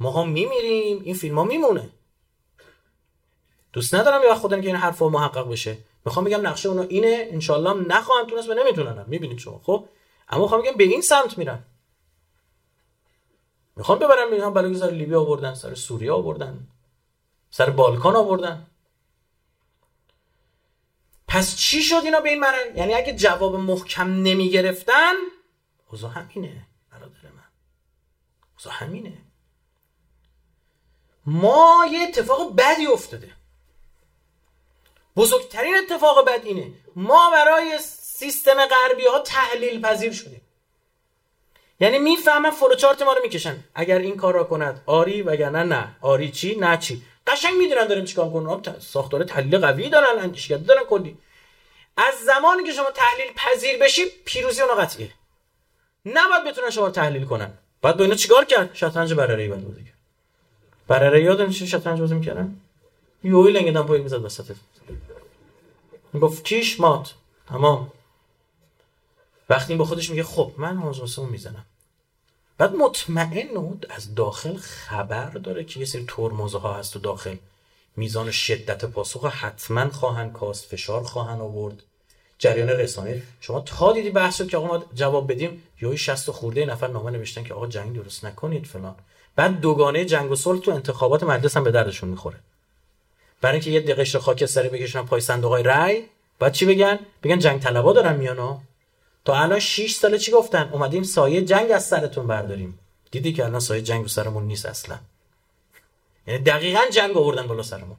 ما 0.00 0.10
هم 0.10 0.28
میمیریم 0.28 1.02
این 1.04 1.14
فیلم 1.14 1.38
ها 1.38 1.44
میمونه. 1.44 1.90
دوست 3.72 3.94
ندارم 3.94 4.22
یا 4.22 4.34
خودم 4.34 4.60
که 4.60 4.66
این 4.66 4.76
حرفا 4.76 5.08
محقق 5.08 5.50
بشه. 5.50 5.76
می‌خوام 6.04 6.24
بگم 6.24 6.46
نقشه 6.46 6.68
اونا 6.68 6.82
اینه. 6.82 7.28
انشالله 7.30 7.72
نخواهم 7.72 8.26
تونست 8.26 8.48
و 8.48 8.54
نمی‌تونن 8.54 9.04
می‌بینید 9.06 9.38
شما. 9.38 9.60
خب؟ 9.64 9.88
اما 10.28 10.42
می‌خوام 10.42 10.62
بگم 10.62 10.72
به 10.72 10.84
این 10.84 11.00
سمت 11.00 11.38
میرن. 11.38 11.62
می‌خوام 13.76 13.98
ببرم 13.98 14.32
اینها 14.32 14.50
بلکه 14.50 14.78
سر 14.78 14.90
لیبی 14.90 15.14
آوردن 15.14 15.54
سر 15.54 15.74
سوریه 15.74 16.12
آوردن 16.12 16.66
سر 17.50 17.70
بالکان 17.70 18.16
آوردن. 18.16 18.66
پس 21.34 21.56
چی 21.56 21.82
شد 21.82 22.00
اینا 22.04 22.20
به 22.20 22.28
این 22.30 22.40
مرن 22.40 22.76
یعنی 22.76 22.94
اگه 22.94 23.12
جواب 23.12 23.54
محکم 23.56 24.08
نمی 24.22 24.50
گرفتن 24.50 25.12
اوضاع 25.90 26.10
همینه 26.10 26.66
برادر 26.92 27.22
من. 27.22 27.42
اوضاع 28.58 28.72
همینه. 28.72 29.12
ما 31.26 31.86
یه 31.92 32.00
اتفاق 32.00 32.56
بدی 32.56 32.86
افتاده. 32.86 33.30
بزرگترین 35.16 35.74
اتفاق 35.76 36.26
بد 36.26 36.44
اینه. 36.44 36.72
ما 36.96 37.30
برای 37.30 37.78
سیستم 37.92 38.66
غربی 38.66 39.06
ها 39.06 39.18
تحلیل 39.18 39.82
پذیر 39.82 40.12
شدیم. 40.12 40.40
یعنی 41.80 41.98
می‌فهمن 41.98 42.50
فلوچارت 42.50 43.02
ما 43.02 43.12
رو 43.12 43.22
می‌کشن. 43.22 43.64
اگر 43.74 43.98
این 43.98 44.16
کار 44.16 44.34
را 44.34 44.44
کند 44.44 44.82
آری 44.86 45.22
وگرنه 45.22 45.62
نه. 45.62 45.96
آری 46.00 46.30
چی؟ 46.30 46.54
نه 46.54 46.76
چی؟ 46.76 47.02
قشنگ 47.26 47.54
می‌دونن 47.54 47.86
داریم 47.86 48.04
چیکار 48.04 48.30
کنیم 48.30 48.78
ساختار 48.78 49.24
تحلیل 49.24 49.58
قوی 49.58 49.88
دارن 49.88 50.18
اندیشکده 50.18 50.64
دارن 50.64 50.84
کلی. 50.84 51.18
از 51.96 52.14
زمانی 52.26 52.64
که 52.64 52.72
شما 52.72 52.90
تحلیل 52.90 53.32
پذیر 53.36 53.78
بشی 53.78 54.02
پیروزی 54.24 54.62
اون 54.62 54.82
قطعیه. 54.82 55.10
نباید 56.06 56.44
بتونن 56.44 56.70
شما 56.70 56.90
تحلیل 56.90 57.24
کنن. 57.24 57.52
بعد 57.82 57.96
با 57.96 58.04
اینا 58.04 58.16
چیکار 58.16 58.44
کرد؟ 58.44 58.74
شطرنج 58.74 59.14
برره 59.14 59.48
بعد 59.48 59.64
بازی 59.64 59.84
کرد 59.84 59.94
برره 60.88 61.22
یادن 61.22 61.50
چه 61.50 61.66
شطرنج 61.66 62.00
بازی 62.00 62.14
می‌کردن؟ 62.14 62.60
یوی 63.24 63.52
لنگدن 63.52 63.82
پای 63.82 64.00
می‌زد 64.00 64.24
وسط. 64.24 64.56
گفت 66.20 66.44
کیش 66.44 66.80
مات. 66.80 67.14
تمام. 67.48 67.92
وقتی 69.48 69.72
این 69.72 69.78
با 69.78 69.84
خودش 69.84 70.10
میگه 70.10 70.22
خب 70.22 70.52
من 70.56 70.76
حاج 70.76 71.18
می‌زنم. 71.18 71.64
بعد 72.58 72.74
مطمئن 72.74 73.78
از 73.90 74.14
داخل 74.14 74.56
خبر 74.56 75.30
داره 75.30 75.64
که 75.64 75.80
یه 75.80 75.86
سری 75.86 76.04
ترمزه 76.08 76.58
ها 76.58 76.74
هست 76.74 76.92
تو 76.92 76.98
داخل. 76.98 77.36
میزان 77.96 78.30
شدت 78.30 78.84
پاسخ 78.84 79.24
حتما 79.24 79.90
خواهند 79.90 80.32
کاست 80.32 80.64
فشار 80.64 81.02
خواهند 81.02 81.40
آورد. 81.40 81.82
جریان 82.38 82.68
رسانه. 82.68 83.22
شما 83.40 83.60
تا 83.60 83.92
دیدی 83.92 84.10
بحث 84.10 84.42
که 84.42 84.56
آقا 84.56 84.66
ما 84.66 84.84
جواب 84.94 85.32
بدیم 85.32 85.62
یهو 85.82 85.96
60 85.96 86.30
خورده 86.30 86.66
نفر 86.66 86.86
نامه 86.86 87.10
نوشتن 87.10 87.44
که 87.44 87.54
آقا 87.54 87.66
جنگ 87.66 87.94
درست 87.94 88.24
نکنید 88.24 88.66
فلان. 88.66 88.94
بعد 89.36 89.60
دوگانه 89.60 90.04
جنگ 90.04 90.30
و 90.30 90.36
صلح 90.36 90.60
تو 90.60 90.70
انتخابات 90.70 91.22
مجلس 91.22 91.56
هم 91.56 91.64
به 91.64 91.70
دردشون 91.70 92.08
می‌خوره. 92.08 92.36
برای 93.40 93.54
اینکه 93.54 93.70
یه 93.70 93.80
دقیقه 93.80 94.18
خاکستری 94.18 94.68
بکشن 94.68 95.02
پای 95.02 95.20
صندوق 95.20 95.52
رای 95.52 96.04
بعد 96.38 96.52
چی 96.52 96.66
بگن؟ 96.66 96.98
بگن 97.22 97.38
جنگ 97.38 97.60
طلبا 97.60 97.92
دارن 97.92 98.16
میانا 98.16 98.60
تا 99.24 99.34
الان 99.34 99.58
6 99.58 99.94
ساله 99.94 100.18
چی 100.18 100.32
گفتن؟ 100.32 100.70
اومدیم 100.72 101.02
سایه 101.02 101.42
جنگ 101.42 101.70
از 101.70 101.86
سرتون 101.86 102.26
برداریم. 102.26 102.78
دیدی 103.10 103.32
که 103.32 103.44
الان 103.44 103.60
سایه 103.60 103.82
جنگ 103.82 104.06
سرمون 104.06 104.44
نیست 104.44 104.66
اصلا. 104.66 104.98
یعنی 106.26 106.44
دقیقا 106.44 106.80
جنگ 106.92 107.16
آوردن 107.16 107.46
بالا 107.46 107.62
سرمون 107.62 107.96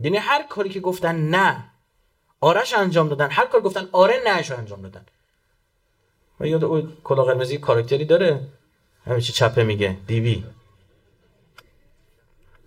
یعنی 0.00 0.16
هر 0.16 0.42
کاری 0.42 0.70
که 0.70 0.80
گفتن 0.80 1.16
نه 1.16 1.64
آرش 2.40 2.74
انجام 2.74 3.08
دادن. 3.08 3.30
هر 3.30 3.46
کار 3.46 3.60
گفتن 3.60 3.88
آره 3.92 4.22
نهش 4.26 4.50
انجام 4.50 4.82
دادن. 4.82 5.06
و 6.40 6.46
یاد 6.46 6.64
او 6.64 6.88
کلا 7.04 7.24
قرمزی 7.24 7.58
کاراکتری 7.58 8.04
داره. 8.04 8.40
چی 9.06 9.32
چپه 9.32 9.64
میگه. 9.64 9.96
بی 10.06 10.44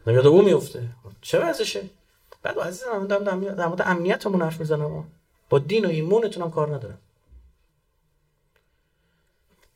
یاد 0.08 0.28
او 0.28 0.42
میفته. 0.42 0.90
چه 1.22 1.40
وضعشه؟ 1.40 1.90
بعد 2.44 2.60
عزیزم 2.60 3.08
در 3.08 3.68
مورد 3.68 3.82
امنیتمون 3.82 4.42
حرف 4.42 4.60
می‌زنم. 4.60 5.08
با 5.50 5.60
دین 5.60 5.86
و 5.86 5.90
ایمونتون 5.90 6.52
کار 6.52 6.76
ندارم. 6.76 6.98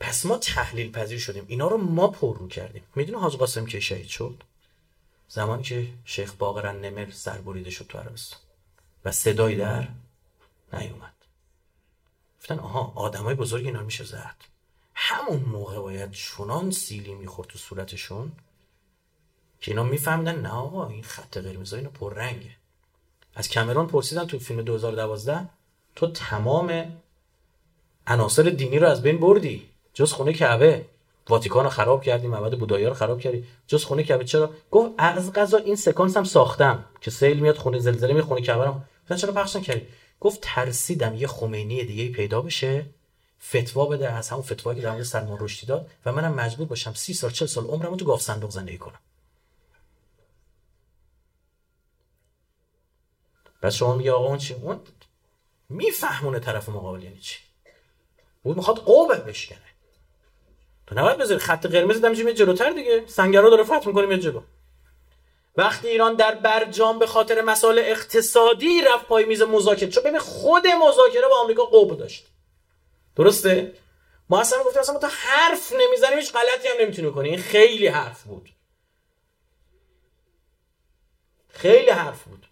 پس 0.04 0.26
ما 0.26 0.38
تحلیل 0.38 0.91
پذیر 0.91 1.20
شدیم. 1.20 1.45
اینا 1.47 1.68
رو 1.68 1.78
ما 1.78 2.08
پر 2.08 2.38
رو 2.38 2.47
کردیم. 2.47 2.84
می‌دونه 2.95 3.20
حاج 3.20 3.36
قاسم 3.36 3.66
که 3.66 3.80
شهید 3.80 4.08
شد؟ 4.08 4.43
زمانی 5.28 5.64
که 5.64 5.88
شیخ 6.06 6.34
باقرن 6.34 6.86
نمر 6.86 7.12
سربریده 7.12 7.70
شد 7.70 7.86
تو 7.89 7.97
عربستان. 7.97 8.39
و 9.06 9.12
صدایی 9.12 9.56
در 9.56 9.88
نیومد. 10.74 11.14
گفتن 12.39 12.60
آها 12.60 12.93
آدمای 12.95 13.36
بزرگ 13.36 13.66
اینا 13.66 13.84
میشه 13.84 14.04
زد 14.04 14.36
همون 14.95 15.39
موقع 15.39 15.80
باید 15.80 16.12
چنان 16.12 16.72
سیلی 16.72 17.14
می‌خورد 17.14 17.47
تو 17.47 17.58
صورتشون 17.60 18.32
که 19.62 19.72
اینا 19.72 19.84
میفهمیدن 19.84 20.41
نه 20.41 20.49
آقا 20.49 20.88
این 20.88 21.04
خط 21.04 21.38
قرمز 21.38 21.74
اینا 21.74 21.91
رنگه 22.01 22.56
از 23.36 23.49
کمرون 23.49 23.88
پرسیدن 23.88 24.26
تو 24.26 24.39
فیلم 24.39 24.62
2012 24.62 25.49
تو 25.95 26.08
تمام 26.08 26.97
عناصر 28.08 28.43
دینی 28.43 28.80
رو 28.80 28.88
از 28.88 29.01
بین 29.01 29.20
بردی. 29.20 29.72
جز 29.94 30.12
خونه 30.12 30.34
کعبه. 30.34 30.86
واتیکان 31.30 31.64
رو 31.64 31.70
خراب 31.70 32.04
کردی 32.04 32.28
معبد 32.28 32.58
بودایا 32.58 32.88
رو 32.88 32.94
خراب 32.94 33.20
کردی 33.20 33.44
جز 33.68 33.84
خونه 33.84 34.04
کعبه. 34.04 34.26
چرا؟ 34.26 34.50
گفت 34.72 34.94
از 34.98 35.34
قضا 35.34 35.58
این 35.58 35.76
سکانس 35.76 36.18
هم 36.18 36.24
ساختم 36.24 36.86
که 37.02 37.12
سیل 37.12 37.39
میاد 37.39 37.58
خونه 37.58 37.80
زلزله 37.80 38.14
می 38.14 38.22
خونه 38.22 38.41
کعبه 38.41 38.66
رو 38.66 38.82
چرا 39.16 39.34
پخش 39.34 39.58
کردی 39.58 39.88
گفت 40.20 40.39
ترسیدم 40.41 41.16
یه 41.16 41.28
خمینی 41.28 41.84
دیگه 41.84 42.10
پیدا 42.10 42.41
بشه 42.41 42.86
فتوا 43.50 43.86
بده 43.86 44.12
از 44.12 44.30
همون 44.30 44.44
فتوایی 44.44 44.80
که 44.80 44.86
در 44.86 44.91
مورد 44.91 45.04
سلمان 45.04 45.38
رشدی 45.39 45.68
داد 45.68 45.91
و 46.06 46.12
منم 46.12 46.34
مجبور 46.34 46.68
باشم 46.68 46.94
سی 46.94 47.14
سال 47.14 47.32
چل 47.32 47.46
سال 47.46 47.66
عمرمو 47.66 47.96
تو 47.96 48.06
گاف 48.06 48.22
صندوق 48.22 48.52
زندگی 48.52 48.78
کنم. 48.78 49.00
پس 53.62 53.74
شما 53.74 53.96
میگه 53.96 54.12
آقا 54.12 54.26
اون 54.28 54.38
چی؟ 54.38 54.54
اون 54.54 54.80
میفهمونه 55.70 56.39
طرف 56.39 56.70
مقابل 56.70 57.04
یعنی 57.04 57.20
چی. 57.20 57.39
اون 58.44 58.56
می‌خواد 58.56 58.78
قوبه 58.78 59.16
بشکنه. 59.18 59.62
تو 60.88 60.96
نباید 60.96 61.18
بذاری 61.18 61.40
خط 61.40 61.66
قرمز 61.66 62.02
دمیش 62.02 62.20
میاد 62.20 62.36
جلوتر 62.36 62.70
دیگه. 62.70 63.04
سنگرا 63.08 63.50
داره 63.50 63.64
فتح 63.64 63.88
می‌کنه 63.88 64.06
میاد 64.06 64.20
جلو. 64.20 64.42
وقتی 65.58 65.88
ایران 65.88 66.16
در 66.16 66.36
برجام 66.36 67.00
به 67.00 67.08
خاطر 67.08 67.42
مسائل 67.42 67.80
اقتصادی 67.80 68.82
رفت 68.82 69.06
پای 69.06 69.26
میز 69.26 69.42
مذاکره. 69.42 69.90
چون 69.90 70.04
ببین 70.04 70.20
خود 70.20 70.68
مذاکره 70.68 71.28
با 71.30 71.40
آمریکا 71.40 71.64
قوب 71.64 71.98
داشت. 71.98 72.28
درسته؟ 73.16 73.74
ما 74.30 74.40
اصلا 74.40 74.64
گفتیم 74.64 74.80
اصلا 74.80 75.00
تا 75.00 75.08
حرف 75.12 75.74
نمی‌زنیم 75.74 76.18
هیچ 76.18 76.34
غلطی 76.34 76.68
هم 76.68 76.76
نمی‌تونی 76.82 77.12
کنی 77.12 77.30
این 77.30 77.40
خیلی 77.40 77.88
حرف 77.88 78.24
بود. 78.24 78.50
خیلی 81.50 81.90
حرف 81.90 82.24
بود. 82.24 82.46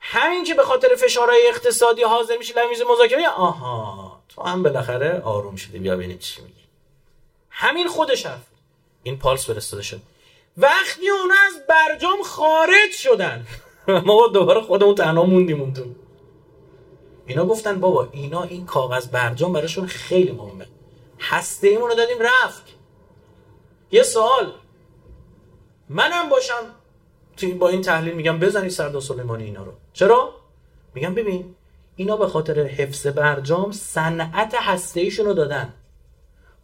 همین 0.00 0.44
که 0.44 0.54
به 0.54 0.62
خاطر 0.62 0.88
فشارهای 0.94 1.48
اقتصادی 1.48 2.02
حاضر 2.02 2.36
میشه 2.36 2.54
لمیز 2.54 2.82
مذاکره 2.82 3.28
آها. 3.28 4.07
تو 4.28 4.42
هم 4.42 4.62
بالاخره 4.62 5.20
آروم 5.20 5.56
شدی 5.56 5.78
بیا 5.78 5.96
ببینیم 5.96 6.18
چی 6.18 6.42
میگی. 6.42 6.54
همین 7.50 7.88
خودش 7.88 8.26
حرف 8.26 8.46
این 9.02 9.18
پالس 9.18 9.46
فرستاده 9.46 9.82
شد. 9.82 10.00
وقتی 10.56 11.08
اونا 11.08 11.34
از 11.46 11.66
برجام 11.68 12.22
خارج 12.22 12.92
شدن. 12.92 13.46
ما 14.06 14.28
دوباره 14.28 14.60
خودمون 14.60 14.94
تنها 14.94 15.24
موندیم 15.24 15.60
اون 15.60 15.72
تو. 15.72 15.84
اینا 17.26 17.46
گفتن 17.46 17.80
بابا 17.80 18.08
اینا 18.12 18.42
این 18.42 18.66
کاغذ 18.66 19.06
برجام 19.06 19.52
براشون 19.52 19.86
خیلی 19.86 20.32
مهمه. 20.32 20.66
هسته 21.20 21.68
ایمونو 21.68 21.94
دادیم 21.94 22.16
رفت. 22.20 22.62
یه 23.90 24.02
سوال. 24.02 24.52
منم 25.88 26.28
باشم. 26.28 26.74
با 27.58 27.68
این 27.68 27.82
تحلیل 27.82 28.14
میگم 28.14 28.38
بزنید 28.38 28.70
سردار 28.70 29.00
سلیمانی 29.00 29.44
اینا 29.44 29.64
رو. 29.64 29.72
چرا؟ 29.92 30.34
میگم 30.94 31.14
ببین 31.14 31.54
اینا 31.98 32.16
به 32.16 32.28
خاطر 32.28 32.66
حفظ 32.66 33.06
برجام 33.06 33.72
صنعت 33.72 34.54
هسته 34.54 35.08
رو 35.18 35.32
دادن. 35.34 35.74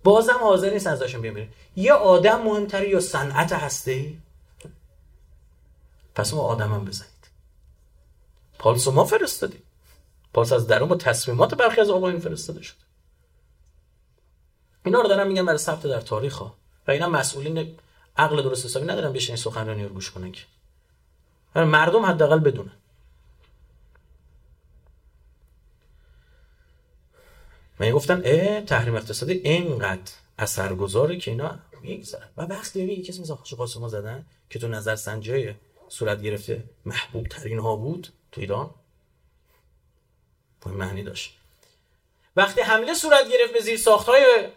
بازم 0.05 0.39
حاضر 0.41 0.71
نیست 0.71 0.87
ازشون 0.87 1.21
بیان 1.21 1.49
یه 1.77 1.93
آدم 1.93 2.43
مهمتری 2.43 2.89
یا 2.89 3.01
صنعت 3.01 3.53
هسته 3.53 3.91
ای 3.91 4.19
پس 6.15 6.35
ما 6.35 6.43
آدمم 6.43 6.85
بزنید. 6.85 7.11
پالس 8.59 8.89
ما 8.89 9.05
فرستادیم. 9.05 9.63
پالس 10.33 10.53
از 10.53 10.67
درون 10.67 10.89
با 10.89 10.97
تصمیمات 10.97 11.55
برخی 11.55 11.81
از 11.81 11.91
آقایون 11.91 12.21
فرستاده 12.21 12.63
شد. 12.63 12.77
اینا 14.85 15.01
رو 15.01 15.09
دارم 15.09 15.27
میگم 15.27 15.47
برای 15.47 15.59
ثبت 15.59 15.83
در 15.83 16.01
تاریخ 16.01 16.37
ها. 16.37 16.55
و 16.89 16.91
اینا 16.91 17.09
مسئولین 17.09 17.77
عقل 18.17 18.43
درست 18.43 18.65
حسابی 18.65 18.87
ندارن 18.87 19.13
بشین 19.13 19.37
سخنرانی 19.37 19.85
رو 19.85 19.95
گوش 19.95 20.11
کنن 20.11 20.33
که. 20.33 20.43
مردم 21.55 22.07
حداقل 22.07 22.39
بدونن. 22.39 22.73
من 27.81 27.91
گفتن 27.91 28.23
اه 28.25 28.61
تحریم 28.61 28.95
اقتصادی 28.95 29.33
اینقدر 29.33 30.13
اثرگذاره 30.39 31.17
که 31.17 31.31
اینا 31.31 31.59
میگذرن. 31.83 32.29
و 32.37 32.43
وقتی 32.43 32.83
ببین 32.83 33.03
کسی 33.03 33.23
مثل 33.23 33.35
حاج 33.35 33.55
قاسم 33.55 33.89
زدن 33.89 34.27
که 34.51 34.59
تو 34.59 34.69
نظر 34.69 34.97
سنجی 34.97 35.55
صورت 35.89 36.23
گرفته 36.23 36.65
محبوب 36.85 37.29
ترین 37.29 37.59
ها 37.59 37.77
بود 37.77 38.09
تو 38.33 38.41
ایران. 38.41 38.71
معنی 40.67 41.03
داشت. 41.03 41.39
وقتی 42.37 42.61
حمله 42.61 42.95
صورت 42.95 43.29
گرفت 43.33 43.53
به 43.53 43.61
زیر 43.61 43.79
ساختهای 43.79 44.49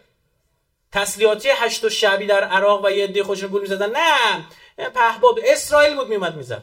تسلیحاتی 0.92 1.48
هشت 1.54 1.84
و 1.84 1.88
شبی 1.88 2.26
در 2.26 2.44
عراق 2.44 2.84
و 2.84 2.90
یه 2.90 3.04
عده 3.04 3.22
خودشون 3.22 3.48
گول 3.48 3.60
می‌زدن 3.60 3.90
نه 3.90 4.88
پهباد 4.94 5.34
اسرائیل 5.44 5.96
بود 5.96 6.08
میومد 6.08 6.36
می‌زد. 6.36 6.62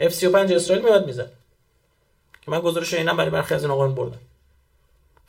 F35 0.00 0.24
اسرائیل 0.34 0.84
میاد 0.84 1.06
می‌زد. 1.06 1.32
که 2.42 2.50
من 2.50 2.60
گزارش 2.60 2.94
اینم 2.94 3.16
برای 3.16 3.30
برخی 3.30 3.54
از 3.54 3.62
این 3.62 3.70
آقایون 3.70 3.94
بردم. 3.94 4.20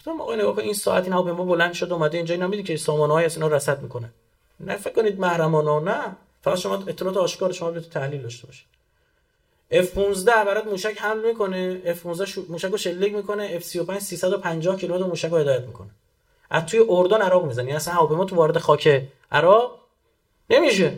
گفتم 0.06 0.22
آقا 0.22 0.36
نگاه 0.36 0.56
کن 0.56 0.62
این 0.62 0.74
ساعت 0.74 1.04
این 1.04 1.14
هواپیما 1.14 1.46
بلند 1.46 1.74
شد 1.74 1.94
اومده 1.94 2.18
اینجا 2.18 2.34
اینا 2.34 2.48
میدی 2.48 2.64
که 2.64 2.78
سامانه 2.78 3.26
از 3.26 3.36
اینا 3.36 3.48
رصد 3.48 3.82
می‌کنه. 3.82 4.10
نه 4.60 4.76
فکر 4.76 4.94
کنید 4.94 5.20
محرمانه 5.20 5.92
نه. 5.92 6.16
فقط 6.42 6.58
شما 6.58 6.84
اطلاعات 6.88 7.18
آشکار 7.18 7.52
شما 7.52 7.72
به 7.72 7.80
تحلیل 7.80 8.22
داشته 8.22 8.48
باشید 8.48 8.66
F15 9.72 10.26
برات 10.26 10.66
موشک 10.66 10.98
حمل 10.98 11.28
می‌کنه. 11.28 11.82
F15 11.86 12.38
موشک 12.50 12.70
رو 12.72 12.78
شلیک 12.78 13.14
می‌کنه. 13.14 13.60
F35 13.60 14.00
350 14.00 14.78
کیلومتر 14.78 15.06
موشک 15.06 15.30
رو 15.30 15.38
هدایت 15.38 15.62
می‌کنه. 15.62 15.90
از 16.50 16.66
توی 16.66 16.86
اردن 16.90 17.22
عراق 17.22 17.46
می‌زنی. 17.46 17.72
اصلا 17.72 17.94
هواپیما 17.94 18.26
تو 18.26 18.36
وارد 18.36 18.58
خاک 18.58 19.04
عراق؟ 19.32 19.80
نمیشه. 20.50 20.94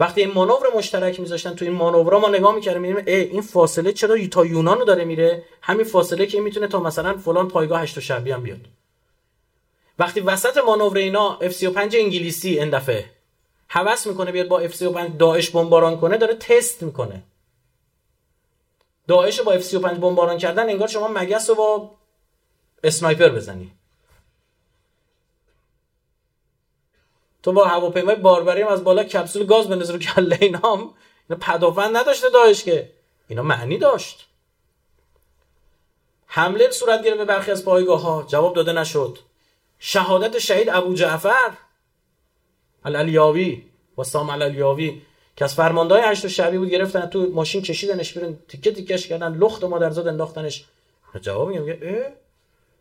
وقتی 0.00 0.20
این 0.20 0.32
مانور 0.32 0.66
مشترک 0.76 1.20
میذاشتن 1.20 1.54
تو 1.54 1.64
این 1.64 1.74
مانورا 1.74 2.18
ما 2.18 2.28
نگاه 2.28 2.54
می‌کردیم 2.54 2.82
می‌بینیم 2.82 3.04
این 3.06 3.42
فاصله 3.42 3.92
چرا 3.92 4.26
تا 4.26 4.46
یونان 4.46 4.78
رو 4.78 4.84
داره 4.84 5.04
میره؟ 5.04 5.44
همین 5.62 5.84
فاصله 5.84 6.26
که 6.26 6.40
می‌تونه 6.40 6.66
تا 6.66 6.80
مثلا 6.80 7.18
فلان 7.18 7.48
پایگاه 7.48 7.82
هشت 7.82 8.00
شبی 8.00 8.30
هم 8.30 8.42
بیاد. 8.42 8.60
وقتی 9.98 10.20
وسط 10.20 10.56
مانور 10.56 10.96
اینا 10.96 11.38
F35 11.42 11.76
انگلیسی 11.76 12.58
این 12.58 12.74
هوس 13.68 14.06
می‌کنه 14.06 14.32
بیاد 14.32 14.48
با 14.48 14.68
F35 14.68 15.10
داعش 15.18 15.50
بمباران 15.50 16.00
کنه 16.00 16.16
داره 16.16 16.34
تست 16.34 16.82
می‌کنه. 16.82 17.22
داعش 19.08 19.40
با 19.40 19.58
F35 19.60 19.74
بمباران 19.74 20.38
کردن 20.38 20.68
انگار 20.68 20.88
شما 20.88 21.08
مگس 21.08 21.50
رو 21.50 21.56
با 21.56 21.90
اسنایپر 22.84 23.28
بزنی. 23.28 23.70
تو 27.44 27.52
با 27.52 27.64
هواپیمای 27.64 28.16
باربری 28.16 28.62
از 28.62 28.84
بالا 28.84 29.04
کپسول 29.04 29.46
گاز 29.46 29.68
بندازی 29.68 29.92
رو 29.92 29.98
کله 29.98 30.38
اینا 30.40 30.58
هم 30.58 30.90
اینا 31.28 31.40
پدافند 31.40 31.96
نداشته 31.96 32.30
داعش 32.30 32.64
که. 32.64 32.90
اینا 33.28 33.42
معنی 33.42 33.78
داشت. 33.78 34.28
حمله 36.26 36.70
صورت 36.70 37.04
گرفت 37.04 37.18
به 37.18 37.24
برخی 37.24 37.50
از 37.50 37.64
پایگاه 37.64 38.02
ها 38.02 38.24
جواب 38.28 38.54
داده 38.54 38.72
نشد. 38.72 39.18
شهادت 39.78 40.38
شهید 40.38 40.68
ابو 40.68 40.94
جعفر 40.94 41.52
الالیاوی 42.84 43.62
و 43.98 44.04
سام 44.04 44.30
الالیاوی 44.30 45.02
که 45.36 45.44
از 45.44 45.54
فرماندهای 45.54 46.02
هشت 46.02 46.28
شبی 46.28 46.58
بود 46.58 46.70
گرفتن 46.70 47.06
تو 47.06 47.30
ماشین 47.32 47.62
کشیدنش 47.62 48.12
بیرون 48.12 48.38
تیکه 48.48 48.72
تیکش 48.72 49.06
کردن 49.06 49.34
لخت 49.34 49.64
مادرزاد 49.64 50.08
انداختنش. 50.08 50.64
جواب 51.20 51.48
میگم 51.48 51.64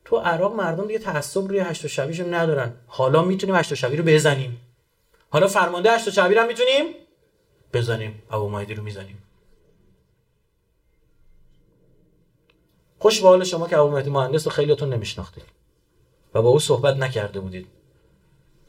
تو 0.06 0.18
عراق 0.18 0.54
مردم 0.54 0.88
دیگه 0.88 0.99
تعصب 0.99 1.47
روی 1.47 1.60
هشت 1.60 1.88
شبیشون 1.88 2.34
ندارن. 2.34 2.74
حالا 2.88 3.24
می‌تونیم 3.24 3.56
هشت 3.56 3.74
شبی 3.74 3.95
رو 3.95 4.04
بزنیم. 4.04 4.62
حالا 5.30 5.47
فرمانده 5.47 5.91
هشت 5.91 6.10
شبی 6.10 6.36
رو 6.36 6.47
می‌تونیم 6.47 6.86
بزنیم. 7.74 8.24
ابو 8.32 8.49
مایدی 8.49 8.74
رو 8.74 8.84
می‌زنیم. 8.84 9.24
خوش 12.99 13.22
به 13.22 13.28
حال 13.28 13.43
شما 13.43 13.68
که 13.68 13.78
ابو 13.78 13.91
مهدی 13.91 14.10
مهندس 14.10 14.47
رو 14.47 14.54
خیلیتون 14.54 14.93
نمیشناختید 14.93 15.43
و 16.34 16.41
با 16.41 16.49
او 16.49 16.60
صحبت 16.60 16.97
نکرده 16.97 17.39
بودید. 17.39 17.68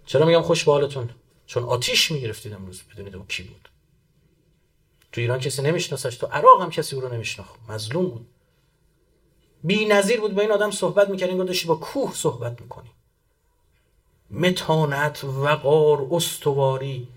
چرا 0.07 0.27
میگم 0.27 0.43
خوش 0.43 0.65
به 0.65 0.73
حالتون؟ 0.73 1.11
چون 1.47 1.65
آتیش 1.65 2.11
می‌گرفتید 2.11 2.53
امروز 2.53 2.83
بدونید 2.83 3.17
او 3.17 3.27
کی 3.27 3.43
بود. 3.43 3.69
تو 5.13 5.21
ایران 5.21 5.39
کسی 5.39 5.63
نمیشناسش 5.63 6.17
تو 6.17 6.27
عراق 6.27 6.63
هم 6.63 6.71
کسی 6.71 6.97
او 6.97 7.03
رو 7.03 7.15
نمیشناخت. 7.15 7.55
مظلوم 7.69 8.07
بود. 8.07 8.27
بی 9.65 9.85
نظیر 9.85 10.21
بود 10.21 10.35
با 10.35 10.43
این 10.43 10.53
آدم 10.53 10.71
صحبت 10.71 11.09
می‌کردی 11.09 11.33
انگار 11.33 11.47
داشتی 11.47 11.67
با 11.67 11.75
کوه 11.75 12.15
صحبت 12.15 12.61
می‌کنی. 12.61 12.91
متانت 14.31 15.25
وقار 15.25 16.09
استواری. 16.11 17.09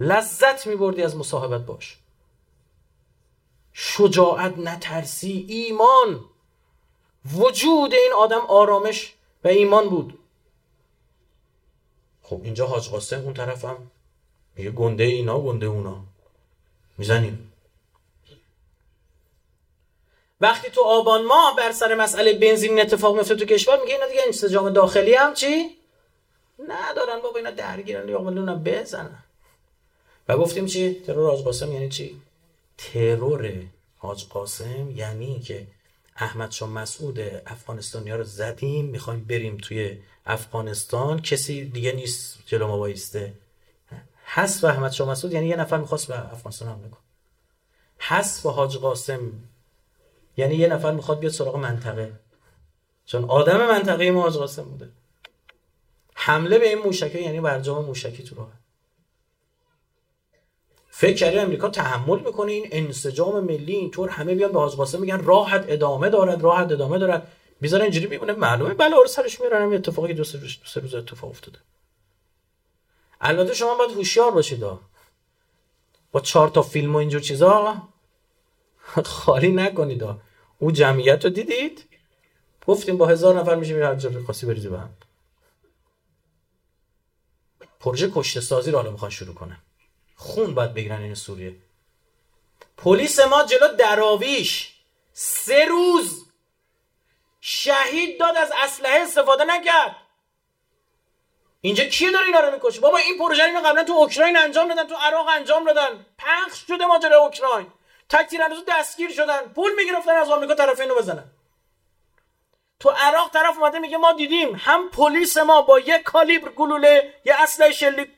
لذت 0.00 0.66
میبردی 0.66 1.02
از 1.02 1.16
مصاحبت 1.16 1.60
باش. 1.60 1.98
شجاعت 3.72 4.58
نترسی 4.58 5.46
ایمان. 5.48 6.24
وجود 7.34 7.94
این 7.94 8.12
آدم 8.18 8.40
آرامش 8.48 9.14
و 9.44 9.48
ایمان 9.48 9.88
بود. 9.88 10.18
خب 12.22 12.40
اینجا 12.44 12.66
حاج 12.66 12.88
قاسم 12.88 13.20
اون 13.20 13.34
طرفم 13.34 13.90
میگه 14.56 14.70
گنده 14.70 15.04
اینا 15.04 15.40
گنده 15.40 15.66
اونا. 15.66 16.00
می‌زنیم. 16.98 17.45
وقتی 20.40 20.70
تو 20.70 20.82
آبان 20.82 21.24
ماه 21.24 21.56
بر 21.56 21.72
سر 21.72 21.94
مسئله 21.94 22.32
بنزین 22.32 22.80
اتفاق 22.80 23.16
میفته 23.16 23.34
تو 23.34 23.44
کشور 23.44 23.80
میگه 23.80 23.94
اینا 23.94 24.06
دیگه 24.06 24.20
انسجام 24.26 24.70
داخلی 24.70 25.14
هم 25.14 25.34
چی؟ 25.34 25.76
ندارن. 26.58 27.20
بابا 27.22 27.36
اینا 27.36 27.50
درگیرن. 27.50 28.08
یا 28.08 28.18
قبلون 28.18 28.62
بزنن. 28.62 29.22
و 30.28 30.36
گفتیم 30.36 30.66
چی؟ 30.66 30.94
ترور 30.94 31.30
حاج 31.30 31.44
قاسم 31.44 31.72
یعنی 31.72 31.88
چی؟ 31.88 32.20
ترور 32.78 33.52
حاج 33.98 34.28
قاسم 34.28 34.90
یعنی 34.90 35.40
که 35.40 35.66
احمد 36.16 36.50
شاه 36.50 36.68
مسعود 36.68 37.20
افغانستانی 37.46 38.10
ها 38.10 38.16
رو 38.16 38.24
زدیم 38.24 38.84
می‌خوایم 38.84 39.24
بریم 39.24 39.56
توی 39.56 39.98
افغانستان. 40.26 41.22
کسی 41.22 41.64
دیگه 41.64 41.92
نیست 41.92 42.38
جلو 42.46 42.66
ما 42.66 42.76
بایسته 42.76 43.32
حس 44.24 44.64
و 44.64 44.66
احمد 44.66 44.92
شاه 44.92 45.10
مسعود 45.10 45.32
یعنی 45.32 45.48
یه 45.48 45.56
نفر 45.56 45.76
می‌خواست 45.76 46.08
به 46.08 46.32
افغانستان 46.32 46.68
حمله 46.68 46.88
کنه. 46.88 47.00
حس 47.98 48.46
و 48.46 48.50
حاج 48.50 48.76
قاسم 48.76 49.32
یعنی 50.36 50.54
یه 50.54 50.68
نفر 50.68 50.92
می‌خواد 50.92 51.18
بیاد 51.18 51.32
سراغ 51.32 51.56
منطقه. 51.56 52.12
چون 53.06 53.24
آدم 53.24 53.66
منطقه 53.68 54.10
ما 54.10 54.22
حاج 54.22 54.36
قاسم 54.36 54.64
بوده. 54.64 54.88
حمله 56.14 56.58
به 56.58 56.68
این 56.68 56.78
موشکه 56.78 57.20
یعنی 57.20 57.40
برجام 57.40 57.84
موشکی 57.84 58.22
تو 58.22 58.34
راه. 58.34 58.52
فکر 60.90 61.16
کردی 61.16 61.38
امریکا 61.38 61.68
تحمل 61.68 62.20
می‌کنه 62.20 62.52
این 62.52 62.68
انسجام 62.70 63.44
ملی 63.44 63.72
اینطور 63.72 64.08
همه 64.08 64.34
بیان 64.34 64.52
به 64.52 64.58
قاسم 64.58 65.00
میگن 65.00 65.24
راحت 65.24 65.64
ادامه 65.68 66.08
دارد 66.08 66.42
راحت 66.42 66.72
ادامه 66.72 66.98
دارد. 66.98 67.32
می‌ذاره 67.60 67.82
اینجوری 67.82 68.06
میمونه 68.06 68.32
معلومه 68.32 68.74
بله 68.74 68.96
سرش 69.08 69.40
میارن 69.40 69.72
اتفاقی 69.72 70.14
دو 70.14 70.24
سه 70.24 70.40
روز 70.80 70.94
اتفاق 70.94 71.30
افتاده. 71.30 71.58
البته 73.20 73.54
شما 73.54 73.74
باید 73.74 73.90
هوشیار 73.90 74.30
باشید 74.30 74.64
با 76.12 76.20
چهار 76.20 76.48
تا 76.48 76.62
فیلم 76.62 76.94
و 76.94 76.98
اینجور 76.98 77.20
چیزا 77.20 77.82
خالی 79.04 79.52
نکنید 79.52 80.04
او 80.58 80.72
جمعیت 80.72 81.24
رو 81.24 81.30
دیدید؟ 81.30 81.84
گفتیم 82.66 82.96
با 82.96 83.06
هزار 83.06 83.40
نفر 83.40 83.54
میشه 83.54 83.72
میره 83.74 83.86
هر 83.86 84.22
خاصی 84.26 84.46
بریزی 84.46 84.68
به 84.68 84.78
هم 84.78 84.90
پروژه 87.80 88.10
کشته 88.14 88.40
سازی 88.40 88.70
رو 88.70 88.78
حالا 88.78 88.90
می‌خوان 88.90 89.10
شروع 89.10 89.34
کنه 89.34 89.58
خون 90.16 90.54
باید 90.54 90.74
بگیرن 90.74 91.00
این 91.00 91.14
سوریه. 91.14 91.56
پلیس 92.76 93.20
ما 93.20 93.44
جلو 93.44 93.76
دراویش. 93.76 94.72
سه 95.12 95.64
روز 95.64 96.26
شهید 97.40 98.20
داد 98.20 98.36
از 98.36 98.52
اسلحه 98.64 99.00
استفاده 99.02 99.44
نکرد. 99.44 99.96
اینجا 101.60 101.84
کی 101.84 102.10
داره 102.10 102.26
اینا 102.26 102.40
رو 102.40 102.52
می‌کشه؟ 102.54 102.80
بابا 102.80 102.98
این 102.98 103.18
پروژه 103.18 103.44
اینو 103.44 103.60
قبلا 103.60 103.84
تو 103.84 103.92
اوکراین 103.92 104.36
انجام 104.36 104.68
دادن 104.68 104.88
تو 104.88 104.94
عراق 104.94 105.26
انجام 105.28 105.64
دادن. 105.64 106.06
پخش 106.18 106.64
شده 106.68 106.86
ماجرا 106.86 107.18
اوکراین. 107.18 107.66
تک 108.08 108.26
تیراندازا 108.26 108.62
دستگیر 108.68 109.10
شدن. 109.10 109.40
پول 109.40 109.74
می‌گرفتن 109.74 110.16
از 110.16 110.30
آمریکا 110.30 110.54
طرف 110.54 110.80
اینو 110.80 110.94
بزنن. 110.94 111.30
تو 112.80 112.90
عراق 112.90 113.30
طرف 113.32 113.58
اومده 113.58 113.78
میگه 113.78 113.96
ما 113.96 114.12
دیدیم 114.12 114.54
هم 114.54 114.90
پلیس 114.90 115.36
ما 115.36 115.62
با 115.62 115.80
یک 115.80 116.02
کالیبر 116.02 116.48
گلوله 116.48 117.14
یه 117.24 117.42
اسلحه 117.42 117.72
شلیک 117.72 118.10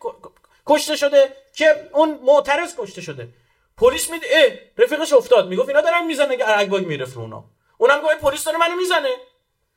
کشته 0.67 0.97
شده 0.97 1.37
که 1.55 1.91
اون 1.93 2.21
معترض 2.23 2.75
کشته 2.79 3.01
شده. 3.01 3.29
پلیس 3.77 4.11
میده 4.11 4.27
اه 4.31 4.85
رفیقش 4.85 5.13
افتاد. 5.13 5.49
می‌گفت 5.49 5.69
اینا 5.69 5.81
دارن 5.81 6.07
می‌زنه 6.07 6.37
که 6.37 6.59
ارگباگ 6.59 6.87
می‌رفت 6.87 7.17
اونا. 7.17 7.45
اونم 7.79 8.01
گفت 8.01 8.19
پلیس 8.19 8.45
داره 8.45 8.59
منو 8.59 8.77
می‌زنه. 8.77 9.17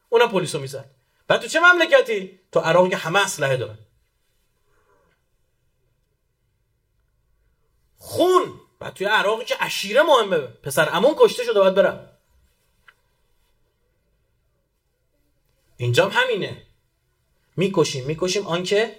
اونم 0.09 0.31
پلیسو 0.31 0.59
می‌زنه. 0.59 0.85
بعد 1.27 1.41
تو 1.41 1.47
چه 1.47 1.59
مملکتی؟ 1.59 2.39
تو 2.51 2.59
عراق 2.59 2.89
که 2.89 2.97
همه 2.97 3.25
اسلحه 3.25 3.57
دارن. 3.57 3.77
خون. 7.97 8.60
بعد 8.81 8.93
توی 8.93 9.07
عراقی 9.07 9.45
که 9.45 9.55
عشیره 9.55 10.01
مهمه. 10.01 10.37
پسر 10.37 10.89
امون 10.91 11.15
کشته 11.17 11.43
شده 11.43 11.59
باید 11.59 11.75
برم. 11.75 12.09
اینجام 15.77 16.11
همینه. 16.11 16.61
می‌کشیم 17.57 18.05
می‌کشیم 18.05 18.47
آنکه 18.47 18.95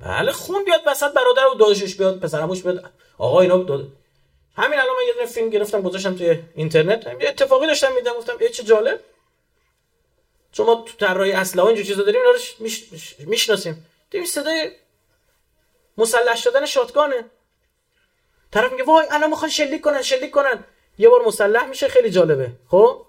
بله 0.00 0.32
خون 0.32 0.64
بیاد 0.64 0.82
وسط 0.86 1.12
برادر 1.12 1.46
و 1.46 1.54
داداشش 1.54 1.94
بیاد 1.94 2.20
پسرموش 2.20 2.62
بیاد. 2.62 2.92
آقا 3.18 3.40
اینا 3.40 3.56
داد... 3.56 3.92
همین 4.56 4.78
الان 4.78 4.96
من 4.96 5.06
یه 5.06 5.12
دونه 5.12 5.26
فیلم 5.26 5.50
گرفتم 5.50 5.82
گذاشتم 5.82 6.16
توی 6.16 6.42
اینترنت. 6.54 7.06
یه 7.06 7.28
اتفاقی 7.28 7.66
داشتم 7.66 7.92
میدم 7.92 8.12
گفتم 8.12 8.36
ای 8.40 8.48
چه 8.48 8.62
جالب. 8.62 9.00
چون 10.52 10.66
ما 10.66 10.74
تو 10.74 11.06
طراحی 11.06 11.32
اسلحه 11.32 11.66
اینجور 11.66 11.84
چیزا 11.84 12.02
داریم 12.02 12.20
اینا 12.20 12.32
رو 12.32 12.38
می‌شناسیم. 13.18 13.86
دیدیم 14.10 14.26
صدای 14.26 14.70
مسلح 15.98 16.36
شدن 16.36 16.66
شاتگانه. 16.66 17.24
طرف 18.52 18.72
میگه 18.72 18.84
وای 18.84 19.06
الان 19.10 19.30
می‌خوان 19.30 19.50
شلیک 19.50 19.80
کنن 19.80 20.02
شلیک 20.02 20.30
کنن. 20.30 20.64
یه 20.98 21.08
بار 21.08 21.22
مسلح 21.26 21.66
میشه 21.66 21.88
خیلی 21.88 22.10
جالبه. 22.10 22.52
خب؟ 22.68 23.02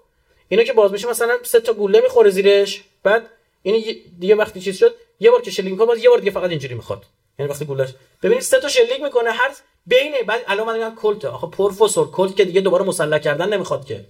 اینا 0.48 0.62
که 0.62 0.72
باز 0.72 0.92
میشه 0.92 1.08
مثلا 1.08 1.38
سه 1.42 1.60
تا 1.60 1.72
گوله 1.72 2.00
می‌خوره 2.00 2.30
زیرش 2.30 2.84
بعد 3.02 3.26
این 3.62 3.96
دیگه 4.18 4.34
وقتی 4.34 4.60
چیز 4.60 4.76
شد 4.76 4.94
یه 5.20 5.30
بار 5.30 5.42
که 5.42 5.50
شلیک 5.50 5.72
می‌کنه 5.72 5.86
باز 5.86 5.98
یه 5.98 6.08
بار 6.08 6.18
دیگه 6.18 6.30
فقط 6.30 6.50
اینجوری 6.50 6.74
می‌خواد. 6.74 7.04
یعنی 7.38 7.52
وقتی 7.52 7.64
گولش 7.64 7.88
ببینید 8.22 8.42
سه 8.42 8.60
تا 8.60 8.68
شلیک 8.68 9.02
می‌کنه 9.02 9.30
هر 9.30 9.50
بینه. 9.86 10.22
بعد 10.22 10.44
الان 10.46 10.66
من 10.66 10.74
میگم 10.74 10.94
کلت 10.94 11.24
آخه 11.24 11.46
پروفسور 11.46 12.10
کلت 12.10 12.36
که 12.36 12.44
دیگه 12.44 12.60
دوباره 12.60 12.84
مسلح 12.84 13.18
کردن 13.18 13.52
نمی‌خواد 13.52 13.84
که. 13.84 14.04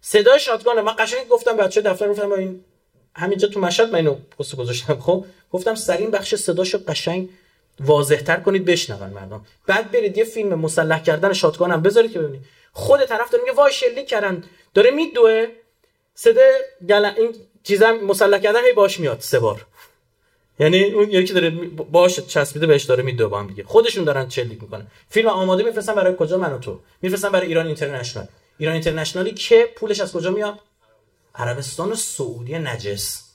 صدای 0.00 0.40
شاتگان 0.40 0.80
من 0.80 0.94
قشنگ 0.98 1.28
گفتم 1.28 1.56
بچه 1.56 1.80
دفتر 1.80 2.08
گفتم 2.08 2.32
این 2.32 2.64
همینجا 3.16 3.48
تو 3.48 3.60
مشهد 3.60 3.88
من 3.88 3.94
اینو 3.94 4.14
پست 4.38 4.56
گذاشتم. 4.56 5.00
خب؟ 5.00 5.24
گفتم 5.52 5.74
سرین 5.74 6.10
بخش 6.10 6.34
صداشو 6.34 6.78
قشنگ 6.88 7.28
واضحتر 7.80 8.36
کنید 8.36 8.64
بشنون 8.64 9.10
مردم. 9.10 9.46
بعد 9.66 9.90
برید 9.90 10.18
یه 10.18 10.24
فیلم 10.24 10.54
مسلح 10.54 11.02
کردن 11.02 11.32
شاتگان 11.32 11.70
هم 11.70 11.82
بذارید 11.82 12.12
که 12.12 12.18
ببینید. 12.18 12.40
خود 12.72 13.04
طرف 13.04 13.30
داره 13.30 13.44
میگه 13.44 13.56
وای 13.56 13.72
شلیک 13.72 14.08
کردن. 14.08 14.44
داره 14.74 14.90
میدوه. 14.90 15.46
صدای 16.14 16.52
گل... 16.88 17.04
این 17.04 17.34
چیزا 17.62 17.92
مسلح 17.92 18.38
کردن 18.38 18.64
هی 18.64 18.72
باش 18.72 19.00
میاد 19.00 19.20
سه 19.20 19.38
بار. 19.38 19.66
یعنی 20.58 20.84
اون 20.84 21.10
یکی 21.10 21.32
داره 21.32 21.50
باش 21.90 22.20
چسبیده 22.20 22.66
بهش 22.66 22.84
داره 22.84 23.02
میدوه 23.02 23.28
با 23.28 23.40
هم 23.40 23.46
دیگه. 23.46 23.64
خودشون 23.64 24.04
دارن 24.04 24.28
چلیک 24.28 24.62
می‌کنن. 24.62 24.86
فیلم 25.08 25.28
آماده 25.28 25.62
میفرستن 25.62 25.94
برای 25.94 26.14
کجا؟ 26.18 26.38
من 26.38 26.52
و 26.52 26.58
تو. 26.58 26.80
میفرستن 27.02 27.28
برای 27.28 27.46
ایران 27.46 27.66
اینترنشنال. 27.66 28.26
ایران 28.58 28.72
اینترنشنالی 28.72 29.34
که 29.34 29.68
پولش 29.76 30.00
از 30.00 30.12
کجا 30.12 30.30
میاد؟ 30.30 30.58
عربستان 31.34 31.94
سعودی 31.94 32.58
نجس. 32.58 33.29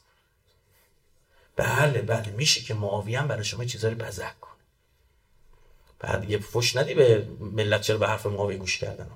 بله 1.56 2.02
بله 2.02 2.32
میشه 2.32 2.62
که 2.62 2.74
معاویه 2.74 3.20
هم 3.20 3.28
برای 3.28 3.44
شما 3.44 3.66
چیزایی 3.66 3.96
بزک 3.96 4.40
کنه. 4.40 4.52
بعد 6.00 6.30
یه 6.30 6.40
فش 6.40 6.76
ندی 6.76 6.94
به 6.94 7.28
ملت 7.40 7.82
چرا 7.82 7.98
به 7.98 8.08
حرف 8.08 8.26
معاویه 8.26 8.58
گوش 8.58 8.78
کردن؟ 8.78 9.12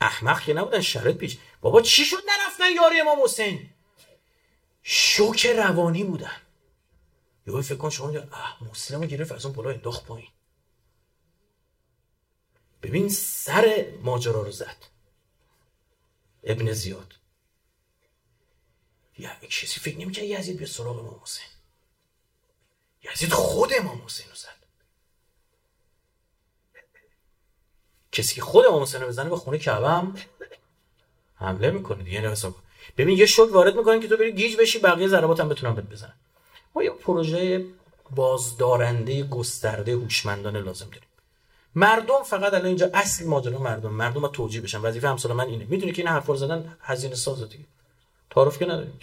احمق 0.00 0.40
که 0.40 0.54
نبودن 0.54 0.80
شرط 0.80 1.16
پیش. 1.16 1.38
بابا 1.60 1.82
چی 1.82 2.04
شد 2.04 2.16
نرفتن 2.16 2.72
یاری 2.82 3.00
امام 3.00 3.22
حسین؟ 3.24 3.70
شوک 4.82 5.46
روانی 5.46 6.04
بودن. 6.04 6.36
یه 7.46 7.60
فکر 7.60 7.76
کن 7.76 7.90
شما 7.90 8.08
اه 8.32 8.58
مسلمو 8.70 9.06
گرفت 9.06 9.32
از 9.32 9.46
اون 9.46 9.54
بالا 9.54 9.70
انداخت 9.70 10.04
پایین. 10.04 10.28
ببین 12.82 13.08
سر 13.08 13.92
ماجرا 14.02 14.42
رو 14.42 14.50
زد. 14.50 14.76
ابن 16.44 16.72
زیاد. 16.72 17.14
یا 17.14 17.21
کسی 19.50 19.80
فکر 19.80 19.98
نمی‌کنه 19.98 20.24
یزید 20.24 20.58
به 20.58 20.66
سراغ 20.66 20.98
امام 20.98 21.20
حسین؟ 21.22 21.44
یزید 23.12 23.32
خود 23.32 23.70
امام 23.78 24.02
حسین 24.06 24.26
رو 24.28 24.34
زد. 24.34 24.48
کسی 28.12 28.34
که 28.34 28.40
خود 28.40 28.66
امام 28.66 28.82
حسین 28.82 29.00
رو 29.00 29.08
بزنه 29.08 29.30
به 29.30 29.36
خونه 29.36 29.58
کعبه 29.58 29.88
هم 29.88 30.16
حمله 31.34 31.70
می‌کنه 31.70 32.02
دیگه 32.02 32.30
حساب 32.30 32.54
ببین 32.96 33.18
یه 33.18 33.26
شوک 33.26 33.52
وارد 33.52 33.76
می‌کنن 33.76 34.00
که 34.00 34.08
تو 34.08 34.16
بری 34.16 34.32
گیج 34.32 34.56
بشی 34.56 34.78
بقیه 34.78 35.08
ضربات 35.08 35.40
هم 35.40 35.48
بتونن 35.48 35.74
بهت 35.74 35.84
بزنن. 35.84 36.14
ما 36.74 36.82
یه 36.82 36.90
پروژه 36.90 37.66
بازدارنده 38.10 39.22
گسترده 39.22 39.92
هوشمندانه 39.92 40.60
لازم 40.60 40.86
داریم. 40.86 41.08
مردم 41.74 42.22
فقط 42.22 42.54
الان 42.54 42.66
اینجا 42.66 42.90
اصل 42.94 43.26
ماجرا 43.26 43.58
مردم. 43.58 43.92
مردم 43.92 44.28
توجیه 44.28 44.60
بشن. 44.60 44.80
وظیفه 44.80 45.08
همسال 45.08 45.32
من 45.32 45.46
اینه. 45.46 45.64
می‌دونی 45.64 45.92
که 45.92 46.02
این 46.02 46.08
حرفا 46.08 46.36
زدن 46.36 46.76
هزینه 46.80 47.14
سازه 47.14 47.46
دیگه. 47.46 47.64
تعارف 48.32 48.58
که 48.58 48.66
نداریم 48.66 49.00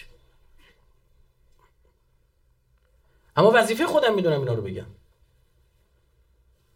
اما 3.36 3.52
وظیفه 3.56 3.88
خودم 3.88 4.16
می‌دونم 4.16 4.40
اینا 4.40 4.54
رو 4.54 4.62
بگم. 4.62 4.86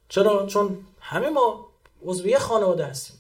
چرا؟ 0.09 0.47
چون 0.47 0.85
همه 0.99 1.29
ما 1.29 1.69
عضوی 2.05 2.37
خانواده 2.37 2.85
هستیم. 2.85 3.19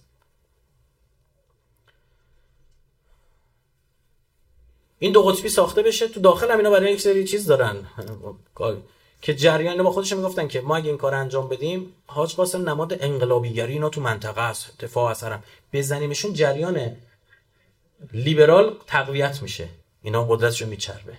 این 4.99 5.11
دو 5.11 5.23
قطبی 5.23 5.49
ساخته 5.49 5.81
بشه 5.81 6.07
تو 6.07 6.19
داخل 6.19 6.51
هم 6.51 6.57
اینا 6.57 6.69
برای 6.69 6.93
یک 6.93 7.01
سری 7.01 7.27
چیز 7.27 7.45
دارن. 7.45 7.87
که 9.21 9.35
جریان 9.35 9.83
با 9.83 9.91
خودشون 9.91 10.17
می‌گفتن 10.17 10.47
که 10.47 10.61
ما 10.61 10.75
اگه 10.75 10.89
این 10.89 10.97
کار 10.97 11.15
انجام 11.15 11.47
بدیم 11.49 11.93
حاج 12.07 12.35
قاسم 12.35 12.69
نماد 12.69 13.03
انقلابیگری 13.03 13.73
اینا 13.73 13.89
تو 13.89 14.01
منطقه 14.01 14.41
است. 14.41 14.79
دفاع 14.79 15.11
اثرم 15.11 15.43
بزنیمشون 15.73 16.33
جریان 16.33 16.97
لیبرال 18.13 18.77
تقویت 18.87 19.41
میشه. 19.41 19.69
اینا 20.01 20.23
قدرتشو 20.23 20.67
میچربه. 20.67 21.17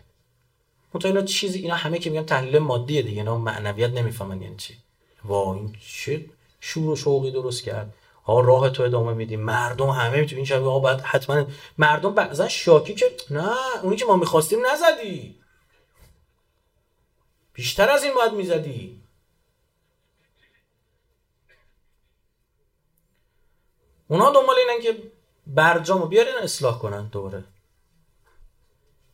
منتها 0.95 1.09
اینا 1.09 1.23
چیزی 1.23 1.59
اینا 1.59 1.75
همه 1.75 1.99
که 1.99 2.11
میگن 2.11 2.25
تحلیل 2.25 2.59
مادیه 2.59 3.03
دیگه. 3.03 3.19
اینا 3.19 3.39
معنویت 3.39 3.91
نمی‌فهمن 3.91 4.43
یعنی 4.43 4.57
چی. 4.57 4.77
وا 5.25 5.55
این 5.55 5.77
چه 5.87 6.25
شور 6.61 6.91
و 6.91 6.97
شوقی 6.97 7.31
درست 7.31 7.63
کرد. 7.63 7.95
ها 8.25 8.41
راه 8.41 8.71
تو 8.71 8.83
ادامه 8.83 9.13
میدیم. 9.13 9.41
مردم 9.41 9.89
همه 9.89 10.21
می‌تونن 10.21 10.37
این 10.37 10.47
شبیه 10.47 10.69
ها 10.69 10.79
باید 10.79 11.01
حتما 11.01 11.47
مردم 11.79 12.15
بعضا 12.15 12.49
شاکی 12.49 12.95
که 12.95 13.13
نه 13.31 13.81
اونی 13.83 13.97
که 13.97 14.05
ما 14.05 14.17
می‌خواستیم 14.17 14.59
نزدی. 14.67 15.35
بیشتر 17.53 17.91
از 17.91 18.05
این 18.05 18.15
باید 18.15 18.33
می‌زدی. 18.33 19.01
اونا 24.09 24.31
دنبال 24.31 24.57
اینن 24.59 24.83
که 24.83 25.03
برجامو 25.47 26.07
بیارین 26.07 26.35
اصلاح 26.43 26.79
کنن 26.79 27.07
دوباره. 27.07 27.45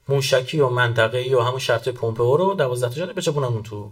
موشکی 0.08 0.60
و 0.60 0.68
منطقه‌ای 0.68 1.34
و 1.34 1.40
همون 1.40 1.58
شرط 1.58 1.88
پومپئو 1.88 2.36
رو 2.36 2.54
12 2.54 3.06
تا 3.06 3.12
بچپونن 3.12 3.46
اون 3.46 3.62
تو. 3.62 3.90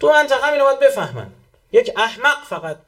تو 0.00 0.08
منطقه 0.08 0.52
اینو 0.52 0.64
باید 0.64 0.80
بفهمن. 0.80 1.32
یک 1.72 1.92
احمق 1.96 2.44
فقط 2.44 2.78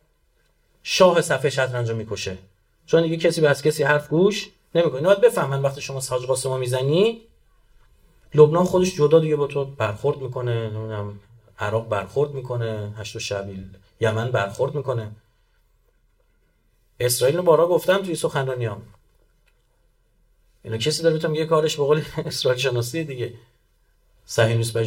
شاه 0.82 1.20
صفحه 1.20 1.50
شطرنج 1.50 1.90
رو 1.90 1.96
می‌کشه. 1.96 2.38
چون 2.86 3.02
دیگه 3.02 3.16
کسی 3.16 3.40
به 3.40 3.48
از 3.48 3.62
کسی 3.62 3.82
حرف 3.82 4.08
گوش 4.08 4.50
نمی‌کنه. 4.74 5.00
باید 5.00 5.20
بفهمن 5.20 5.62
وقتی 5.62 5.80
شما 5.80 6.00
ساج 6.00 6.26
قاسمو 6.26 6.58
می‌زنی 6.58 7.22
لبنان 8.34 8.64
خودش 8.64 8.96
جدا 8.96 9.18
دیگه 9.18 9.36
با 9.36 9.46
تو 9.46 9.64
برخورد 9.64 10.18
می‌کنه 10.18 10.70
نمی‌دونم 10.70 11.20
عراق 11.58 11.88
برخورد 11.88 12.30
می‌کنه 12.30 12.94
هشت 12.98 13.16
و 13.16 13.18
شبیل 13.18 13.64
یمن 14.00 14.30
برخورد 14.30 14.74
می‌کنه. 14.74 15.10
اسرائیل 17.00 17.36
رو 17.36 17.42
بارا 17.42 17.66
گفتم 17.68 18.02
توی 18.02 18.14
سخنرانیام. 18.14 18.82
اینا 20.64 20.76
کسی 20.76 21.02
داره 21.02 21.36
یه 21.36 21.46
کارش 21.46 21.76
به 21.76 21.84
قول 21.84 22.02
اسرائیل 22.26 22.60
شناسی 22.60 23.04
دیگه. 23.04 23.34
صهیونیست 24.26 24.76
و 24.76 24.84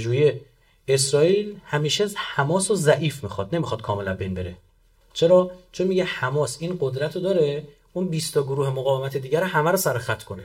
اسرائیل 0.88 1.59
همیشه 1.66 2.07
حماس 2.16 2.72
رو 2.72 2.76
ضعیف 2.78 3.24
می‌خواد 3.24 3.55
نمی‌خواد 3.55 3.82
کاملا 3.82 4.14
بین 4.14 4.34
بره. 4.34 4.55
چرا؟ 5.14 5.51
چون 5.72 5.88
میگه 5.88 6.03
حماس 6.03 6.57
این 6.59 6.78
قدرت 6.80 7.16
رو 7.16 7.22
داره 7.22 7.68
اون 7.93 8.07
20 8.07 8.34
تا 8.34 8.43
گروه 8.43 8.70
مقاومت 8.70 9.18
دیگر 9.18 9.43
همه 9.43 9.72
رو 9.72 9.78
سر 9.78 9.97
خط 9.97 10.24
کنه. 10.24 10.43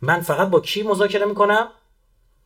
من 0.00 0.20
فقط 0.20 0.48
با 0.48 0.60
کی 0.60 0.82
مذاکره 0.82 1.26
می‌کنم؟ 1.26 1.68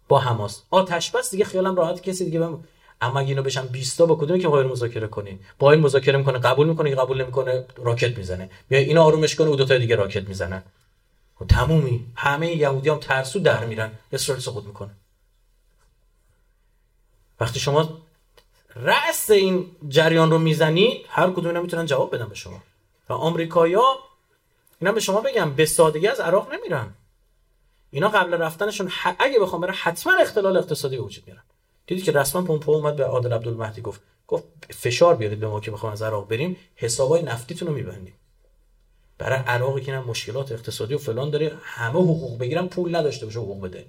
با 0.08 0.18
حماس. 0.18 0.62
آتش 0.70 1.10
بس 1.10 1.30
دیگه 1.30 1.44
خیالم 1.44 1.76
راحت 1.76 2.02
کسی 2.02 2.24
دیگه 2.24 2.40
بم... 2.40 2.64
اما 3.00 3.20
اگه 3.20 3.28
اینو 3.28 3.42
بشن 3.42 3.66
20 3.66 3.98
تا 3.98 4.06
با 4.06 4.14
کدومی 4.14 4.40
که 4.40 4.48
قابل 4.48 4.66
مذاکره 4.66 5.06
کنی؟ 5.06 5.40
با 5.58 5.72
این 5.72 5.80
مذاکره 5.80 6.18
می‌کنه 6.18 6.38
قبول 6.38 6.68
می‌کنه 6.68 6.90
که 6.90 6.96
قبول 6.96 7.22
نمی‌کنه 7.22 7.64
راکت 7.76 8.18
می‌زنه. 8.18 8.50
بیا 8.68 8.78
اینو 8.78 9.02
آرومش 9.02 9.34
کنه 9.34 9.50
و 9.50 9.56
دو 9.56 9.64
تا 9.64 9.78
دیگه 9.78 9.96
راکت 9.96 10.28
می‌زنن. 10.28 10.56
و 10.56 10.62
خب 11.38 11.46
تمومی. 11.46 12.06
همه 12.14 12.56
یهودیام 12.56 12.98
ترسو 12.98 13.38
در 13.38 13.66
میرن. 13.66 13.90
اسرائیل 14.12 14.42
سقوط 14.42 14.64
می‌کنه. 14.64 14.90
وقتی 17.40 17.60
شما 17.60 17.98
رأس 18.76 19.30
این 19.30 19.70
جریان 19.88 20.30
رو 20.30 20.38
می‌زنید 20.38 21.06
هر 21.08 21.30
کدوم 21.30 21.46
اینا 21.46 21.60
می‌تونن 21.62 21.86
جواب 21.86 22.14
بدن 22.14 22.28
به 22.28 22.34
شما. 22.34 22.62
و 23.08 23.12
آمریکایا 23.12 23.82
اینا 24.80 24.92
به 24.92 25.00
شما 25.00 25.20
بگم 25.20 25.52
به 25.54 25.66
سادگی 25.66 26.08
از 26.08 26.20
عراق 26.20 26.54
نمیرن. 26.54 26.94
اینا 27.90 28.08
قبل 28.08 28.34
رفتنشون 28.34 28.92
اگه 29.18 29.38
بخوام 29.38 29.60
برن 29.60 29.74
حتما 29.74 30.12
اختلال 30.20 30.56
اقتصادی 30.56 30.96
وجود 30.96 31.24
میارن. 31.26 31.42
دیدی 31.86 32.02
که 32.02 32.12
رسما 32.12 32.42
پومپو 32.42 32.72
اومد 32.72 32.96
به 32.96 33.04
عادل 33.04 33.32
عبدالمهدی 33.32 33.80
گفت 33.80 34.00
گفت 34.26 34.44
فشار 34.70 35.16
بیارید 35.16 35.40
به 35.40 35.48
ما 35.48 35.60
که 35.60 35.70
بخوام 35.70 35.92
از 35.92 36.02
عراق 36.02 36.28
بریم 36.28 36.56
حسابای 36.76 37.22
نفتیتون 37.22 37.68
رو 37.68 37.74
میبندیم. 37.74 38.14
برای 39.18 39.38
عراقی 39.38 39.80
که 39.80 39.92
مشکلات 39.92 40.52
اقتصادی 40.52 40.94
و 40.94 40.98
فلان 40.98 41.30
داره 41.30 41.52
همه 41.62 41.98
حقوق 41.98 42.38
بگیرن 42.38 42.66
پول 42.66 42.96
نداشته 42.96 43.26
باشه 43.26 43.38
حقوق 43.38 43.60
بده. 43.60 43.84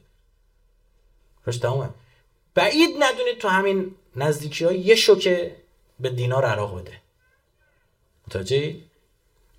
روش 1.45 1.57
تمامه 1.57 1.89
بعید 2.53 2.95
ندونید 2.99 3.37
تو 3.39 3.47
همین 3.47 3.95
نزدیکی 4.15 4.65
ها 4.65 4.71
یه 4.71 4.95
شوکه 4.95 5.55
به 5.99 6.09
دینار 6.09 6.45
عراق 6.45 6.81
بده. 6.81 6.93
متوجه 8.27 8.75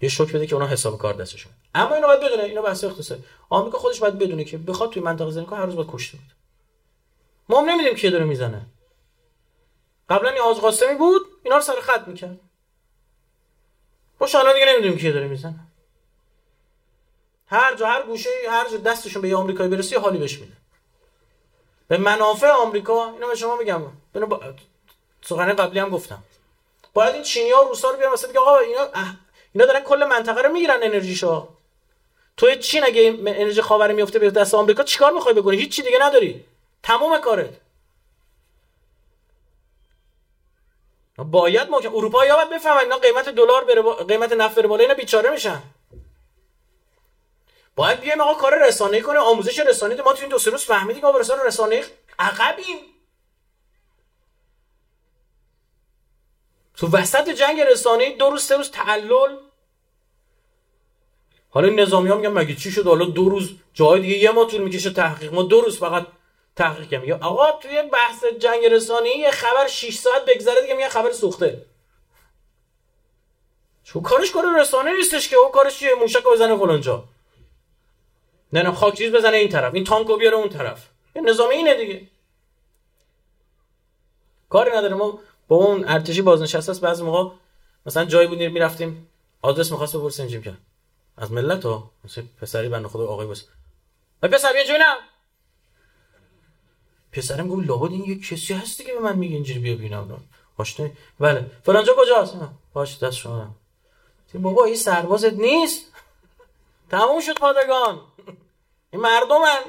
یه 0.00 0.08
شوک 0.08 0.32
بده 0.32 0.46
که 0.46 0.54
اونا 0.54 0.66
حساب 0.66 0.98
کار 0.98 1.14
دستشون. 1.14 1.52
اما 1.74 1.94
اینو 1.94 2.06
باید 2.06 2.20
بدونه 2.20 2.42
اینو 2.42 2.62
بحث 2.62 2.84
اقتصادی 2.84 3.22
آمریکا 3.48 3.78
خودش 3.78 4.00
باید 4.00 4.18
بدونه 4.18 4.44
که 4.44 4.58
بخواد 4.58 4.92
توی 4.92 5.02
منطقه 5.02 5.30
زنی 5.30 5.46
هر 5.50 5.66
روز 5.66 5.74
باید 5.74 5.88
کشته 5.92 6.18
بود 6.18 6.37
ما 7.48 7.60
هم 7.60 7.70
نمیدیم 7.70 7.94
کی 7.94 8.10
داره 8.10 8.24
می‌زنه. 8.24 8.66
قبلا 10.08 10.30
این 10.30 10.42
حاج 10.42 10.56
قاسمی 10.56 10.94
بود 10.94 11.22
اینا 11.42 11.56
رو 11.56 11.62
سر 11.62 11.80
خط 11.80 12.08
می‌کرد. 12.08 12.40
باشه 14.18 14.38
الان 14.38 14.54
دیگه 14.54 14.66
نمی‌دونیم 14.66 14.98
کی 14.98 15.12
داره 15.12 15.28
می‌زنه. 15.28 15.60
هر 17.46 17.74
جا 17.74 17.86
هر 17.86 18.02
گوشه 18.02 18.30
هر 18.48 18.68
جا 18.68 18.76
دستشون 18.76 19.22
به 19.22 19.28
یه 19.28 19.36
آمریکایی 19.36 19.70
برسه 19.70 19.98
حالی 19.98 20.18
بهش 20.18 20.38
میده. 20.38 20.52
به 21.88 21.96
منافع 21.96 22.50
آمریکا 22.50 23.10
اینو 23.10 23.28
به 23.28 23.34
شما 23.34 23.56
میگم. 23.56 23.82
با... 24.14 24.40
سخنه 25.22 25.52
قبلی 25.52 25.78
هم 25.78 25.88
گفتم. 25.88 26.22
باید 26.94 27.14
این 27.14 27.22
چینی 27.22 27.50
ها 27.50 27.62
روسا 27.62 27.90
رو 27.90 27.96
بیان 27.96 28.10
واسه 28.10 28.38
آقا 28.38 28.58
اینا 28.58 28.88
اینا 29.54 29.66
دارن 29.66 29.80
کل 29.80 30.04
منطقه 30.04 30.42
رو 30.42 30.52
می‌گیرن 30.52 30.82
انرژیشو 30.82 31.48
تو 32.36 32.54
چین 32.54 32.84
اگه 32.84 33.18
انرژی 33.26 33.62
خاور 33.62 33.92
میفته 33.92 34.18
به 34.18 34.30
دست 34.30 34.54
آمریکا 34.54 34.82
چیکار 34.82 35.12
می‌خوای 35.12 35.34
بکنی؟ 35.34 35.56
هیچ 35.56 35.76
چی 35.76 35.82
دیگه 35.82 35.98
نداری. 36.00 36.44
تمام 36.82 37.20
کارت. 37.20 37.60
باید 41.18 41.68
ما 41.68 41.80
که 41.80 41.88
اروپا 41.88 42.26
یا 42.26 42.36
باید 42.36 42.50
بفهمن 42.50 42.78
اینا 42.78 42.98
قیمت 42.98 43.28
دلار 43.28 43.64
بره 43.64 43.82
با... 43.82 43.94
قیمت 43.94 44.32
نفت 44.32 44.54
بره 44.54 44.68
بالا 44.68 44.82
اینا 44.82 44.94
بیچاره 44.94 45.30
میشن. 45.30 45.62
باید 47.76 48.00
بیایم 48.00 48.20
آقا 48.20 48.34
کار 48.34 48.68
رسانه‌ای 48.68 49.02
کنه 49.02 49.18
آموزش 49.18 49.58
رسانه‌ای 49.58 50.02
ما 50.02 50.12
تو 50.12 50.20
این 50.20 50.28
دو 50.28 50.38
سه 50.38 50.50
روز 50.50 50.64
فهمیدیم 50.64 51.02
که 51.02 51.18
رسانه 51.18 51.42
رسانه‌ای 51.42 51.84
عقبیم. 52.18 52.78
تو 56.76 56.88
وسط 56.92 57.28
جنگ 57.28 57.60
رسانه‌ای 57.60 58.16
دو 58.16 58.30
روز 58.30 58.42
سه 58.44 58.56
روز 58.56 58.70
تعلل. 58.70 59.36
حالا 61.50 61.68
نظامی 61.68 62.08
ها 62.08 62.16
میگن 62.16 62.28
مگه 62.28 62.54
چی 62.54 62.70
شد؟ 62.70 62.86
حالا 62.86 63.04
دو 63.04 63.28
روز 63.28 63.50
جای 63.74 64.00
دیگه 64.00 64.18
یه 64.18 64.30
ما 64.30 64.44
طول 64.44 64.60
می‌کشه 64.60 64.90
تحقیق. 64.90 65.34
ما 65.34 65.42
دو 65.42 65.60
روز 65.60 65.78
فقط 65.78 66.06
تحقیق 66.58 66.90
کنیم 66.90 67.22
آقا 67.22 67.52
توی 67.52 67.82
بحث 67.82 68.24
جنگ 68.24 68.64
رسانه‌ای 68.64 69.18
یه 69.18 69.30
خبر 69.30 69.66
6 69.66 69.94
ساعت 69.94 70.24
بگذره 70.24 70.60
دیگه 70.60 70.74
میگه 70.74 70.88
خبر 70.88 71.12
سوخته. 71.12 71.66
چون 73.84 74.02
کارش 74.02 74.30
کار 74.30 74.60
رسانه 74.60 74.96
نیستش 74.96 75.28
که 75.28 75.36
او 75.36 75.48
کارش 75.48 75.78
چیه؟ 75.78 75.94
موشک 75.94 76.24
بزنه 76.32 76.56
فلان 76.56 76.80
جا. 76.80 77.04
نه 78.52 78.62
نه 78.62 78.72
خاکریز 78.72 79.12
بزنه 79.12 79.36
این 79.36 79.48
طرف. 79.48 79.74
این 79.74 79.84
تانکو 79.84 80.16
بیاره 80.16 80.36
اون 80.36 80.48
طرف. 80.48 80.88
این 81.14 81.28
نظام 81.28 81.48
اینه 81.48 81.74
دیگه. 81.74 82.08
کاری 84.48 84.70
نداره. 84.70 84.94
ما 84.94 85.18
با 85.48 85.56
اون 85.56 85.88
ارتشی 85.88 86.22
بازنشسته 86.22 86.70
است 86.70 86.80
بعضی 86.80 87.02
موقع 87.02 87.34
مثلا 87.86 88.04
جایی 88.04 88.28
بودیم 88.28 88.52
می‌رفتیم. 88.52 89.08
آدرس 89.42 89.70
می‌خواست 89.70 89.96
بپرسیم 89.96 90.28
چیم 90.28 90.42
کرد 90.42 90.58
از 91.16 91.32
ملت 91.32 91.64
ها؟ 91.64 91.90
مثلا 92.04 92.24
پسری 92.40 92.68
بنده 92.68 92.88
خدا 92.88 93.06
آقای 93.06 93.26
آقای 94.22 94.30
پسر 94.30 94.52
بیا 94.52 94.64
جوینا. 94.64 94.94
پسرم 97.12 97.48
گفت 97.48 97.66
لابد 97.66 97.92
این 97.92 98.04
یه 98.04 98.20
کسی 98.20 98.54
هستی 98.54 98.84
که 98.84 98.92
به 98.92 99.00
من 99.00 99.18
میگه 99.18 99.34
اینجوری 99.34 99.60
بیا 99.60 99.74
ببینم 99.74 100.20
آشنا 100.56 100.88
بله. 101.20 101.50
فلانجا 101.62 101.94
کجاست؟ 101.98 102.36
باش 102.72 103.02
دست 103.02 103.16
شما. 103.16 103.54
بابا 104.34 104.64
این 104.64 104.76
سربازت 104.76 105.32
نیست. 105.32 105.84
تموم 106.90 107.20
شد 107.20 107.34
پادگان. 107.34 108.00
این 108.92 109.02
مردمن. 109.02 109.60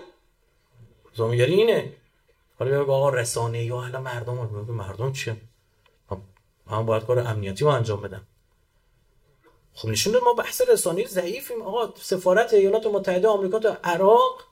زومیگری 1.13 1.53
اینه. 1.53 1.93
حالا 2.59 2.83
بگو 2.83 2.91
آقا 2.91 3.09
رسانه 3.09 3.63
یا 3.63 3.75
حالا 3.75 4.01
مردم 4.01 4.33
مردم 4.67 5.11
چیه 5.11 5.37
من 6.65 6.85
باید 6.85 7.05
کار 7.05 7.19
امنیتی 7.19 7.63
رو 7.65 7.71
انجام 7.71 8.01
بدم. 8.01 8.21
خب 9.73 9.89
نشون 9.89 10.15
ما 10.25 10.33
بحث 10.33 10.61
رسانه‌ای 10.61 11.07
ضعیفیم. 11.07 11.61
آقا 11.61 11.93
سفارت 11.97 12.53
ایالات 12.53 12.87
متحده 12.87 13.27
آمریکا 13.27 13.59
تو 13.59 13.75
عراق 13.83 14.43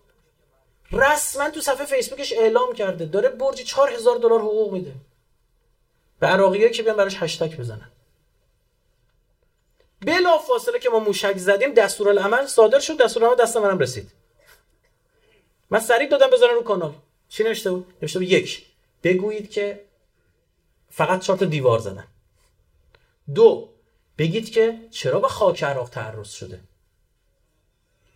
رسما 0.91 1.49
تو 1.49 1.61
صفحه 1.61 1.85
فیسبوکش 1.85 2.33
اعلام 2.33 2.73
کرده. 2.73 3.05
داره 3.05 3.29
برج 3.29 3.61
4000 3.61 4.17
دلار 4.17 4.39
حقوق 4.39 4.73
میده. 4.73 4.93
به 6.19 6.27
عراقیه 6.27 6.69
که 6.69 6.83
بیان 6.83 6.97
براش 6.97 7.15
هشتگ 7.19 7.57
بزنن. 7.57 7.91
بلا 10.01 10.37
فاصله 10.37 10.79
که 10.79 10.89
ما 10.89 10.99
موشک 10.99 11.37
زدیم 11.37 11.73
دستورالعمل 11.73 12.45
صادر 12.45 12.79
شد. 12.79 12.97
دستورالعمل 12.97 13.43
دست 13.43 13.57
منم 13.57 13.79
رسید. 13.79 14.11
من 15.69 15.79
سریع 15.79 16.09
دادم 16.09 16.29
بزنن 16.29 16.49
رو 16.49 16.63
کانال. 16.63 16.93
چی 17.29 17.43
نوشته 17.43 17.71
بود؟ 17.71 17.93
نوشته 18.01 18.19
بود 18.19 18.29
یک 18.29 18.65
بگویید 19.03 19.51
که 19.51 19.85
فقط 20.89 21.21
چهار 21.21 21.37
دیوار 21.39 21.79
زدن. 21.79 22.07
دو 23.35 23.69
بگید 24.17 24.51
که 24.51 24.79
چرا 24.91 25.19
به 25.19 25.27
خاک 25.27 25.63
عراق 25.63 25.89
تعرض 25.89 26.29
شده. 26.29 26.59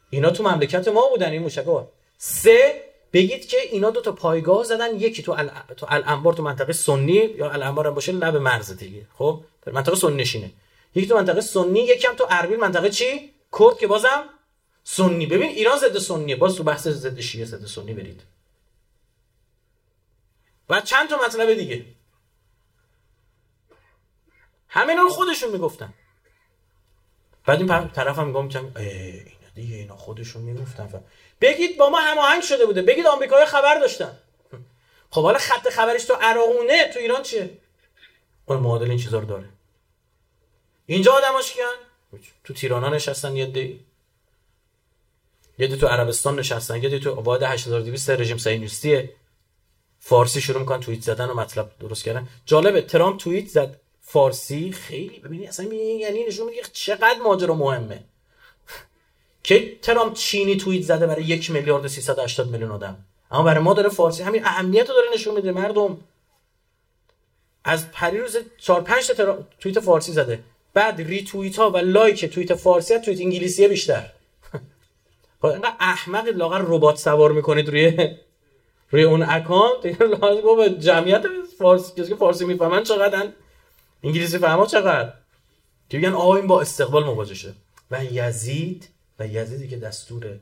اینا 0.09 0.29
تو 0.29 0.43
مملکت 0.43 0.87
ما 0.87 1.09
بودن 1.09 1.31
این 1.31 1.41
موشکا 1.41 1.91
سه 2.23 2.83
بگید 3.13 3.47
که 3.47 3.57
اینا 3.71 3.89
دو 3.89 4.01
تا 4.01 4.11
پایگاه 4.11 4.63
زدن 4.63 4.99
یکی 4.99 5.23
تو 5.23 5.31
ال... 5.31 5.49
تو 5.77 5.87
الانبار 5.89 6.33
تو 6.33 6.43
منطقه 6.43 6.73
سنی 6.73 7.13
یا 7.13 7.51
الانبار 7.51 7.87
هم 7.87 7.93
باشه 7.93 8.11
لب 8.11 8.35
مرز 8.35 8.77
دیگه. 8.77 9.07
خب؟ 9.17 9.43
منطقه 9.67 9.95
سنی 9.95 10.15
نشینه. 10.15 10.51
یکی 10.95 11.07
تو 11.07 11.15
منطقه 11.15 11.41
سنی 11.41 11.79
یکم 11.79 12.15
تو 12.15 12.27
اربیل 12.29 12.59
منطقه 12.59 12.89
چی؟ 12.89 13.33
کرد 13.59 13.77
که 13.79 13.87
بازم 13.87 14.23
سنی. 14.83 15.25
ببین 15.25 15.49
ایران 15.49 15.77
ضد 15.77 15.97
سنیه. 15.97 16.35
باز 16.35 16.55
تو 16.55 16.63
بحث 16.63 16.87
ضد 16.87 17.19
شیعه 17.19 17.45
ضد 17.45 17.65
سنی 17.65 17.93
برید. 17.93 18.21
و 20.69 20.81
چند 20.81 21.09
تا 21.09 21.19
مطلب 21.25 21.53
دیگه. 21.53 21.85
همین 24.67 24.97
رو 24.97 25.09
خودشون 25.09 25.51
می‌گفتن. 25.51 25.93
بعد 27.45 27.57
این 27.57 27.87
طرف 27.87 28.19
هم 28.19 28.27
میگم 28.27 28.71
دیگه 29.55 29.75
اینا 29.75 29.95
خودشون 29.95 30.41
می‌گفتن 30.41 31.03
بگید 31.41 31.77
با 31.77 31.89
ما 31.89 31.99
هماهنگ 31.99 32.41
شده 32.41 32.65
بوده. 32.65 32.81
بگید 32.81 33.07
آمریکایی 33.07 33.45
خبر 33.45 33.79
داشتن. 33.79 34.17
خب 35.09 35.23
حالا 35.23 35.37
خط 35.37 35.69
خبرش 35.69 36.03
تو 36.03 36.13
عراقونه 36.13 36.91
تو 36.93 36.99
ایران 36.99 37.23
چیه؟ 37.23 37.57
اون 38.45 38.59
معادل 38.59 38.89
این 38.89 38.99
چیزا 38.99 39.19
رو 39.19 39.25
داره. 39.25 39.49
اینجا 40.85 41.13
آدماش 41.13 41.53
کیان؟ 41.53 41.75
تو 42.43 42.53
تیرانا 42.53 42.89
نشستن 42.89 43.35
یه 43.35 43.45
دی. 43.45 43.85
یه 45.57 45.67
دی 45.67 45.77
تو 45.77 45.87
عربستان 45.87 46.39
نشستن 46.39 46.83
یه 46.83 46.89
دی 46.89 46.99
تو 46.99 47.15
آباد 47.15 47.43
8200 47.43 48.09
رژیم 48.09 48.37
صهیونیستی 48.37 49.09
فارسی 49.99 50.41
شروع 50.41 50.59
می‌کنن 50.59 50.79
توییت 50.79 51.01
زدن 51.01 51.29
و 51.29 51.33
مطلب 51.33 51.71
درست 51.79 52.03
کردن. 52.03 52.27
جالبه 52.45 52.81
ترامپ 52.81 53.19
توییت 53.19 53.47
زد. 53.47 53.79
فارسی 54.01 54.71
خیلی 54.71 55.19
ببینی 55.19 55.47
اصلا 55.47 55.73
یعنی 55.73 56.23
نشون 56.23 56.49
میده 56.49 56.61
چقدر 56.73 57.19
ماجرا 57.23 57.53
مهمه. 57.53 58.03
که 59.43 59.77
ترامپ 59.81 60.13
چینی 60.13 60.57
توییت 60.57 60.83
زده 60.83 61.07
برای 61.07 61.23
یک 61.23 61.51
میلیارد 61.51 61.87
380 61.87 62.49
میلیون 62.49 62.71
آدم. 62.71 62.97
اما 63.31 63.43
برای 63.43 63.63
ما 63.63 63.73
داره 63.73 63.89
فارسی 63.89 64.23
همین 64.23 64.45
اهمیت 64.45 64.89
رو 64.89 64.95
داره 64.95 65.07
نشون 65.13 65.35
میده 65.35 65.51
مردم. 65.51 65.97
از 67.63 67.91
پریروز 67.91 68.37
4 68.57 68.81
5 68.81 69.07
تا 69.07 69.37
توییت 69.59 69.79
فارسی 69.79 70.11
زده. 70.11 70.43
بعد 70.73 71.01
ری 71.01 71.23
توییت 71.23 71.59
ها 71.59 71.69
و 71.69 71.77
لایک 71.77 72.25
توییت 72.25 72.53
فارسی 72.53 72.99
توییت 72.99 73.21
انگلیسی 73.21 73.67
بیشتر. 73.67 74.11
اینقدر 75.43 75.73
احمق 75.79 76.27
لاغر 76.27 76.61
ربات 76.67 76.97
سوار 76.97 77.31
می‌کنید 77.31 77.69
روی 77.69 78.15
روی 78.91 79.03
اون 79.03 79.23
اکانت 79.23 80.01
لازم 80.01 80.41
گفت 80.41 80.79
جمعیت 80.79 81.25
فارسی 81.59 82.03
که 82.07 82.15
فارسی 82.15 82.45
می‌فهمن 82.45 82.83
چقدر 82.83 83.27
انگلیسی 84.03 84.37
فهمه 84.37 84.65
چقدر؟ 84.65 85.13
که 85.89 85.97
بگن 85.97 86.13
آقا 86.13 86.35
این 86.35 86.47
با 86.47 86.61
استقبال 86.61 87.03
مواجه 87.03 87.35
شده 87.35 87.53
و 87.91 88.03
یزید 88.05 88.89
و 89.19 89.27
یزیدی 89.27 89.67
که 89.67 89.77
دستور 89.77 90.39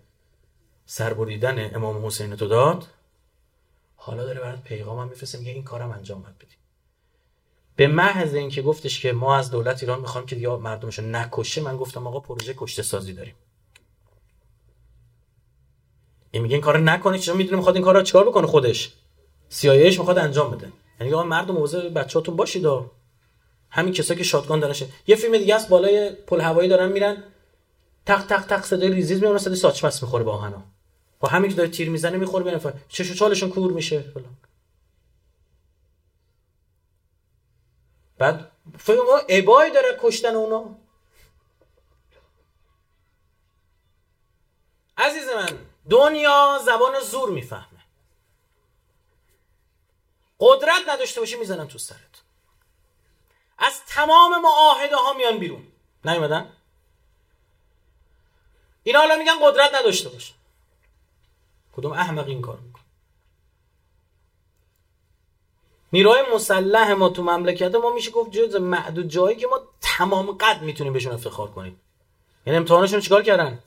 سربریدن 0.86 1.76
امام 1.76 2.06
حسین 2.06 2.36
تو 2.36 2.48
داد 2.48 2.88
حالا 3.96 4.26
داره 4.26 4.40
برات 4.40 4.64
پیغام 4.64 5.00
هم 5.00 5.08
میفرسته 5.08 5.38
میگه 5.38 5.52
این 5.52 5.64
کارم 5.64 5.92
انجام 5.92 6.22
باید 6.22 6.38
بدیم 6.38 6.58
به 7.76 7.88
محض 7.88 8.34
اینکه 8.34 8.62
گفتش 8.62 9.00
که 9.00 9.14
ما 9.14 9.36
از 9.36 9.52
دولت 9.52 9.84
ایران 9.84 10.00
می‌خوام 10.00 10.26
که 10.26 10.36
دیگه 10.36 10.50
مردمشو 10.50 11.02
نکشه 11.02 11.62
من 11.62 11.78
گفتم 11.78 12.08
آقا 12.08 12.20
پروژه 12.20 12.54
کشته 12.58 12.84
سازی 12.84 13.14
داریم. 13.14 13.36
این 16.32 16.44
میگه 16.44 16.56
این 16.56 16.62
کارو 16.62 16.80
نکنه 16.80 17.20
چون 17.20 17.38
می‌دونه 17.38 17.58
می‌خواد 17.58 17.76
این 17.76 17.84
کارو 17.84 18.02
چیکار 18.02 18.30
بکنه 18.30 18.48
خودش؟ 18.48 18.94
سیایش 19.50 20.00
می‌خواد 20.00 20.18
انجام 20.18 20.52
بده. 20.52 20.72
یعنی 21.00 21.14
آقا 21.14 21.24
مردم 21.24 21.54
موضوع 21.54 21.90
بچه‌هاتون 21.90 22.36
باشید 22.36 22.66
و 22.66 22.92
همین 23.70 23.94
کسایی 23.94 24.18
که 24.18 24.24
شاتگان 24.24 24.60
دارن 24.60 24.76
یه 25.08 25.16
فیلم 25.16 25.38
دیگه 25.38 25.56
است 25.56 25.70
بالای 25.70 26.12
پل 26.12 26.42
هوایی 26.42 26.70
دارن 26.70 26.92
میرن. 26.92 27.24
تق 28.10 28.26
تق 28.26 28.46
تق 28.46 28.66
صدای 28.66 28.90
ریزیز 28.90 29.22
میونه 29.22 29.40
صدای 29.40 29.56
ساچمس 29.56 30.04
می‌خوره 30.04 30.24
با 30.24 30.34
آهنا 30.34 30.64
با 31.20 31.30
همین 31.30 31.50
که 31.50 31.58
داره 31.58 31.70
تیر 31.70 31.90
می‌زنه 31.90 32.18
می‌خوره 32.18 32.44
به 32.44 32.52
نفر. 32.52 32.74
چشو 32.90 33.14
چالشون 33.14 33.50
کور 33.50 33.72
میشه. 33.72 34.02
فلان. 34.02 34.38
بعد 38.18 38.52
فکر 38.78 39.00
ابای 39.30 39.72
داره 39.72 39.98
کشتن 40.02 40.36
اونا. 40.36 40.76
عزیز 44.98 45.28
من 45.28 45.60
دنیا 45.90 46.60
زبان 46.66 47.00
زور 47.00 47.30
می‌فهمه. 47.30 47.80
قدرت 50.40 50.82
نداشته 50.90 51.20
باشی 51.20 51.36
می‌زنن 51.36 51.68
تو 51.68 51.78
سرت. 51.78 52.22
از 53.58 53.82
تمام 53.88 54.42
معاهده 54.42 54.96
ها 54.96 55.14
میان 55.14 55.38
بیرون. 55.38 55.68
نیومدن؟ 56.06 56.54
اینا 58.84 59.00
حالا 59.00 59.16
میگن 59.16 59.34
قدرت 59.42 59.76
نداشته 59.76 60.10
باشه. 60.10 60.34
کدوم 61.76 61.92
احمق 61.92 62.28
این 62.28 62.42
کار 62.42 62.58
میکن 62.58 62.80
نیروهای 65.94 66.24
مسلح 66.36 66.92
ما 66.92 67.10
تو 67.10 67.24
مملکت 67.24 67.76
ما 67.76 67.94
میشه 67.94 68.12
گفت 68.12 68.32
جز 68.32 68.56
معدود 68.56 69.08
جایی 69.08 69.38
که 69.38 69.48
ما 69.48 69.62
تمام 69.82 70.32
قد 70.32 70.62
می‌تونیم 70.62 70.94
بهشون 70.94 71.14
افتخار 71.14 71.52
کنیم. 71.52 71.80
یعنی 72.46 72.58
امتحانشون 72.58 73.00
چیکار 73.00 73.24
کردن؟ 73.24 73.60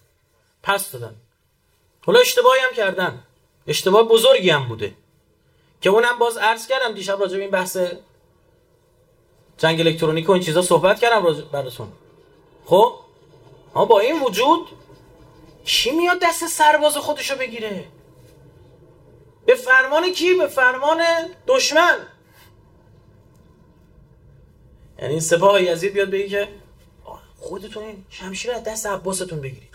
پس 0.62 0.92
دادن. 0.92 1.14
حالا 2.06 2.20
اشتباهی 2.20 2.60
هم 2.60 2.74
کردن. 2.74 3.22
اشتباه 3.66 4.02
بزرگی 4.02 4.50
هم 4.50 4.68
بوده. 4.68 4.94
که 5.80 5.90
اونم 5.90 6.18
باز 6.18 6.36
عرض 6.36 6.66
کردم 6.66 6.92
دیشب 6.92 7.20
راجع 7.20 7.36
به 7.36 7.42
این 7.42 7.50
بحث 7.50 7.76
جنگ 9.58 9.80
الکترونیک 9.80 10.28
و 10.28 10.32
این 10.32 10.42
چیزا 10.42 10.62
صحبت 10.62 11.00
کردم 11.00 11.34
براتون. 11.52 11.92
خب؟ 12.66 12.94
اما 13.74 13.84
با 13.84 14.00
این 14.00 14.22
وجود 14.22 14.68
کی 15.64 15.90
میاد 15.90 16.18
دست 16.22 16.46
سرباز 16.46 16.96
خودشو 16.96 17.36
بگیره؟ 17.36 17.84
به 19.46 19.54
فرمان 19.54 20.12
کی؟ 20.12 20.34
به 20.34 20.46
فرمان 20.46 21.02
دشمن. 21.46 21.98
یعنی 24.98 25.20
سپاه 25.20 25.62
یزید 25.62 25.92
بیاد 25.92 26.10
بگی 26.10 26.28
که 26.28 26.48
خودتون 27.38 27.82
این 27.82 28.04
شمشیر 28.08 28.52
از 28.52 28.64
دست 28.64 28.86
عباستون 28.86 29.40
بگیرید. 29.40 29.74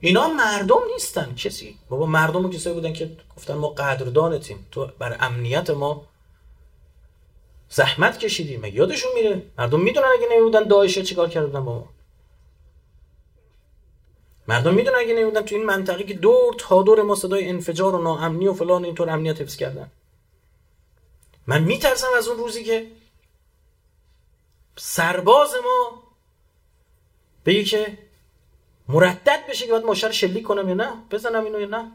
اینا 0.00 0.28
مردم 0.28 0.80
نیستن. 0.92 1.34
کسی 1.34 1.78
بابا 1.88 2.06
مردم 2.06 2.50
کسایی 2.50 2.74
بودن 2.74 2.92
که 2.92 3.16
گفتن 3.36 3.54
ما 3.54 3.68
قدردانتیم. 3.68 4.66
تو 4.70 4.86
بر 4.98 5.16
امنیت 5.20 5.70
ما 5.70 6.06
زحمت 7.68 8.18
کشیدیم. 8.18 8.64
یادشون 8.64 9.12
میره؟ 9.14 9.42
مردم 9.58 9.80
می‌دونن 9.80 10.06
اگه 10.06 10.28
نمیبودن 10.32 10.68
داعش 10.68 10.98
چیکار 10.98 11.28
کردن 11.28 11.52
با 11.52 11.60
ما 11.60 11.93
مردم 14.48 14.74
می‌دونن 14.74 14.98
اگه 14.98 15.14
نمیبودن 15.14 15.42
تو 15.42 15.54
این 15.54 15.66
منطقه 15.66 16.04
که 16.04 16.14
دور 16.14 16.54
تا 16.58 16.82
دور 16.82 17.02
ما 17.02 17.14
صدای 17.14 17.48
انفجار 17.48 17.94
و 17.94 18.02
ناامنی 18.02 18.48
و 18.48 18.54
فلان 18.54 18.84
اینطور 18.84 19.10
امنیت 19.10 19.40
حفظ 19.40 19.56
کردن. 19.56 19.90
من 21.46 21.62
میترسم 21.62 22.08
از 22.16 22.28
اون 22.28 22.38
روزی 22.38 22.64
که 22.64 22.86
سرباز 24.76 25.54
ما 25.54 26.02
بگی 27.46 27.64
که 27.64 27.98
مردد 28.88 29.46
بشه 29.48 29.64
که 29.66 29.72
باید 29.72 29.84
ماشر 29.84 30.10
شلیک 30.10 30.42
کنم 30.42 30.68
یا 30.68 30.74
نه 30.74 30.92
بزنم 31.10 31.44
اینو 31.44 31.60
یا 31.60 31.66
نه. 31.66 31.92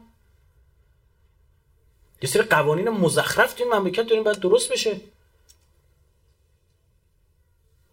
یه 2.22 2.28
سری 2.28 2.42
قوانین 2.42 2.88
مزخرف 2.88 3.54
تو 3.54 3.64
این 3.64 3.74
مملکت 3.74 4.06
داریم 4.06 4.24
باید 4.24 4.38
درست 4.38 4.72
بشه. 4.72 5.00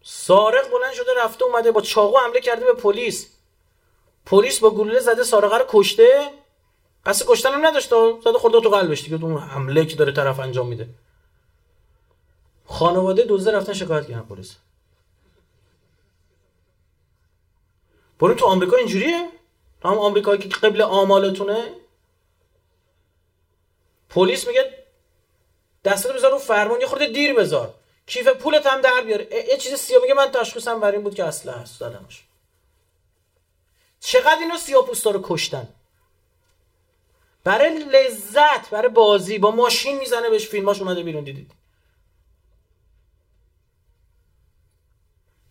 سارق 0.02 0.70
بلند 0.70 0.92
شده 0.92 1.10
رفته 1.24 1.44
اومده 1.44 1.72
با 1.72 1.80
چاقو 1.80 2.18
حمله 2.18 2.40
کرده 2.40 2.64
به 2.64 2.72
پلیس. 2.72 3.37
پلیس 4.28 4.58
با 4.58 4.70
گلوله 4.70 5.00
زده 5.00 5.22
سارقه 5.22 5.58
رو 5.58 5.64
کشته. 5.68 6.30
قصد 7.06 7.26
کشتن 7.26 7.52
هم 7.52 7.66
نداشته 7.66 7.96
زده 8.24 8.38
خورده 8.38 8.60
تو 8.60 8.68
قلبش 8.68 9.02
دیگه 9.02 9.24
اون 9.24 9.38
حمله 9.38 9.86
که 9.86 9.96
داره 9.96 10.12
طرف 10.12 10.40
انجام 10.40 10.68
میده. 10.68 10.88
خانواده 12.64 13.22
دوزه 13.22 13.50
رفتن 13.50 13.72
شکایت 13.72 14.06
کردن 14.06 14.22
پلیس. 14.22 14.56
برو 18.18 18.34
تو 18.34 18.46
آمریکا 18.46 18.76
اینجوریه؟ 18.76 19.28
هم 19.84 19.98
آمریکا 19.98 20.36
که 20.36 20.48
قبل 20.48 20.82
آمالتونه؟ 20.82 21.74
پلیس 24.08 24.48
میگه 24.48 24.84
دستت 25.84 26.12
بذار 26.12 26.30
رو 26.30 26.38
فرمان 26.38 26.80
یه 26.80 26.86
خورده 26.86 27.06
دیر 27.06 27.34
بذار. 27.34 27.74
کیف 28.06 28.28
پولت 28.28 28.66
هم 28.66 28.80
در 28.80 29.02
بیاره 29.06 29.28
یه 29.48 29.56
چیز 29.56 29.74
سیاه 29.74 30.02
میگه 30.02 30.14
من 30.14 30.30
تشخیصم 30.30 30.80
بر 30.80 30.92
این 30.92 31.02
بود 31.02 31.14
که 31.14 31.24
اصلا 31.24 31.52
هست 31.52 31.80
دادمش 31.80 32.27
چقدر 34.00 34.38
اینا 34.40 34.56
سیاه 34.56 34.86
پوستا 34.86 35.10
رو 35.10 35.20
کشتن؟ 35.24 35.68
برای 37.44 37.78
لذت 37.78 38.70
برای 38.70 38.88
بازی. 38.88 39.38
با 39.38 39.50
ماشین 39.50 39.98
می‌زنه 39.98 40.30
بهش 40.30 40.48
فیلماش 40.48 40.80
اومده 40.80 41.02
بیرون 41.02 41.24
دیدید؟ 41.24 41.52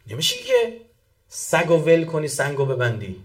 نمیشه 0.08 0.44
که 0.44 0.82
سگ 1.28 1.72
و 1.72 1.78
ول 1.78 2.06
کنی 2.06 2.28
سنگو 2.28 2.66
ببندی. 2.66 3.24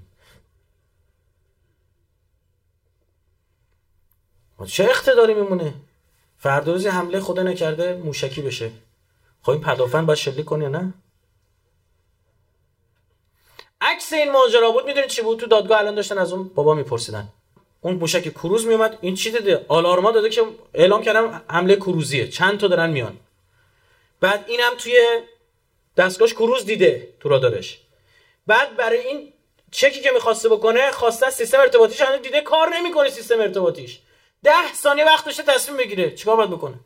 چه 4.66 4.84
اقتداری 4.84 5.34
میمونه؟ 5.34 5.74
فردا 6.38 6.72
روزی 6.72 6.88
حمله 6.88 7.20
خدا 7.20 7.42
نکرده 7.42 7.94
موشکی 7.94 8.42
بشه. 8.42 8.70
خب 9.42 9.50
این 9.50 9.60
پدافند 9.60 10.06
باید 10.06 10.18
شلیک 10.18 10.44
کنی 10.44 10.68
نه؟ 10.68 10.94
عکس 13.82 14.12
این 14.12 14.32
ماجرا 14.32 14.70
بود 14.70 14.86
می‌دونید 14.86 15.10
چی 15.10 15.22
بود؟ 15.22 15.40
تو 15.40 15.46
دادگاه 15.46 15.78
الان 15.78 15.94
داشتن 15.94 16.18
از 16.18 16.32
اون 16.32 16.48
بابا 16.48 16.74
میپرسیدن. 16.74 17.28
اون 17.80 17.94
موشک 17.94 18.28
کروز 18.28 18.66
میومد 18.66 18.98
این 19.00 19.14
چی 19.14 19.30
داده 19.30 19.64
آلارما 19.68 20.10
داده 20.10 20.30
که 20.30 20.42
اعلام 20.74 21.02
کردم 21.02 21.42
حمله 21.48 21.76
کروزیه. 21.76 22.28
چند 22.28 22.60
تا 22.60 22.68
دارن 22.68 22.90
میان. 22.90 23.16
بعد 24.20 24.44
اینم 24.48 24.72
توی 24.78 25.20
دستگاهش 25.96 26.32
کروز 26.32 26.64
دیده 26.64 27.14
تو 27.20 27.28
رادارش. 27.28 27.80
بعد 28.46 28.76
برای 28.76 29.06
این 29.06 29.32
چکی 29.70 30.00
که 30.00 30.10
می‌خواسته 30.10 30.48
بکنه 30.48 30.90
خواسته 30.90 31.30
سیستم 31.30 31.60
ارتباطیش 31.60 32.00
هنوز 32.00 32.22
دیده 32.22 32.40
کار 32.40 32.68
نمی‌کنه 32.68 33.10
سیستم 33.10 33.40
ارتباطیش. 33.40 34.00
ده 34.44 34.74
ثانیه 34.74 35.04
وقت 35.04 35.24
داشته 35.24 35.42
تصمیم 35.42 35.76
بگیره 35.78 36.10
چیکار 36.10 36.36
باید 36.36 36.50
بکنه. 36.50 36.80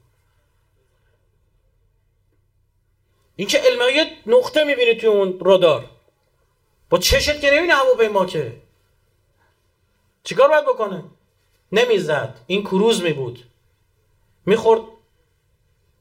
این 3.36 3.49
که 3.49 3.59
علمه 3.59 4.16
نقطه 4.26 4.64
می‌بینی 4.64 4.94
توی 4.94 5.09
اون 5.09 5.38
رادار. 5.40 5.84
با 6.91 6.99
چشت 6.99 7.41
که 7.41 7.51
نمی‌بینه 7.51 7.74
هواپیما 7.74 8.26
که. 8.26 8.62
چیکار 10.24 10.49
باید 10.49 10.64
بکنه؟ 10.64 11.05
نمی‌زد. 11.72 12.41
این 12.47 12.62
کروز 12.62 13.03
می 13.03 13.12
بود. 13.12 13.45
می‌خورد. 14.47 14.80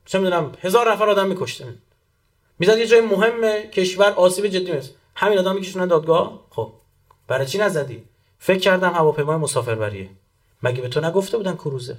چه 0.06 0.20
می‌دونم 0.20 0.52
هزار 0.62 0.92
نفر 0.92 1.10
آدم 1.10 1.28
میکشته 1.28 1.74
می‌زد 2.60 2.78
یه 2.78 2.88
جای 2.88 3.02
مهم 3.02 3.62
کشور 3.62 4.12
آسیب 4.12 4.48
جدی 4.48 4.72
می‌رسه 4.72 4.92
همین 5.16 5.38
آدم 5.38 5.56
میکشونن 5.56 5.88
دادگاه؟ 5.88 6.46
خب. 6.50 6.74
برای 7.28 7.46
چی 7.46 7.58
نزدی؟ 7.58 8.04
فکر 8.40 8.60
کردم 8.60 8.94
هواپیمای 8.94 9.38
مسافربریه. 9.38 10.10
مگه 10.64 10.82
به 10.82 10.90
تو 10.90 11.02
نگفته 11.02 11.38
بودن 11.38 11.56
کروزه؟ 11.56 11.98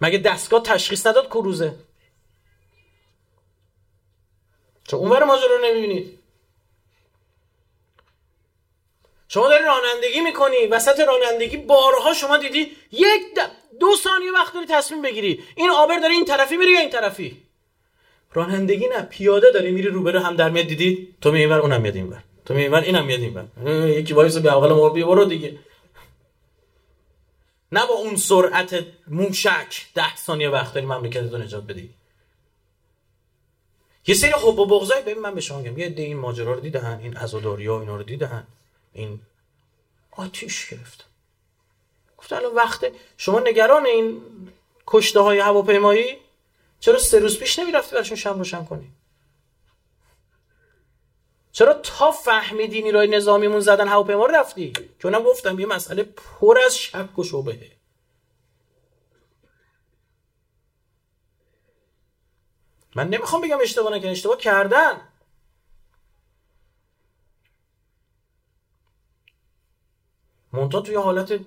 مگه 0.00 0.18
دستگاه 0.18 0.62
تشخیص 0.62 1.06
نداد 1.06 1.26
کروزه؟ 1.26 1.74
چون 4.90 5.00
اونور 5.00 5.24
ماجرا 5.24 5.56
رو 5.56 5.64
نمی‌بینید. 5.64 6.18
شما 9.28 9.48
داری 9.48 9.64
رانندگی 9.64 10.20
می‌کنی 10.20 10.66
وسط 10.66 11.00
رانندگی 11.00 11.56
بارها 11.56 12.14
شما 12.14 12.36
دیدی 12.36 12.76
یک 12.92 13.22
دو 13.80 13.96
ثانیه 13.96 14.32
وقت 14.32 14.54
داری 14.54 14.66
تصمیم 14.66 15.02
بگیری 15.02 15.44
این 15.56 15.70
عابر 15.70 15.98
داره 15.98 16.14
این 16.14 16.24
طرفی 16.24 16.56
میره 16.56 16.70
یا 16.70 16.80
این 16.80 16.90
طرفی؟ 16.90 17.42
رانندگی 18.32 18.88
نه 18.88 19.02
پیاده 19.02 19.50
داری 19.50 19.70
میری 19.70 19.88
روبرو 19.88 20.18
هم 20.18 20.36
در 20.36 20.50
میاد 20.50 20.66
دیدید 20.66 21.14
تو 21.20 21.32
میای 21.32 21.40
اینور 21.40 21.58
اونم 21.58 21.80
میاد 21.80 21.96
اینور. 21.96 22.22
تو 22.44 22.54
میای 22.54 22.62
اینور 22.62 22.80
اینم 22.80 23.06
میاد 23.06 23.20
اینور. 23.20 23.88
یکی 23.88 24.14
وایسه 24.14 24.56
اول 24.56 24.72
ما 24.72 24.88
برو 24.88 25.24
دیگه. 25.24 25.58
نه 27.72 27.86
با 27.86 27.94
اون 27.94 28.16
سرعت 28.16 28.84
موشک 29.08 29.86
ده 29.94 30.16
ثانیه 30.16 30.48
وقت 30.48 30.74
داری 30.74 30.86
مملکت 30.86 31.32
رو 31.32 31.38
نجات 31.38 31.62
بدی. 31.62 31.99
یه 34.06 34.14
سری 34.14 34.30
حب 34.30 34.58
و 34.58 34.66
بغضای 34.66 35.02
ببین 35.02 35.18
من 35.18 35.34
به 35.34 35.40
شما 35.40 35.58
میگم 35.58 35.78
یه 35.78 35.88
ده 35.88 36.02
این 36.02 36.16
ماجرا 36.16 36.52
رو 36.52 36.60
دیدن 36.60 37.00
این 37.02 37.16
عزاداری 37.16 37.66
ها 37.66 37.80
اینا 37.80 37.96
رو 37.96 38.02
دیدن 38.02 38.46
این 38.92 39.20
آتیش 40.10 40.68
گرفت. 40.68 41.04
گفت 42.18 42.32
الان 42.32 42.54
وقت 42.54 42.86
شما 43.16 43.40
نگران 43.40 43.86
این 43.86 44.22
کشته 44.86 45.20
های 45.20 45.38
هواپیمایی؟ 45.38 46.16
چرا 46.80 46.98
سه 46.98 47.18
روز 47.18 47.38
پیش 47.38 47.58
نمی‌رفتی 47.58 47.94
براشون 47.94 48.16
شم 48.16 48.38
روشن 48.38 48.64
کنی؟ 48.64 48.92
چرا 51.52 51.74
تا 51.74 52.10
فهمیدی 52.10 52.82
نیروی 52.82 53.06
نظامیمون 53.06 53.60
زدن 53.60 53.88
هواپیما 53.88 54.26
رو 54.26 54.34
رفتی؟ 54.34 54.72
اونم 55.04 55.22
گفتم 55.22 55.60
یه 55.60 55.66
مسئله 55.66 56.02
پر 56.02 56.58
از 56.66 56.78
شک 56.78 57.18
و 57.18 57.24
شبهه. 57.24 57.79
من 62.94 63.08
نمی‌خوام 63.08 63.42
بگم 63.42 63.58
اشتباه 63.62 63.92
نکردن 63.92 64.10
اشتباه 64.10 64.36
کردن. 64.38 64.92
مونتا 70.52 70.80
توی 70.80 70.94
حالت 70.94 71.40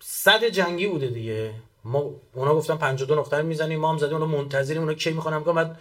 صد 0.00 0.44
جنگی 0.44 0.86
بوده 0.86 1.06
دیگه. 1.06 1.54
ما 1.84 2.10
اونا 2.34 2.54
گفتن 2.54 2.76
52 2.76 3.14
نقطه 3.14 3.42
می‌زنیم 3.42 3.80
ما 3.80 3.90
هم 3.90 3.98
زدیم 3.98 4.12
اونا 4.12 4.26
منتظریم 4.26 4.80
اونا 4.80 4.94
کی 4.94 5.10
می‌خوان 5.10 5.44
که 5.44 5.52
بعد 5.52 5.80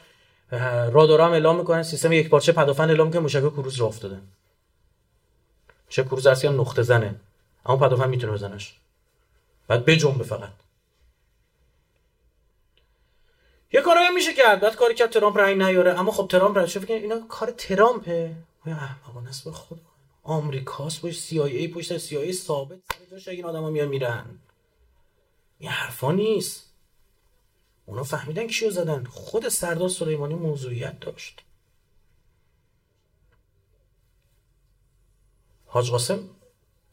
رادارام 0.92 1.32
اعلام 1.32 1.58
می‌کنن 1.58 1.84
سیستم 1.84 2.12
یک 2.12 2.30
پارچه 2.30 2.52
پدافند 2.52 2.90
اعلام 2.90 3.12
که 3.12 3.20
موشک 3.20 3.40
کروز 3.40 3.76
راه 3.76 3.90
افتاده. 3.90 4.22
چه 5.90 6.04
کروز 6.04 6.28
اصلا 6.28 6.52
نقطه 6.52 6.82
زنه. 6.82 7.16
اما 7.66 7.78
پدافند 7.78 8.10
می‌تونه 8.10 8.34
بزنش. 8.34 8.76
بعد 9.68 9.86
بجنبه 9.86 10.24
فقط. 10.24 10.50
یه 13.72 13.82
کارایی 13.82 14.10
میشه 14.10 14.34
کرد. 14.34 14.60
بعد 14.60 14.76
کاری 14.76 14.94
کرد 14.96 15.10
ترامپ 15.10 15.38
رای 15.38 15.56
نیاره. 15.56 16.00
اما 16.00 16.12
خب 16.12 16.28
ترامپ 16.28 16.58
رای 16.58 16.68
فکر 16.68 16.94
اینا 16.94 17.20
کار 17.28 17.52
ترامپه؟ 17.52 18.36
احمقانه 18.66 19.30
است 19.30 19.50
خود 19.50 19.82
آمریکاست 20.24 21.02
باش 21.02 21.20
سی 21.20 21.40
آی 21.40 21.58
ای 21.58 21.68
پشت 21.68 21.98
سی 21.98 22.18
آی 22.18 22.24
ای 22.24 22.34
ثابت 22.34 22.80
سر 23.26 23.32
این 23.32 23.46
آدما 23.46 23.70
میان 23.70 23.88
میرن. 23.88 24.40
این 25.60 25.70
حرفا 25.70 26.12
نیست. 26.12 26.74
اونا 27.86 28.04
فهمیدن 28.04 28.48
کیو 28.48 28.72
زدن. 28.72 29.04
خود 29.04 29.50
سردار 29.50 29.90
سلیمانی 29.90 30.34
موضوعیت 30.34 31.00
داشت. 31.00 31.44
حاج 35.66 35.92
قاسم 35.92 36.20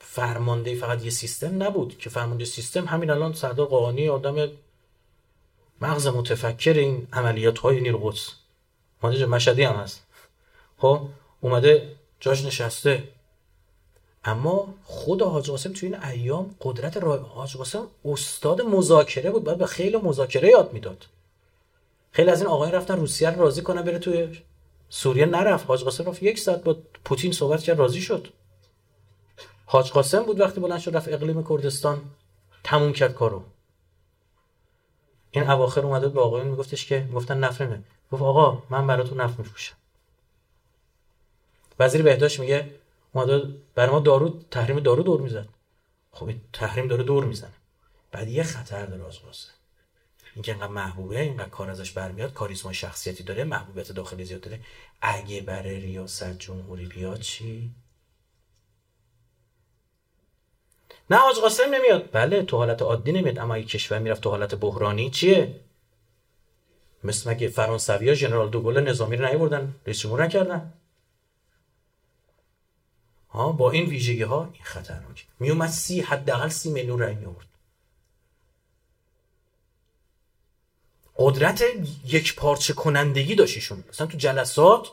فرمانده 0.01 0.75
فقط 0.75 1.05
یه 1.05 1.11
سیستم 1.11 1.63
نبود 1.63 1.99
که 1.99 2.11
فرمانده 2.11 2.45
سیستم 2.45 2.85
همین 2.85 3.11
الان 3.11 3.33
سردار 3.33 3.67
قاهانی 3.67 4.09
آدم 4.09 4.49
مغز 5.85 6.07
متفکر 6.07 6.73
این 6.73 7.09
عملیات 7.13 7.59
های 7.59 7.81
نیرو 7.81 7.99
قدس 7.99 8.33
مادر 9.03 9.27
مشهدی 9.27 9.63
هم 9.63 9.75
هست. 9.75 10.03
خب 10.79 11.01
اومده 11.41 11.97
جاش 12.21 12.45
نشسته. 12.45 13.09
اما 14.25 14.75
خود 14.85 15.23
حاج 15.23 15.51
قاسم 15.51 15.73
توی 15.73 15.89
این 15.89 16.05
ایام 16.05 16.55
قدرت 16.61 16.97
را 16.97 17.17
حاج 17.17 17.57
قاسم 17.57 17.87
استاد 18.05 18.63
مذاکره 18.63 19.31
بود 19.31 19.45
بعد 19.45 19.59
به 19.59 19.67
خیلی 19.67 19.97
مذاکره 19.97 20.49
یاد 20.49 20.73
می‌داد. 20.73 21.07
خیلی 22.13 22.31
از 22.31 22.41
این 22.41 22.51
آقایان 22.51 22.75
رفتن 22.75 22.97
روسیه 22.97 23.31
رو 23.31 23.41
راضی 23.41 23.63
کنن 23.63 23.83
بره 23.83 23.99
توی 23.99 24.39
سوریه. 24.89 25.27
نرفت. 25.27 25.67
حاج 25.67 25.85
قاسم 25.85 26.05
رفت 26.05 26.23
یک 26.23 26.39
ساعت 26.39 26.63
با 26.63 26.77
پوتین 27.05 27.33
صحبت 27.33 27.63
کرد 27.63 27.79
راضی 27.79 28.01
شد. 28.01 28.29
حاج 29.67 29.91
قاسم 29.91 30.23
بود 30.23 30.41
وقتی 30.41 30.61
بلند 30.61 30.81
شد 30.81 30.97
رفت 30.97 31.09
اقلیم 31.09 31.45
کردستان 31.49 32.03
تموم 32.65 32.93
کرد 32.93 33.15
کارو. 33.15 33.43
این 35.35 35.51
اواخر 35.51 35.81
اومده 35.81 36.09
به 36.09 36.21
آقایون 36.21 36.49
میگفتش 36.49 36.87
که 36.87 37.09
گفتن 37.15 37.39
نفرمه. 37.39 37.83
گفت 38.13 38.23
آقا 38.23 38.63
من 38.71 38.87
براتون 38.87 39.21
نفت 39.21 39.39
میفروشم. 39.39 39.75
وزیر 41.79 42.03
بهداشت 42.03 42.41
میگه 42.41 42.71
اومده 43.13 43.55
برای 43.75 43.91
ما 43.91 44.01
دارو 44.01 44.41
تحریم 44.51 44.81
دارو 44.81 45.03
دور 45.03 45.21
می‌زد. 45.21 45.49
خب 46.13 46.31
تحریم 46.53 46.89
داره 46.89 47.03
دور 47.03 47.25
می‌زنه. 47.25 47.53
بعد 48.13 48.29
یه 48.29 48.43
خطر 48.43 48.87
داره 48.87 49.07
از 49.07 49.19
قاسم 49.19 49.49
اینکه 50.35 50.53
اینقدر 50.53 50.73
محبوبه 50.73 51.21
اینقدر 51.21 51.49
کار 51.49 51.71
ازش 51.71 51.91
برمیاد 51.91 52.33
کاریزما 52.33 52.73
شخصیتی 52.73 53.23
داره 53.23 53.45
محبوبیت 53.45 53.93
داخلی 53.93 54.25
زیاد 54.25 54.41
داره. 54.41 54.61
اگه 55.01 55.41
برای 55.41 55.81
ریاست 55.81 56.39
جمهوری 56.39 56.87
بیاد 56.87 57.21
چی؟ 57.21 57.71
نه 61.11 61.17
آج 61.17 61.37
قاسم 61.37 61.75
نمیاد. 61.75 62.09
بله 62.13 62.43
تو 62.43 62.57
حالت 62.57 62.83
عادی 62.83 63.13
نمیاد. 63.13 63.39
اما 63.39 63.55
اگه 63.55 63.67
کشور 63.67 63.99
می‌رفت 63.99 64.21
تو 64.21 64.31
حالت 64.31 64.55
بحرانی. 64.55 65.11
چیه؟ 65.11 65.61
مثل 67.05 67.31
مگه 67.31 67.49
فرانسوی 67.49 68.09
ها 68.09 68.15
ژنرال 68.15 68.51
دوگل 68.51 68.89
نظامی 68.89 69.17
رو 69.17 69.27
نیوردن؟ 69.27 69.75
رئیس 69.87 70.01
جمهور 70.01 70.25
نکردن؟ 70.25 70.73
ها 73.31 73.53
با 73.53 73.71
این 73.71 73.87
ویژگی 73.87 74.23
ها 74.23 74.51
این 74.53 74.65
خطرناک. 74.65 75.27
میومد 75.41 75.69
سی 75.69 76.01
حداقل 76.01 76.49
سی 76.49 76.71
میلیون 76.71 76.99
رای 76.99 77.15
میورد 77.15 77.47
قدرت 81.17 81.65
یک 82.05 82.37
پارچه 82.37 82.73
کنندگی 82.73 83.35
داشتیشون 83.35 83.85
مثلا 83.89 84.07
تو 84.07 84.19
جلسات 84.19 84.89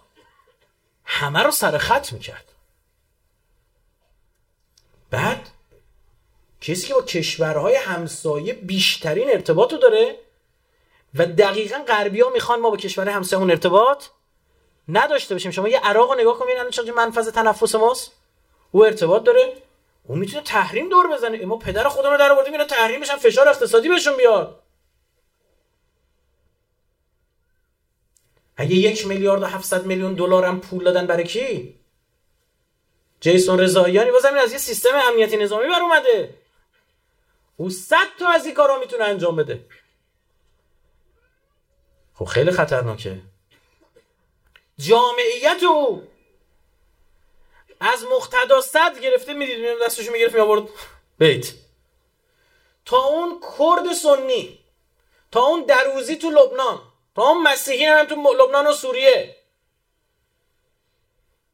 همه 1.06 1.40
رو 1.40 1.52
سر 1.52 1.78
خط 1.78 2.14
می‌کرد. 2.14 2.52
بعد 5.10 5.50
کسی 6.62 6.88
که 6.88 6.94
با 6.94 7.02
کشورهای 7.02 7.76
همسایه 7.76 8.54
بیشترین 8.54 9.30
ارتباط 9.30 9.72
رو 9.72 9.78
داره 9.78 10.20
و 11.16 11.26
دقیقا 11.26 11.84
غربی 11.88 12.22
ها 12.22 12.30
می‌خوان 12.30 12.60
ما 12.60 12.70
با 12.70 12.78
کشور 12.78 13.10
همسایه 13.10 13.42
اون 13.42 13.52
ارتباط 13.52 14.06
نداشته 14.88 15.36
باشیم. 15.36 15.52
شما 15.52 15.68
یه 15.68 15.80
عراق 15.80 16.12
رو 16.12 16.20
نگاه 16.20 16.40
کنید 16.40 16.58
الان 16.58 16.72
چقدر 16.72 16.92
منفذ 16.92 17.30
تنفس 17.32 17.76
ماست. 17.76 18.12
او 18.72 18.86
ارتباط 18.86 19.24
داره. 19.24 19.54
اون 20.04 20.20
می‌تونه 20.20 20.44
تحریم 20.44 20.90
دور 20.90 21.08
بزنه. 21.08 21.46
ما 21.46 21.58
پدر 21.58 21.88
خودمون 21.88 22.12
رو 22.12 22.20
در 22.20 22.32
آوردیم 22.32 22.54
اینا 22.54 22.66
تحریم 22.66 23.02
بشن 23.02 23.16
فشار 23.16 23.48
اقتصادی 23.48 23.90
بهشون 23.90 24.18
بیاد 24.18 24.62
اگه 28.58 28.76
یک 28.76 29.08
میلیارد 29.08 29.42
و 29.42 29.46
700 29.46 29.86
میلیون 29.86 30.14
دلار 30.14 30.46
هم 30.46 30.60
پول 30.60 30.84
دادن 30.84 31.08
برای 31.08 31.24
کی؟ 31.24 31.80
جیسون 33.22 33.60
رضاییانی 33.60 34.12
بازم 34.12 34.34
از 34.34 34.52
یه 34.52 34.58
سیستم 34.58 34.90
امنیتی 35.08 35.38
نظامی 35.38 35.68
بر 35.68 35.82
اومده 35.82 36.41
او 37.62 37.70
صد 37.70 38.08
تا 38.20 38.28
از 38.28 38.46
این 38.46 38.56
کارا 38.56 38.80
می‌تونه 38.80 39.04
انجام 39.04 39.36
بده. 39.36 39.66
خب 42.16 42.26
خیلی 42.26 42.52
خطرناکه. 42.52 43.22
جامعیت 44.78 45.64
او 45.64 46.08
از 47.80 48.06
مقتدا 48.06 48.62
صد 48.62 49.00
گرفته 49.00 49.34
می‌دید 49.34 49.66
دستشو 49.84 50.12
می‌گرفت 50.12 50.36
میآورد 50.36 50.70
بیت 51.18 51.54
تا 52.86 52.98
اون 52.98 53.42
کرد 53.58 53.94
سنی 53.94 54.60
تا 55.32 55.42
اون 55.42 55.66
دروزی 55.66 56.16
تو 56.16 56.30
لبنان 56.30 56.82
تا 57.16 57.22
اون 57.22 57.44
مسیحی 57.44 57.86
هم 57.86 58.06
تو 58.06 58.16
لبنان 58.16 58.68
و 58.68 58.74
سوریه. 58.74 59.36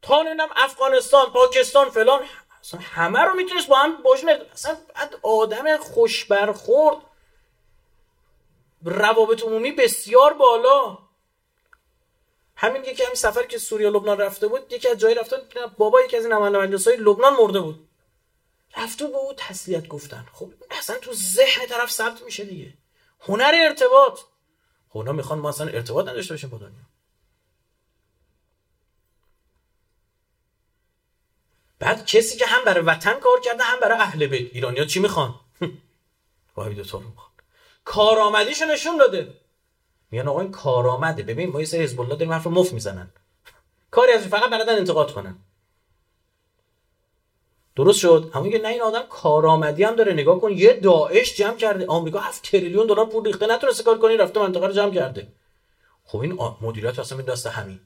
تا 0.02 0.22
نمی‌دونم 0.22 0.48
افغانستان 0.56 1.30
پاکستان 1.32 1.90
فلان 1.90 2.24
اصلا 2.68 2.80
همه 2.80 3.20
رو 3.20 3.34
می‌تونست 3.34 3.68
با 3.68 3.76
هم 3.76 4.02
باشون 4.02 4.30
اصلا 4.52 4.76
آدم 5.22 5.76
خوش 5.76 6.24
برخورد 6.24 6.96
روابط 8.84 9.42
عمومی 9.42 9.72
بسیار 9.72 10.34
بالا. 10.34 10.98
همین 12.56 12.84
یکی 12.84 13.02
همین 13.02 13.14
سفر 13.14 13.42
که 13.42 13.58
سوریه 13.58 13.90
لبنان 13.90 14.18
رفته 14.18 14.48
بود 14.48 14.72
یکی 14.72 14.88
از 14.88 14.98
جایی 14.98 15.14
رفته 15.14 15.36
بابا 15.78 16.00
یکی 16.00 16.16
از 16.16 16.24
این 16.24 16.32
های 16.86 16.96
لبنان 16.96 17.34
مرده 17.34 17.60
بود. 17.60 17.88
رفته 18.76 19.06
به 19.06 19.16
او 19.16 19.32
تسلیت 19.36 19.88
گفتن. 19.88 20.26
خب 20.32 20.52
اصلا 20.70 20.98
تو 20.98 21.12
ذهن 21.12 21.66
طرف 21.66 21.90
ثبت 21.90 22.22
میشه 22.22 22.44
دیگه. 22.44 22.74
هنر 23.20 23.52
ارتباط. 23.54 24.20
خب 24.88 24.98
اونا 24.98 25.12
می‌خوان 25.12 25.38
ما 25.38 25.48
اصلا 25.48 25.66
ارتباط 25.66 26.08
نداشته 26.08 26.34
باشیم 26.34 26.50
با 26.50 26.58
دنیا. 26.58 26.87
بعد 31.78 32.06
کسی 32.06 32.38
که 32.38 32.46
هم 32.46 32.64
برای 32.64 32.84
وطن 32.84 33.14
کار 33.14 33.40
کرده 33.40 33.62
هم 33.62 33.80
برای 33.80 33.98
اهل 33.98 34.26
بیت. 34.26 34.54
ایرانیا 34.54 34.84
چی 34.84 35.00
می‌خوان؟ 35.00 35.34
وای 36.56 36.74
دو 36.74 36.82
می‌خوان. 36.82 37.28
کارآمدیشو 37.84 38.64
نشون 38.64 38.96
داده. 38.96 39.34
میگن 40.10 40.28
آقا 40.28 40.40
این 40.40 40.50
کارآمده. 40.50 41.22
ببین 41.22 41.50
ما 41.50 41.60
یه 41.60 41.66
سری 41.66 41.82
حزب 41.82 42.00
الله 42.00 42.14
داریم 42.14 42.32
حرف 42.32 42.46
مفت 42.46 42.72
می‌زنن. 42.72 43.10
کاری 43.90 44.12
از 44.12 44.26
فقط 44.26 44.50
بلدن 44.50 44.76
انتقاد 44.76 45.12
کنن. 45.12 45.36
درست 47.76 47.98
شد؟ 47.98 48.30
اما 48.34 48.42
میگه 48.42 48.58
نه 48.58 48.68
این 48.68 48.82
آدم 48.82 49.02
کارآمدی 49.02 49.84
هم 49.84 49.96
داره. 49.96 50.12
نگاه 50.12 50.40
کن 50.40 50.52
یه 50.52 50.72
داعش 50.72 51.36
جمع 51.36 51.56
کرده. 51.56 51.86
آمریکا 51.86 52.18
7 52.18 52.42
تریلیون 52.50 52.86
دلار 52.86 53.06
پول 53.06 53.24
ریخته. 53.24 53.46
نتونسته 53.46 53.82
کار 53.82 53.98
کنی 53.98 54.16
رفته 54.16 54.40
منطقه 54.40 54.66
رو 54.66 54.72
جمع 54.72 54.94
کرده. 54.94 55.32
خب 56.04 56.18
این 56.18 56.38
مدیریت 56.60 56.98
اصلا 56.98 57.22
دست 57.22 57.46
همین. 57.46 57.80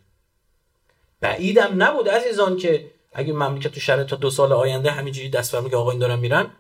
بعیدم 1.21 1.83
نبود 1.83 2.09
عزیزان 2.09 2.57
که 2.57 2.91
اگه 3.13 3.33
مملکت 3.33 3.73
تو 3.73 3.81
شرایط 3.81 4.09
تا 4.09 4.17
دو 4.17 4.31
سال 4.31 4.53
آینده 4.53 4.91
همینجوری 4.91 5.29
دست 5.29 5.55
برمی 5.55 5.71
که 5.71 5.77
آقا 5.77 5.91
این 5.91 6.01
دارن 6.01 6.19
میرن 6.19 6.51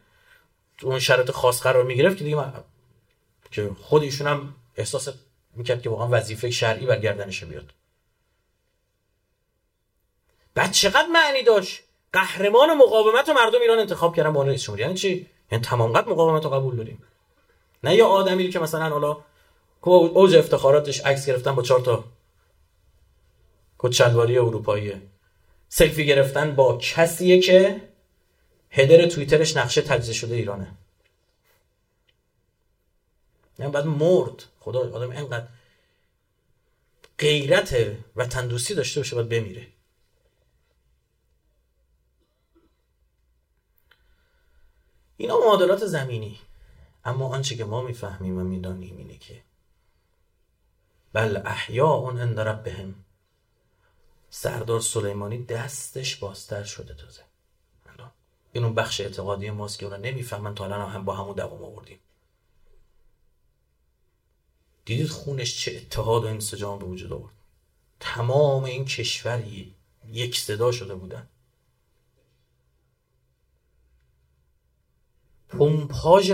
تو 0.78 0.86
اون 0.86 0.98
شرایط 0.98 1.30
خاص 1.30 1.62
قرار 1.62 1.84
می‌گرفت 1.84 2.16
که 2.16 2.24
دیگه 2.24 2.36
من... 2.36 2.52
که 3.50 3.70
خود 3.80 4.02
ایشون 4.02 4.26
هم 4.26 4.54
احساس 4.76 5.08
می‌کرد 5.54 5.82
که 5.82 5.90
واقعا 5.90 6.08
وظیفه 6.10 6.50
شرعی 6.50 6.86
بر 6.86 6.98
گردنش 6.98 7.44
بیاد. 7.44 7.70
بعد 10.54 10.72
چقدر 10.72 11.06
معنی 11.12 11.42
داشت؟ 11.42 11.82
قهرمان 12.12 12.74
مقاومت 12.74 13.28
و 13.28 13.32
مردم 13.32 13.60
ایران 13.60 13.78
انتخاب 13.78 14.16
کردن 14.16 14.32
به 14.32 14.38
عنوان 14.38 14.48
رئیس 14.48 14.68
یعنی 14.68 14.94
چی؟ 14.94 15.26
یعنی 15.52 15.64
تمام 15.64 15.92
قد 15.92 16.08
مقاومت 16.08 16.44
رو 16.44 16.50
قبول 16.50 16.76
داریم. 16.76 17.02
نه 17.84 17.94
یه 17.94 18.04
آدمی 18.04 18.50
که 18.50 18.58
مثلا 18.58 18.88
حالا 18.88 19.16
اوج 19.80 20.34
افتخاراتش 20.34 21.00
عکس 21.00 21.26
گرفتن 21.26 21.54
با 21.54 21.62
چهار 21.62 21.80
تا 21.80 22.04
کچلواری 23.78 24.38
اروپایی 24.38 25.11
سلفی 25.74 26.06
گرفتن 26.06 26.54
با 26.54 26.78
کسیه 26.78 27.40
که 27.40 27.88
هدر 28.70 29.06
توییترش 29.06 29.56
نقشه 29.56 29.82
تجزیه 29.82 30.14
شده 30.14 30.34
ایرانه. 30.34 30.74
یعنی 33.58 33.72
بعد 33.72 33.86
مرد 33.86 34.44
خدا 34.60 34.78
آدم 34.78 35.10
اینقدر 35.10 35.48
غیرت 37.18 37.76
وطن 38.16 38.48
دوستی 38.48 38.74
داشته 38.74 39.00
باشه 39.00 39.16
باید 39.16 39.28
بمیره. 39.28 39.66
اینا 45.16 45.38
معادلات 45.38 45.86
زمینی. 45.86 46.38
اما 47.04 47.28
آنچه 47.28 47.56
که 47.56 47.64
ما 47.64 47.82
می‌فهمیم 47.82 48.38
و 48.38 48.44
می‌دانیم 48.44 48.96
اینه 48.96 49.18
که 49.18 49.42
بل 51.12 51.36
احیاء 51.44 52.10
عند 52.10 52.40
ربهم. 52.40 52.94
سردار 54.34 54.80
سلیمانی 54.80 55.44
دستش 55.44 56.16
بازتر 56.16 56.64
شده 56.64 56.94
تازه. 56.94 57.22
این 58.52 58.64
اون 58.64 58.74
بخش 58.74 59.00
اعتقادی 59.00 59.50
ماست 59.50 59.78
که 59.78 59.86
اونا 59.86 59.96
نمی‌فهمن 59.96 60.54
تا 60.54 60.64
الان 60.64 60.90
هم 60.90 61.04
با 61.04 61.16
همون 61.16 61.34
دوام 61.34 61.64
آوردیم. 61.64 61.98
دیدید 64.84 65.08
خونش 65.08 65.60
چه 65.60 65.76
اتحاد 65.76 66.24
و 66.24 66.26
انسجام 66.26 66.78
به 66.78 66.84
وجود 66.84 67.12
آورد. 67.12 67.32
تمام 68.00 68.64
این 68.64 68.84
کشوری 68.84 69.74
یک 70.08 70.38
صدا 70.38 70.72
شده 70.72 70.94
بودن. 70.94 71.28
پمپاژ 75.48 76.30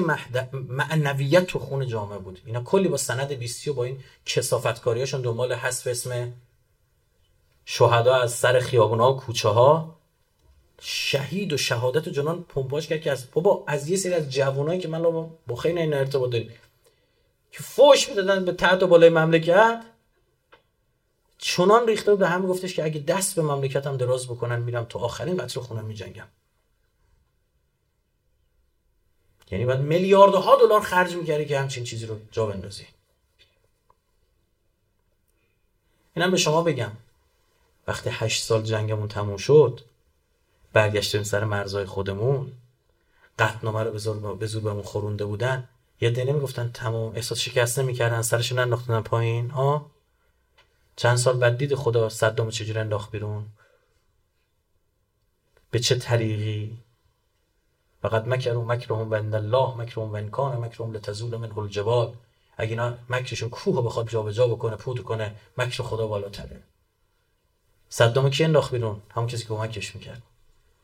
معنویت 0.53 1.47
تو 1.47 1.59
خون 1.59 1.87
جامعه 1.87 2.19
بود. 2.19 2.43
اینا 2.47 2.63
کلی 2.63 2.89
با 2.89 2.97
سند 2.97 3.33
بیستی 3.33 3.71
و 3.71 3.75
با 3.75 3.85
این 3.85 4.05
کسافتکاریاشون 4.27 5.23
دنبال 5.23 5.53
حذف 5.53 5.87
اسم 5.87 6.33
شهدا 7.71 8.15
از 8.15 8.33
سر 8.33 8.61
خیابونا 8.61 9.13
و 9.13 9.17
کوچه 9.17 9.49
ها 9.49 9.97
شهید 10.81 11.53
و 11.53 11.57
شهادت 11.57 12.09
و 12.09 12.11
جنان 12.11 12.45
پمپاژ 12.45 12.87
کرد 12.87 13.01
که 13.01 13.13
از 13.13 13.27
بابا 13.33 13.65
از 13.67 13.89
یه 13.89 13.97
سری 13.97 14.15
از 14.15 14.31
جوانایی 14.31 14.81
که 14.81 14.89
من 14.89 15.03
با 15.47 15.57
خیلی 15.57 15.81
این 15.81 15.95
ارتباط 15.95 16.31
داریم 16.31 16.51
که 17.53 17.63
فوش 17.63 18.09
می‌دادن 18.09 18.45
به 18.45 18.53
تحت 18.53 18.83
و 18.83 18.87
بالای 18.87 19.09
مملکت. 19.09 19.85
چنان 21.39 21.87
ریخته 21.87 22.15
به 22.15 22.29
هم 22.29 22.47
گفتش 22.47 22.75
که 22.75 22.85
اگه 22.85 23.01
دست 23.01 23.37
به 23.37 23.43
مملکتم 23.43 23.97
دراز 23.97 24.27
بکنن 24.27 24.61
میرم 24.61 24.85
تو 24.85 24.99
آخرین 24.99 25.37
قطر 25.37 25.61
خونم 25.61 25.85
میجنگم. 25.85 26.29
یعنی 29.51 29.65
باید 29.65 29.81
میلیاردها 29.81 30.57
دلار 30.57 30.81
خرج 30.81 31.15
می‌کردی 31.15 31.45
که 31.45 31.59
همچین 31.59 31.85
چیزی 31.85 32.07
رو 32.07 32.17
جا 32.31 32.47
بندازی. 32.47 32.87
اینم 36.17 36.31
به 36.31 36.37
شما 36.37 36.63
بگم. 36.63 36.93
وقتی 37.89 38.11
هشت 38.13 38.43
سال 38.43 38.63
جنگمون 38.63 39.09
تموم 39.09 39.37
شد 39.37 39.81
برگشتیم 40.73 41.23
سر 41.23 41.45
مرزای 41.45 41.87
خودمون. 41.87 42.53
قطنامه 43.39 43.83
رو 43.83 43.91
به 44.37 44.47
زور 44.47 44.63
بهمون 44.63 44.83
خورونده 44.83 45.25
بودن. 45.25 45.69
یه 46.01 46.11
دنه 46.11 46.33
می‌گفتن 46.33 46.71
تمام. 46.75 47.17
احساس 47.17 47.39
شکسته 47.39 47.83
می‌کردن 47.83 48.23
سرشون 48.23 48.59
انداختن 48.59 49.01
پایین. 49.01 49.51
ها 49.51 49.91
چند 50.97 51.17
سال 51.17 51.39
بعد 51.39 51.59
دید 51.59 51.75
خدا 51.75 52.09
صدامو 52.09 52.51
چجوری 52.51 52.79
انداخت 52.79 53.11
بیرون. 53.11 53.47
به 55.71 55.79
چه 55.79 55.95
طریقی؟ 55.95 56.79
فقط 58.03 58.27
مکرهم 58.27 59.11
و 59.11 59.15
الله 59.15 59.77
مکرهم 59.77 60.13
و 60.13 60.17
انکان 60.17 60.57
مکرهم 60.57 60.93
لتزول 60.93 61.37
منه 61.37 61.59
الجبال. 61.59 62.15
اگه 62.57 62.71
اینا 62.71 62.95
مکرشون 63.09 63.49
کوه 63.49 63.85
بخواد 63.85 64.09
جابجا 64.09 64.47
بکنه 64.47 64.77
پود 64.77 65.03
کنه 65.03 65.35
مکر 65.59 65.83
خدا 65.83 66.07
بالاتره. 66.07 66.63
صدام 67.91 68.31
کی 68.31 68.45
انداخت 68.45 68.73
بیرون؟ 68.73 69.03
همون 69.11 69.29
کسی 69.29 69.43
که 69.43 69.49
کمکش 69.49 69.95
می‌کرد. 69.95 70.23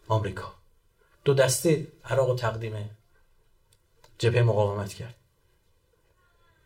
آمریکا. 0.09 0.53
دو 1.25 1.35
دسته 1.35 1.87
عراق 2.05 2.31
و 2.31 2.35
تقدیم 2.35 2.91
جبهه 4.19 4.43
مقاومت 4.43 4.95
کرد. 4.95 5.15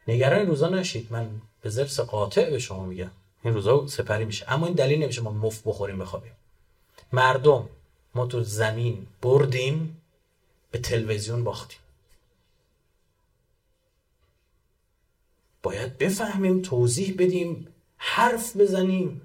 نگران 0.08 0.46
روزا 0.46 0.68
نشید. 0.68 1.12
من 1.12 1.40
به 1.62 1.70
زرس 1.70 2.00
قاطع 2.00 2.50
به 2.50 2.58
شما 2.58 2.84
میگم. 2.84 3.10
این 3.42 3.54
روزا 3.54 3.86
سپری 3.86 4.24
میشه. 4.24 4.52
اما 4.52 4.66
این 4.66 4.74
دلیل 4.74 5.02
نمیشه 5.02 5.22
ما 5.22 5.30
مفت 5.30 5.62
بخوریم 5.64 5.98
بخوابیم. 5.98 6.32
مردم 7.12 7.68
ما 8.14 8.26
تو 8.26 8.42
زمین 8.42 9.06
بردیم 9.22 10.02
به 10.70 10.78
تلویزیون 10.78 11.44
باختیم. 11.44 11.78
باید 15.62 15.98
بفهمیم 15.98 16.62
توضیح 16.62 17.14
بدیم 17.18 17.68
حرف 17.96 18.56
بزنیم. 18.56 19.20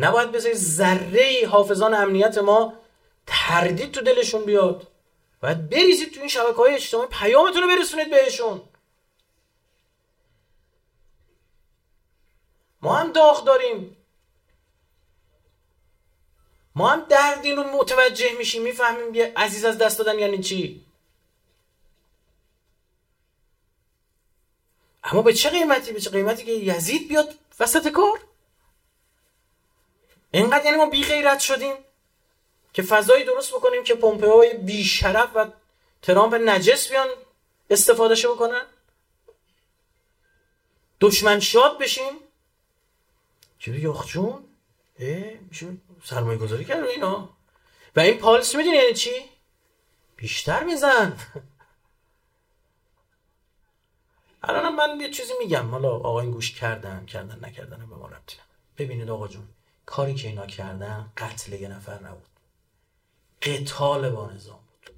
نباید 0.00 0.32
بذاری 0.32 0.54
ذره 0.54 1.48
حافظان 1.50 1.94
امنیت 1.94 2.38
ما 2.38 2.74
تردید 3.26 3.92
تو 3.92 4.00
دلشون 4.00 4.44
بیاد. 4.44 4.86
باید 5.42 5.70
بریزید 5.70 6.14
تو 6.14 6.20
این 6.20 6.28
شبکه 6.28 6.56
های 6.56 6.74
اجتماعی 6.74 7.08
پیامتون 7.08 7.62
رو 7.62 7.68
برسونید 7.68 8.10
بهشون. 8.10 8.62
ما 12.82 12.96
هم 12.96 13.12
داغ 13.12 13.44
داریم. 13.44 13.96
ما 16.74 16.88
هم 16.88 17.00
دردین 17.00 17.56
رو 17.56 17.62
متوجه 17.62 18.32
میشیم 18.38 18.62
می‌فهمیم 18.62 19.14
یه 19.14 19.32
عزیز 19.36 19.64
از 19.64 19.78
دست 19.78 19.98
دادن 19.98 20.18
یعنی 20.18 20.38
چی؟ 20.38 20.84
اما 25.04 25.22
به 25.22 25.32
چه 25.32 25.50
قیمتی 25.50 25.92
به 25.92 26.00
چه 26.00 26.10
قیمتی 26.10 26.44
که 26.44 26.52
یزید 26.52 27.08
بیاد 27.08 27.34
وسط 27.60 27.88
کار؟ 27.88 28.29
اینقدر 30.30 30.64
یعنی 30.64 30.76
ما 30.76 30.86
بی 30.86 31.04
غیرت 31.04 31.40
شدیم 31.40 31.74
که 32.72 32.82
فضایی 32.82 33.24
درست 33.24 33.52
بکنیم 33.52 33.84
که 33.84 33.98
های 34.22 34.54
بی 34.54 34.84
شرف 34.84 35.30
و 35.34 35.46
ترامپ 36.02 36.34
نجس 36.34 36.88
بیان 36.88 37.08
استفادهش 37.70 38.26
بکنن. 38.26 38.62
دشمن 41.00 41.40
شاد 41.40 41.78
بشیم. 41.78 42.12
چرا 43.58 43.74
یخجون 43.74 44.44
میشه 45.50 45.66
سرمایه 46.04 46.38
گذاری 46.38 46.64
کرد 46.64 46.84
اینا. 46.84 47.28
و 47.96 48.00
این 48.00 48.18
پالس 48.18 48.54
می‌دونی 48.54 48.76
یعنی 48.76 48.94
چی؟ 48.94 49.10
بیشتر 50.16 50.64
میزن. 50.64 51.18
الان 54.42 54.74
من 54.74 55.00
یه 55.00 55.10
چیزی 55.10 55.32
میگم. 55.38 55.70
حالا 55.70 55.90
آقا 55.90 56.20
این 56.20 56.30
گوش 56.30 56.54
کردن 56.54 57.06
کردن 57.06 57.44
نکردن 57.44 57.78
به 57.78 57.96
ما 57.96 58.08
ربطی 58.08 58.36
ببینید 58.78 59.10
آقا 59.10 59.28
جون. 59.28 59.48
کاری 59.90 60.14
که 60.14 60.28
اینا 60.28 60.46
کردن 60.46 61.12
قتل 61.16 61.52
یه 61.52 61.68
نفر 61.68 62.02
نبود. 62.02 62.28
قتال 63.42 64.10
با 64.10 64.30
نظام 64.30 64.58
بود. 64.58 64.94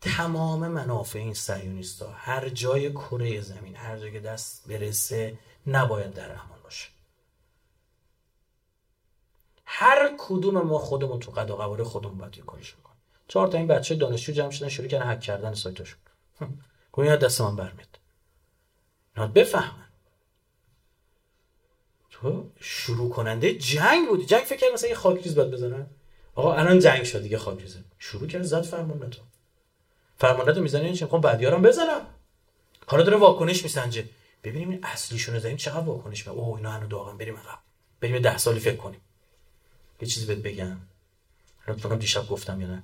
تمام 0.00 0.68
منافع 0.68 1.18
این 1.18 1.34
سیونیستا 1.34 2.12
هر 2.12 2.48
جای 2.48 2.92
کره 2.92 3.40
زمین 3.40 3.76
هر 3.76 3.98
جای 3.98 4.12
که 4.12 4.20
دست 4.20 4.68
برسه 4.68 5.38
نباید 5.66 6.14
در 6.14 6.32
امان 6.32 6.58
باشه. 6.64 6.88
هر 9.64 10.14
کدوم 10.18 10.60
ما 10.60 10.78
خودمون 10.78 11.20
تو 11.20 11.30
قد 11.30 11.50
و 11.50 11.84
خودمون 11.84 12.18
باید 12.18 12.36
یه 12.36 12.42
کاریش 12.42 12.74
بکنیم 12.74 12.98
چهار 13.28 13.48
تا 13.48 13.58
این 13.58 13.66
بچه 13.66 13.94
دانشجو 13.94 14.32
جمع 14.32 14.50
شدن 14.50 14.68
شروع 14.68 14.88
کردن 14.88 15.12
هک 15.12 15.20
کردن 15.20 15.54
سایتاشون. 15.54 15.98
گویا 16.92 17.16
دست 17.16 17.40
من 17.40 17.56
برمیاد. 17.56 17.98
اینا 19.16 19.28
بفهمن. 19.28 19.83
تو 22.14 22.50
شروع 22.60 23.10
کننده 23.10 23.54
جنگ 23.54 24.08
بودی. 24.08 24.26
جنگ 24.26 24.42
فکر 24.42 24.66
مثلا 24.74 24.88
یه 24.88 24.94
خاکریز 24.94 25.34
باید 25.34 25.50
بزنن؟ 25.50 25.86
آقا 26.34 26.54
الان 26.54 26.78
جنگ 26.78 27.04
شد 27.04 27.22
دیگه 27.22 27.38
خاکریزه. 27.38 27.78
شروع 27.98 28.28
کرد 28.28 28.42
زد 28.42 28.62
فرمانده. 28.62 29.06
تو 29.06 29.20
فرمانده 30.18 30.52
تو 30.52 30.60
می‌زنه 30.60 30.92
چه 30.92 31.04
می‌خوام 31.04 31.20
بعدیارم 31.20 31.62
بزنم. 31.62 32.06
حالا 32.86 33.02
داره 33.02 33.18
واکنش 33.18 33.62
میسنجه. 33.62 34.04
ببینیم 34.44 34.70
این 34.70 34.80
اصلیشون 34.82 35.38
زدیم 35.38 35.56
چقدر 35.56 35.80
واکنش 35.80 36.22
به 36.22 36.30
اوه 36.30 36.56
اینا 36.56 36.70
هنو 36.70 36.86
داغن. 36.86 37.16
بریم 37.16 37.36
عقب. 37.36 37.58
بریم 38.00 38.18
10 38.18 38.38
سالی 38.38 38.60
فکر 38.60 38.76
کنیم. 38.76 39.00
یه 40.00 40.08
چیزی 40.08 40.26
بهت 40.26 40.38
بگم. 40.38 40.76
فکر 41.66 41.94
دیشب 41.94 42.28
گفتم 42.28 42.60
یا 42.60 42.66
نه. 42.66 42.82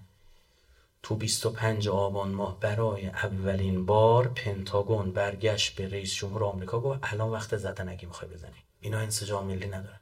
تو 1.03 1.15
25 1.15 1.89
آبان 1.89 2.31
ماه 2.31 2.61
برای 2.61 3.07
اولین 3.07 3.87
بار 3.87 4.29
پنتاگون 4.29 5.13
برگشت 5.13 5.77
به 5.77 5.89
رئیس 5.89 6.15
جمهور 6.15 6.45
آمریکا 6.45 6.81
گفت 6.81 6.99
الان 7.03 7.31
وقت 7.31 7.57
زدن 7.57 7.89
اگه 7.89 8.07
می‌خوای 8.07 8.31
بزنی. 8.31 8.65
اینا 8.81 8.99
انسجام 8.99 9.47
ملی 9.47 9.67
ندارن. 9.67 10.01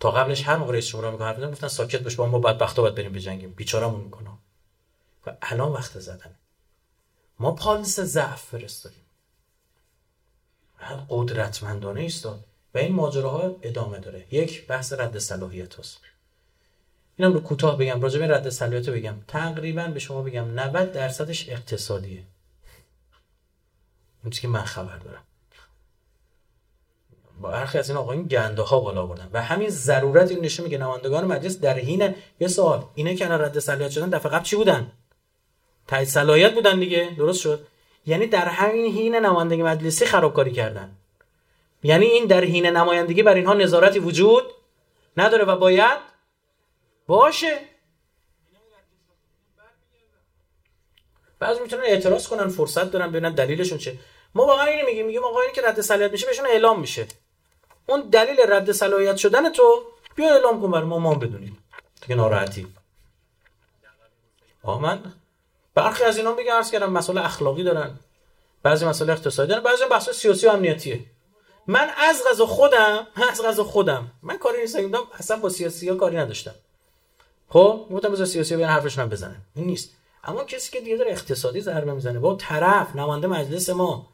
تا 0.00 0.10
قبلش 0.10 0.48
موقع 0.48 0.72
رئیس 0.72 0.86
جمهور 0.86 1.06
آمریکا 1.06 1.24
حرف 1.24 1.40
گفتن 1.40 1.68
ساکت 1.68 2.02
باش 2.02 2.16
با 2.16 2.26
ما 2.26 2.38
بدبختا 2.38 2.82
باید 2.82 2.94
بریم 2.94 3.12
بجنگیم. 3.12 3.52
بیچارهمون 3.52 4.00
می‌کنه. 4.00 4.30
و 5.26 5.36
الان 5.42 5.72
وقت 5.72 6.00
زدن. 6.00 6.34
ما 7.38 7.52
پالس 7.52 8.00
ضعف 8.00 8.42
فرستادیم. 8.42 9.04
قدرتمندانه 11.08 12.00
ایستاد. 12.00 12.44
و 12.74 12.78
این 12.78 12.92
ماجراها 12.92 13.56
ادامه 13.62 13.98
داره. 13.98 14.34
یک 14.34 14.66
بحث 14.66 14.92
رد 14.92 15.18
صلاحیت 15.18 15.78
هست 15.78 16.00
اینم 17.16 17.32
رو 17.32 17.40
کوتاه 17.40 17.78
بگم. 17.78 18.00
راجع 18.00 18.18
به 18.18 18.34
رد 18.34 18.48
صلاحیت 18.48 18.90
بگم. 18.90 19.20
تقریبا 19.28 19.86
به 19.86 19.98
شما 19.98 20.22
بگم 20.22 20.60
90 20.60 20.92
درصدش 20.92 21.48
اقتصادیه. 21.48 22.24
اون 24.22 24.30
که 24.30 24.48
من 24.48 24.64
خبر 24.64 24.98
دارم. 24.98 25.22
برخی 27.42 27.78
از 27.78 27.90
این 27.90 27.98
آقایون 27.98 28.24
گنده 28.24 28.62
ها 28.62 28.80
بالا 28.80 29.06
بردن. 29.06 29.30
و 29.32 29.42
همین 29.42 29.68
ضرورت 29.68 30.30
این 30.30 30.40
نشون 30.40 30.64
میگه 30.64 30.78
نمایندگان 30.78 31.24
مجلس 31.24 31.60
در 31.60 31.78
حین 31.78 32.14
یه 32.40 32.48
سوال 32.48 32.84
اینه 32.94 33.14
که 33.14 33.28
رد 33.28 33.58
صلاحیت 33.58 33.90
شدن 33.90 34.10
دفعه 34.10 34.32
قبل 34.32 34.44
چی 34.44 34.56
بودن؟ 34.56 34.92
تایید 35.86 36.08
صلاحیت 36.08 36.54
بودن 36.54 36.80
دیگه 36.80 37.14
درست 37.18 37.40
شد؟ 37.40 37.66
یعنی 38.06 38.26
در 38.26 38.48
همین 38.48 38.94
حین 38.94 39.14
نمایندگی 39.14 39.62
مجلسی 39.62 40.06
خرابکاری 40.06 40.52
کردن. 40.52 40.96
یعنی 41.82 42.06
این 42.06 42.26
در 42.26 42.44
حین 42.44 42.66
نمایندگی 42.66 43.22
بر 43.22 43.34
اینها 43.34 43.54
نظارتی 43.54 43.98
وجود 43.98 44.44
نداره 45.16 45.44
و 45.44 45.56
باید 45.56 45.98
باشه. 47.06 47.58
بعضی 51.38 51.60
می‌تونن 51.60 51.82
اعتراض 51.82 52.28
کنن 52.28 52.48
فرصت 52.48 52.90
دارن 52.90 53.10
ببینن 53.10 53.34
دلیلشون 53.34 53.78
چه 53.78 53.98
ما 54.34 54.46
واقعا 54.46 54.64
اینو 54.66 54.86
میگیم 54.86 55.06
میگیم 55.06 55.24
آقا 55.24 55.40
اینی 55.40 55.52
که 55.52 55.62
رد 55.62 55.80
صلاحیت 55.80 56.12
میشه 56.12 56.26
بهشون 56.26 56.46
اعلام 56.46 56.80
میشه. 56.80 57.06
اون 57.90 58.00
دلیل 58.00 58.36
رد 58.48 58.72
صلاحیت 58.72 59.16
شدن 59.16 59.52
تو 59.52 59.82
بیا 60.16 60.34
اعلام 60.34 60.60
کن 60.60 60.70
برای 60.70 60.84
ما 60.84 60.98
ما 60.98 61.14
بدونیم. 61.14 61.58
دیگه 62.00 62.14
ناراحتی. 62.14 62.66
آ 64.62 64.78
من 64.78 64.98
برخی 65.74 66.04
از 66.04 66.16
اینا 66.16 66.34
میگن 66.34 66.52
عرض 66.52 66.70
کردم 66.70 66.92
مسئله 66.92 67.24
اخلاقی 67.24 67.62
دارن 67.62 67.90
بعضی 68.62 68.86
مسئله 68.86 69.12
اقتصادی 69.12 69.48
دارن 69.48 69.62
بعضی 69.62 69.84
بحث 69.90 70.10
سیاسی 70.10 70.46
و 70.46 70.50
امنیتیه. 70.50 71.00
من 71.66 71.90
از 71.96 72.22
غذا 72.30 72.46
خودم 72.46 73.06
از 73.30 73.42
غذا 73.42 73.64
خودم 73.64 74.10
من 74.22 74.38
کاری 74.38 74.60
نیستم 74.60 74.92
اصلا 75.18 75.36
با 75.36 75.48
سیاسی 75.48 75.88
ها 75.88 75.94
کاری 75.94 76.16
نداشتم. 76.16 76.54
خب 77.48 77.86
گفتم 77.92 78.12
بذار 78.12 78.26
سیاسی 78.26 78.56
بیان 78.56 78.70
حرفشون 78.70 79.02
هم 79.04 79.10
بزنن. 79.10 79.36
این 79.54 79.66
نیست. 79.66 79.90
اما 80.24 80.44
کسی 80.44 80.72
که 80.72 80.80
دیگه 80.80 80.96
داره 80.96 81.10
اقتصادی 81.10 81.60
ضربه 81.60 81.92
می‌زنه 81.92 82.18
با 82.18 82.34
طرف 82.34 82.96
نماینده 82.96 83.26
مجلس 83.26 83.70
ما. 83.70 84.06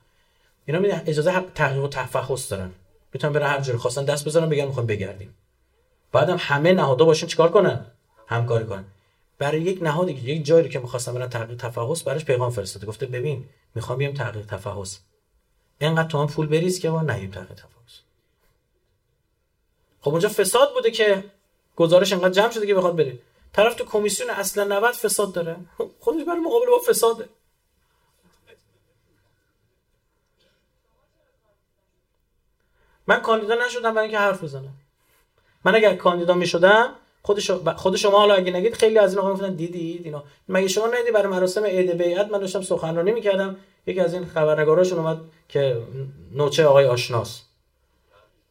اینا 0.66 0.98
اجازه 1.06 1.44
تحقیق 1.54 1.84
و 1.84 1.88
تفحص 1.88 2.52
دارن. 2.52 2.72
می‌تونن 3.12 3.32
برن 3.32 3.46
هر 3.46 3.60
جوری 3.60 3.78
خواستن 3.78 4.04
دست 4.04 4.24
بزنن 4.24 4.48
بگن 4.48 4.64
می‌خوام 4.64 4.86
بگردیم. 4.86 5.34
بعدم 6.12 6.36
همه 6.40 6.72
نهادها 6.72 7.06
باشن 7.06 7.26
چیکار 7.26 7.50
کنن؟ 7.50 7.86
همکاری 8.26 8.64
کنن. 8.64 8.84
برای 9.38 9.62
یک 9.62 9.82
نهادی 9.82 10.14
که 10.14 10.20
یک 10.20 10.44
جایی 10.44 10.68
که 10.68 10.78
می‌خواستن 10.78 11.14
برن 11.14 11.28
تحقیق 11.28 11.56
تفحص 11.56 12.02
براش 12.06 12.24
پیغام 12.24 12.50
فرستاده 12.50 12.86
گفته 12.86 13.06
ببین 13.06 13.44
می‌خوام 13.74 13.98
بیام 13.98 14.14
تحقیق 14.14 14.46
تفحص. 14.46 14.98
اینقدر 15.78 16.08
تو 16.08 16.18
هم 16.18 16.26
پول 16.26 16.46
بریز 16.46 16.80
که 16.80 16.90
ما 16.90 17.02
نهیم 17.02 17.30
تحقیق 17.30 17.52
تفحص. 17.54 18.00
خب 20.00 20.10
اونجا 20.10 20.28
فساد 20.28 20.74
بوده 20.74 20.90
که 20.90 21.24
گزارش 21.76 22.12
انقدر 22.12 22.30
جمع 22.30 22.50
شده 22.50 22.66
که 22.66 22.74
بخواد 22.74 22.96
بره. 22.96 23.18
طرف 23.52 23.74
تو 23.74 23.84
کمیسیون 23.84 24.30
اصلا 24.30 24.64
90 24.64 24.94
فساد 24.94 25.32
داره. 25.32 25.56
خودش 26.00 26.24
برای 26.24 26.40
مقابله 26.40 26.70
با 26.70 26.78
فساده. 26.88 27.28
من 33.06 33.20
کاندیدا 33.20 33.54
نشدم 33.66 33.94
برای 33.94 34.08
اینکه 34.08 34.18
حرف 34.18 34.44
بزنم. 34.44 34.74
من 35.64 35.74
اگر 35.74 35.94
کاندیدا 35.94 36.34
می 36.34 36.46
شدم 36.46 36.90
خود 37.76 37.96
شما, 37.96 38.18
حالا 38.18 38.34
اگه 38.34 38.52
نگید 38.52 38.74
خیلی 38.74 38.98
از 38.98 39.10
این 39.10 39.18
آقا 39.18 39.28
می‌گفتن 39.28 39.54
دیدید 39.54 40.04
اینا. 40.04 40.24
مگه 40.48 40.68
شما 40.68 40.86
ندیدی 40.86 41.10
برای 41.10 41.28
مراسم 41.32 41.64
عید 41.64 41.90
بیعت 41.90 42.30
من 42.30 42.38
داشتم 42.38 42.62
سخنرانی 42.62 43.12
می‌کردم؟ 43.12 43.56
یکی 43.86 44.00
از 44.00 44.14
این 44.14 44.26
خبرنگاراشون 44.26 44.98
اومد 44.98 45.18
که 45.48 45.82
نوچه 46.32 46.64
آقای 46.64 46.84
آشناس. 46.84 47.42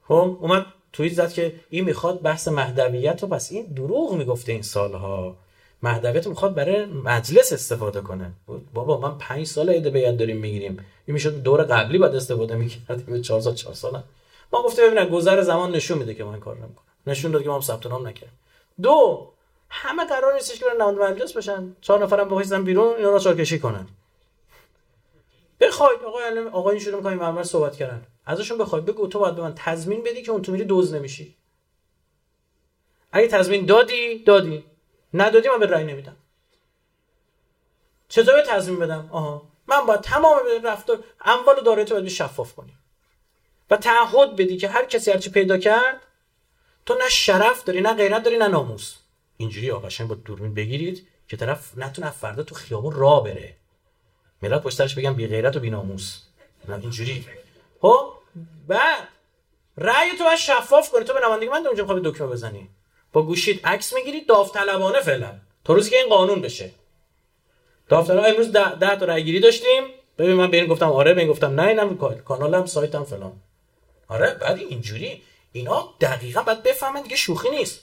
خب 0.08 0.38
اومد 0.42 0.66
توییت 0.94 1.14
زد 1.14 1.32
که 1.32 1.56
این 1.70 1.86
می‌خواد 1.86 2.22
بحث 2.22 2.48
مهدویت 2.48 3.22
رو 3.24 3.28
پس 3.30 3.52
این 3.52 3.66
دروغ 3.66 4.14
می‌گفته 4.14 4.52
این 4.52 4.62
سالها. 4.62 5.38
مهدویت 5.84 6.28
می‌خواد 6.28 6.54
برای 6.56 6.86
مجلس 6.86 7.54
استفاده 7.54 8.02
کنه. 8.02 8.32
بابا 8.74 9.00
من 9.00 9.18
پنج 9.18 9.48
سال 9.48 9.70
عید 9.70 9.88
بیعت 9.88 10.18
داریم 10.18 10.38
می‌گیریم. 10.38 10.86
این 11.06 11.14
می‌شد 11.14 11.44
دور 11.44 11.64
قبلی 11.64 11.98
بعد 11.98 12.16
استفاده 12.16 12.56
می‌کردیم. 12.56 13.22
4 13.22 13.42
سال 13.42 13.54
4 13.54 13.74
سال 13.74 14.02
ما 14.54 14.64
گفته 14.64 14.88
ببینید 14.88 15.10
گذر 15.10 15.42
زمان 15.42 15.72
نشون 15.72 15.98
میده 15.98 16.14
که 16.14 16.24
ما 16.24 16.32
این 16.32 16.40
کار 16.40 16.56
نمی‌کنیم. 16.56 16.90
نشون 17.08 17.32
داد 17.32 17.44
که 17.44 17.50
ما 17.50 17.62
ثبت 17.62 17.86
نام 17.86 18.08
نکردیم. 18.08 18.40
دو 18.82 19.28
همه 19.70 20.06
قرار 20.06 20.34
نیستش 20.34 20.60
که 20.60 20.66
برن 20.66 20.82
نماینده 20.82 21.04
مجلس 21.04 21.38
بشن. 21.38 21.76
چهار 21.82 22.04
نفرم 22.04 22.26
بخوایزن 22.26 22.64
بیرون 22.64 22.96
اینا 22.96 23.10
را 23.10 23.20
چارکشی 23.20 23.60
کنن. 23.60 23.88
بخواید 25.60 26.00
آقا 26.04 26.20
آقا 26.52 26.70
این 26.70 26.80
شروع 26.80 26.98
می‌کنیم 26.98 27.18
مرمر 27.18 27.44
صحبت 27.44 27.76
کردن. 27.76 28.06
ازشون 28.26 28.58
بخوای 28.58 28.82
بگو 28.82 29.08
تو 29.08 29.20
باید 29.20 29.36
به 29.36 29.42
من 29.42 29.54
تضمین 29.56 30.04
بدی 30.04 30.22
که 30.22 30.32
اون 30.32 30.42
تو 30.42 30.52
میری 30.52 30.64
دوز 30.64 30.94
نمیشی. 30.94 31.36
اگه 33.12 33.28
تضمین 33.28 33.66
دادی 33.66 34.24
دادی. 34.24 34.64
ندادی 35.14 35.50
من 35.50 35.60
به 35.60 35.66
رأی 35.66 35.84
نمیدم. 35.84 36.16
چطور 38.10 38.42
تضمین 38.42 38.80
بدم؟ 38.80 39.10
آها. 39.12 39.42
من 39.68 39.86
باید 39.86 40.02
تمام 40.02 40.40
رفتار 40.64 41.04
اموال 41.26 41.64
داره 41.64 41.84
تو 41.84 41.96
باید 41.96 42.08
شفاف 42.08 42.54
کنی. 42.54 42.74
و 43.70 43.78
تعهد 43.78 44.36
بدی 44.36 44.58
که 44.58 44.68
هر 44.68 44.86
کسی 44.86 45.12
هرچی 45.12 45.30
پیدا 45.30 45.58
کرد 45.58 46.02
تو 46.86 46.94
نه 46.94 47.10
شرف 47.10 47.64
داری 47.64 47.82
نه 47.82 47.94
غیرت 47.94 48.24
داری 48.24 48.38
نه 48.38 48.48
ناموس. 48.48 48.96
اینجوری 49.38 49.72
آقاشن 49.72 50.08
با 50.08 50.16
دوربین 50.16 50.54
بگیرید 50.54 51.08
که 51.28 51.38
طرف 51.38 51.78
نتونه 51.78 52.10
فردا 52.12 52.44
تو 52.44 52.56
خیابون 52.56 52.94
راه 52.94 53.24
بره. 53.24 53.56
ملت 54.42 54.64
پشترش 54.64 54.96
بگم 54.96 55.14
بی 55.14 55.28
غیرت 55.28 55.56
و 55.56 55.60
بی 55.60 55.70
ناموس. 55.70 56.22
نه 56.68 56.80
اینجوری. 56.82 57.26
خب 57.82 58.12
بعد 58.68 59.08
رأی 59.78 60.18
تو 60.18 60.24
باید 60.24 60.38
شفاف 60.38 60.92
کنی. 60.92 61.06
تو 61.06 61.14
به 61.14 61.20
نمایندگی 61.24 61.50
من 61.50 61.68
اونجا 61.68 61.84
می‌خوای 61.84 62.02
دکمه 62.06 62.28
بزنی. 62.28 62.70
با 63.14 63.22
گوشید 63.22 63.62
عکس 63.64 63.94
می‌گیری 63.94 64.26
داوطلبانه 64.26 65.02
فعلا. 65.02 65.34
تا 65.64 65.74
روزی 65.74 65.90
که 65.90 65.98
این 65.98 66.10
قانون 66.10 66.42
بشه. 66.42 66.72
داوطلبانه 67.90 68.28
امروز 68.28 68.52
ده, 68.52 68.76
ده 68.76 68.96
تا 68.96 69.06
رأی 69.06 69.24
گیری 69.24 69.40
داشتیم. 69.40 69.84
ببین 70.18 70.34
من 70.34 70.52
به 70.52 70.58
این 70.58 70.66
گفتم 70.66 70.92
آره 70.92 71.14
به 71.14 71.22
این 71.22 71.30
گفتم 71.30 71.62
نه 71.62 71.68
اینم 71.68 71.98
کانالم 72.26 72.66
سایتم 72.66 73.04
فلان. 73.04 73.34
آره 74.08 74.34
بعد 74.34 74.58
اینجوری 74.58 75.22
اینا 75.52 75.94
دقیقا 76.02 76.42
باید 76.42 76.64
بفهمن 76.64 77.02
دیگه 77.02 77.16
شوخی 77.16 77.50
نیست. 77.50 77.80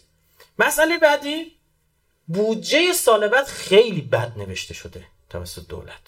مسئله 0.58 0.98
بعدی 0.98 1.52
بودجه 2.26 2.92
سال 2.92 3.28
بعد 3.28 3.46
خیلی 3.46 4.00
بد 4.00 4.32
نوشته 4.36 4.74
شده 4.74 5.04
توسط 5.30 5.66
دولت. 5.68 6.00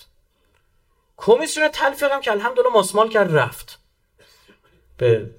کمیسیون 1.17 1.69
تلفیق 1.69 2.13
هم 2.13 2.21
که 2.21 2.31
الحمدلله 2.31 2.69
ماسمال 2.69 3.09
کرد 3.09 3.37
رفت. 3.37 3.79
به 4.97 5.31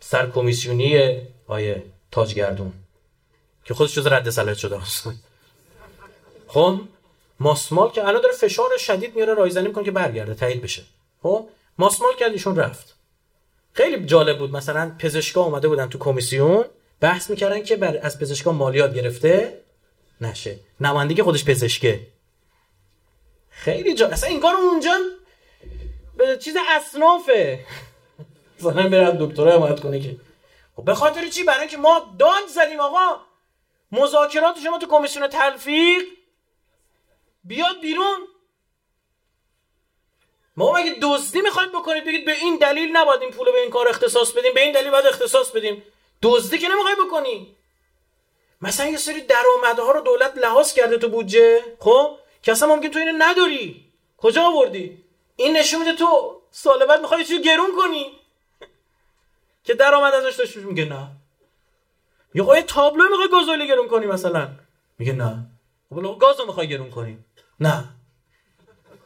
سر 0.00 0.30
کمیسیونی 0.30 1.18
آیه 1.46 1.82
تاجگردون 2.10 2.72
که 3.64 3.74
خودش 3.74 3.94
جز 3.94 4.06
رد 4.06 4.30
صلاحیت 4.30 4.58
شده 4.58 4.82
است. 4.82 5.08
خب 6.48 6.80
ماسمال 7.40 7.90
که 7.90 8.06
الان 8.08 8.22
داره 8.22 8.34
فشار 8.34 8.78
شدید 8.78 9.16
میاره 9.16 9.34
رایزنی 9.34 9.68
می‌کنه 9.68 9.84
که 9.84 9.90
برگرده 9.90 10.34
تایید 10.34 10.62
بشه. 10.62 10.82
خب 11.22 11.48
ماسمال 11.78 12.16
کرد 12.16 12.32
ایشون 12.32 12.56
رفت. 12.56 12.93
خیلی 13.74 14.06
جالب 14.06 14.38
بود. 14.38 14.50
مثلا 14.50 14.92
پزشکا 14.98 15.40
اومده 15.40 15.68
بودن 15.68 15.88
تو 15.88 15.98
کمیسیون 15.98 16.64
بحث 17.00 17.30
می‌کردن 17.30 17.62
که 17.62 17.76
بر 17.76 17.98
از 18.02 18.18
پزشکا 18.18 18.52
مالیات 18.52 18.94
گرفته 18.94 19.60
نشه. 20.20 20.56
نمایندگی 20.80 21.22
خودش 21.22 21.44
پزشکه. 21.44 22.00
خیلی 23.50 23.94
جا 23.94 24.08
اصلا 24.08 24.30
این 24.30 24.40
کار 24.40 24.54
اونجا 24.54 24.92
به 26.16 26.36
چیز 26.36 26.56
اصنافه. 26.76 27.60
مثلا 28.58 28.88
برم 28.88 29.26
دکترا 29.26 29.52
حمایت 29.52 29.80
کنه 29.80 30.00
که 30.00 30.16
خب 30.76 30.84
به 30.84 30.94
خاطر 30.94 31.28
چی؟ 31.28 31.44
برای 31.44 31.60
اینکه 31.60 31.76
ما 31.76 32.16
داد 32.18 32.46
زدیم 32.54 32.80
آقا. 32.80 33.20
مذاکرات 33.92 34.58
شما 34.64 34.78
تو 34.78 34.86
کمیسیون 34.86 35.28
تلفیق. 35.28 36.02
بیاد 37.44 37.80
بیرون. 37.80 38.18
ما 40.56 40.72
مگه 40.72 40.96
دزدی 41.02 41.40
می‌خواید 41.40 41.72
بکنید؟ 41.72 42.04
بگید 42.04 42.24
به 42.24 42.32
این 42.32 42.56
دلیل 42.56 42.96
نباید 42.96 43.22
این 43.22 43.30
پول 43.30 43.52
به 43.52 43.60
این 43.60 43.70
کار 43.70 43.88
اختصاص 43.88 44.32
بدیم 44.32 44.54
به 44.54 44.62
این 44.62 44.72
دلیل 44.72 44.90
باید 44.90 45.06
اختصاص 45.06 45.50
بدیم. 45.50 45.82
دزدی 46.22 46.58
که 46.58 46.68
نمی‌خوای 46.68 46.94
بکنی. 47.06 47.56
مثلا 48.60 48.86
یه 48.86 48.96
سری 48.96 49.20
درآمدها 49.20 49.92
رو 49.92 50.00
دولت 50.00 50.38
لحاظ 50.38 50.72
کرده 50.72 50.98
تو 50.98 51.08
بودجه. 51.08 51.64
خب؟ 51.78 52.18
که 52.42 52.52
اصلا 52.52 52.74
ممکن 52.74 52.88
تو 52.88 52.98
اینو 52.98 53.12
نداری. 53.18 53.84
کجا 54.18 54.42
آوردی؟ 54.42 55.04
این 55.36 55.56
نشون 55.56 55.80
میده 55.80 55.92
تو 55.92 56.40
سال 56.50 56.86
بعد 56.86 57.00
می‌خوای 57.00 57.24
چیزی 57.24 57.42
گرون 57.42 57.76
کنی. 57.76 58.12
که 59.64 59.74
درآمد 59.74 60.14
ازش 60.14 60.36
داشت 60.36 60.56
میگه 60.56 60.84
نه. 60.84 61.08
یا 62.34 62.44
خب 62.44 62.60
تابلو 62.60 63.08
می‌خوای 63.08 63.28
گزولی 63.28 63.68
گرون 63.68 63.88
کنی 63.88 64.06
مثلا. 64.06 64.48
میگه 64.98 65.12
نه. 65.12 65.38
خب 65.90 66.18
گازو 66.20 66.46
می‌خوای 66.46 66.68
گرون 66.68 66.90
کنی. 66.90 67.18
نه. 67.60 67.84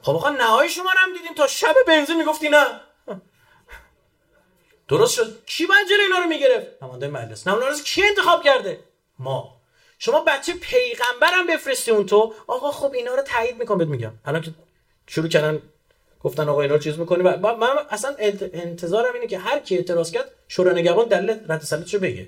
خب 0.09 0.15
آقا 0.15 0.31
نهایی 0.31 0.71
شما 0.71 0.93
رو 0.93 0.99
هم 0.99 1.13
دیدیم 1.13 1.35
تا 1.35 1.47
شب 1.47 1.75
بنزین 1.87 2.17
می‌گفتی 2.17 2.49
نه. 2.49 2.81
درست 4.89 5.15
شد. 5.15 5.45
کی 5.47 5.67
باید 5.67 5.89
جلوی 5.89 6.03
اینا 6.03 6.19
رو 6.19 6.27
می‌گرفت؟ 6.27 6.67
نماینده 6.83 7.09
مجلس. 7.09 7.49
نماینده 7.49 7.83
کی 7.83 8.03
انتخاب 8.03 8.43
کرده؟ 8.43 8.81
ما. 9.19 9.57
شما 9.99 10.21
بچه 10.21 10.53
پیغمبرم 10.53 11.47
بفرستی 11.49 11.91
اون 11.91 12.07
تو. 12.07 12.35
آقا 12.47 12.73
خب 12.73 12.93
اینا 12.93 13.15
رو 13.15 13.23
تایید 13.23 13.59
می‌کنم 13.59 13.79
بهت 13.79 13.89
میگم. 13.89 14.13
الان 14.25 14.43
که 14.43 14.51
شروع 15.07 15.29
کردن 15.29 15.63
گفتن 16.21 16.49
آقا 16.49 16.61
اینا 16.63 16.75
رو 16.75 16.81
چیز 16.81 16.99
می‌کنی 16.99 17.23
من 17.23 17.79
اصلا 17.91 18.15
انتظارم 18.53 19.15
اینه 19.15 19.27
که 19.27 19.39
هر 19.39 19.59
کی 19.59 19.77
اعتراض 19.77 20.11
کرد 20.11 20.31
شورای 20.49 20.75
نگهبان 20.75 21.09
دلیل 21.09 21.31
رد 21.49 21.63
سلطش 21.63 21.95
بگه. 21.95 22.27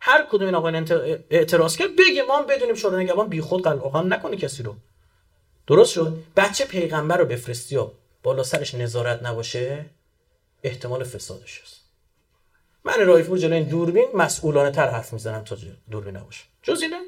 هر 0.00 0.22
کدوم 0.22 0.46
این 0.46 0.54
آقا 0.54 0.68
اعتراض 1.30 1.76
کرد 1.76 1.96
بگه. 1.96 2.22
ما 2.22 2.38
هم 2.38 2.46
بدونیم 2.46 2.74
شورای 2.74 3.04
نگهبان 3.04 3.28
بیخود 3.28 3.62
قلقم 3.62 4.12
نکنه 4.14 4.36
کسی 4.36 4.62
رو. 4.62 4.74
درست 5.66 5.92
شد؟ 5.92 6.24
بچه 6.36 6.64
پیغمبر 6.64 7.16
رو 7.16 7.24
بفرستی 7.24 7.76
و 7.76 7.90
بالا 8.22 8.42
سرش 8.42 8.74
نظارت 8.74 9.22
نباشه؟ 9.22 9.84
احتمال 10.62 11.04
فسادش 11.04 11.62
هست. 11.62 11.80
من 12.84 13.06
رایفور 13.06 13.38
جلوی 13.38 13.56
این 13.56 13.68
دوربین 13.68 14.08
مسئولانه 14.14 14.70
تر 14.70 14.90
حرف 14.90 15.12
می‌زنم 15.12 15.44
تا 15.44 15.56
دوربین 15.90 16.16
نباشه. 16.16 16.44
جز 16.62 16.82
اینه؟ 16.82 17.00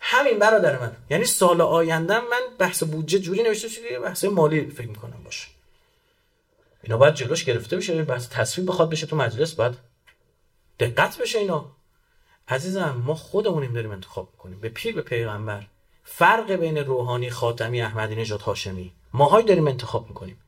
همین 0.00 0.38
برادر 0.38 0.78
من. 0.78 0.96
یعنی 1.10 1.24
سال 1.24 1.60
آینده 1.60 2.20
من 2.20 2.40
بحث 2.58 2.82
بودجه 2.82 3.18
جوری 3.18 3.42
نوشته 3.42 3.68
شده 3.68 4.00
بحث 4.00 4.24
مالی 4.24 4.70
فکر 4.70 4.88
می‌کنم 4.88 5.24
باشه. 5.24 5.48
اینا 6.82 6.96
باید 6.96 7.14
جلوش 7.14 7.44
گرفته 7.44 7.76
بشه 7.76 8.02
بحث 8.02 8.28
تصویب 8.28 8.68
بخواد 8.68 8.90
بشه 8.90 9.06
تو 9.06 9.16
مجلس 9.16 9.52
باید 9.52 9.74
دقت 10.78 11.18
بشه 11.18 11.38
اینا. 11.38 11.76
عزیزم 12.48 13.02
ما 13.06 13.14
خودمونیم 13.14 13.72
داریم 13.72 13.90
انتخاب 13.90 14.28
می‌کنیم. 14.32 14.60
به 14.60 14.68
پیر 14.68 14.94
به 14.94 15.02
پیغمبر. 15.02 15.66
فرق 16.04 16.52
بین 16.52 16.78
روحانی 16.78 17.30
خاتمی 17.30 17.82
احمدی 17.82 18.14
نژاد 18.14 18.40
هاشمی. 18.40 18.92
ماهای 19.12 19.42
داریم 19.42 19.68
انتخاب 19.68 20.08
می‌کنیم. 20.08 20.38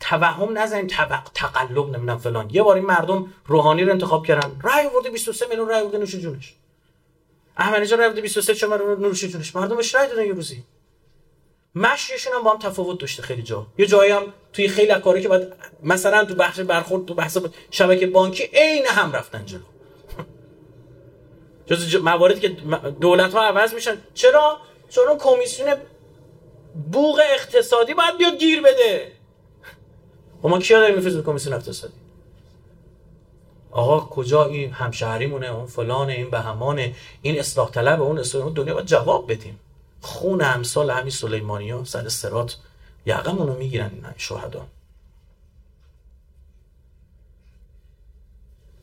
توهم 0.00 0.58
نزنیم 0.58 0.86
طبق 0.86 1.28
تقلب 1.34 1.86
نمی‌دونم 1.86 2.18
فلان. 2.18 2.50
یه 2.50 2.62
بار 2.62 2.76
این 2.76 2.86
مردم 2.86 3.32
روحانی 3.46 3.84
رو 3.84 3.92
انتخاب 3.92 4.26
کردن. 4.26 4.60
رای 4.62 4.86
آورده 4.86 5.10
23 5.10 5.46
میلیون 5.46 5.68
رای 5.68 5.80
آورده 5.80 5.98
نوش 5.98 6.14
جونش. 6.14 6.54
احمدی 7.56 7.82
نژاد 7.82 7.98
رای 7.98 8.06
آورده 8.06 8.22
23 8.22 8.54
چه 8.54 8.66
نوش 8.66 9.24
جونش. 9.24 9.56
مردمش 9.56 9.94
رای 9.94 10.08
دادن 10.08 10.24
یه 10.24 10.32
روزی. 10.32 10.64
مشیشون 11.74 12.32
هم 12.32 12.42
با 12.42 12.50
هم 12.50 12.58
تفاوت 12.58 13.00
داشته 13.00 13.22
خیلی 13.22 13.42
جا. 13.42 13.66
یه 13.78 13.86
جایی 13.86 14.10
هم 14.10 14.22
توی 14.52 14.68
خیلی 14.68 14.94
کاری 14.94 15.22
که 15.22 15.28
بعد 15.28 15.56
مثلا 15.82 16.24
تو 16.24 16.34
بخش 16.34 16.60
برخورد 16.60 17.06
تو 17.06 17.14
بحث 17.14 17.38
شبکه 17.70 18.06
بانکی 18.06 18.42
عین 18.44 18.86
هم 18.86 19.12
رفتن 19.12 19.46
جلو. 19.46 19.60
جز 21.68 21.96
مواردی 21.96 22.40
که 22.40 22.48
دولت 23.00 23.32
ها 23.32 23.42
عوض 23.46 23.74
میشن. 23.74 23.96
چرا؟ 24.14 24.58
چون 24.88 25.04
کمیسیون 25.18 25.74
بوق 26.92 27.20
اقتصادی 27.34 27.94
باید 27.94 28.18
بیاد 28.18 28.38
گیر 28.38 28.62
بده. 28.62 29.12
و 30.38 30.42
خب 30.42 30.48
ما 30.48 30.58
کیا 30.58 30.80
داریم 30.80 30.96
میفرستیم 30.96 31.22
کمیسیون 31.22 31.54
اقتصادی؟ 31.54 31.94
آقا 33.70 34.00
کجا 34.00 34.44
این 34.44 34.72
همشهریمونه؟ 34.72 35.46
اون 35.46 35.66
فلان 35.66 36.10
این 36.10 36.30
بهمانه. 36.30 36.94
این 37.22 37.38
اصلاح 37.38 37.70
طلب 37.70 38.02
اون 38.02 38.18
اصلاح 38.18 38.52
دنیا 38.54 38.74
باید 38.74 38.86
جواب 38.86 39.32
بدیم. 39.32 39.60
خون 40.00 40.42
امثال 40.42 40.90
همین 40.90 41.10
سلیمانی 41.10 41.70
ها 41.70 41.84
سر 41.84 42.08
سرات 42.08 42.56
یقمونو 43.06 43.54
می‌گیرن 43.54 43.90
این 43.94 44.04
شهدا. 44.16 44.66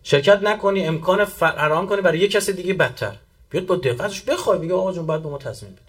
شرکت 0.08 0.40
نکنی 0.44 0.88
امکان 0.88 1.26
فراهم 1.26 1.88
کنی 1.88 2.02
برای 2.02 2.20
یه 2.20 2.28
کسی 2.28 2.54
دیگه 2.54 2.74
بدتر. 2.74 3.16
بیاد 3.50 3.66
با 3.66 3.76
دقتش 3.76 4.22
بخوای 4.22 4.60
بگه 4.60 4.74
آقا 4.74 4.94
جون 4.94 5.06
باید 5.06 5.24
به 5.24 5.30
ما 5.30 5.38
تصمیم 5.38 5.72
بدی 5.72 5.82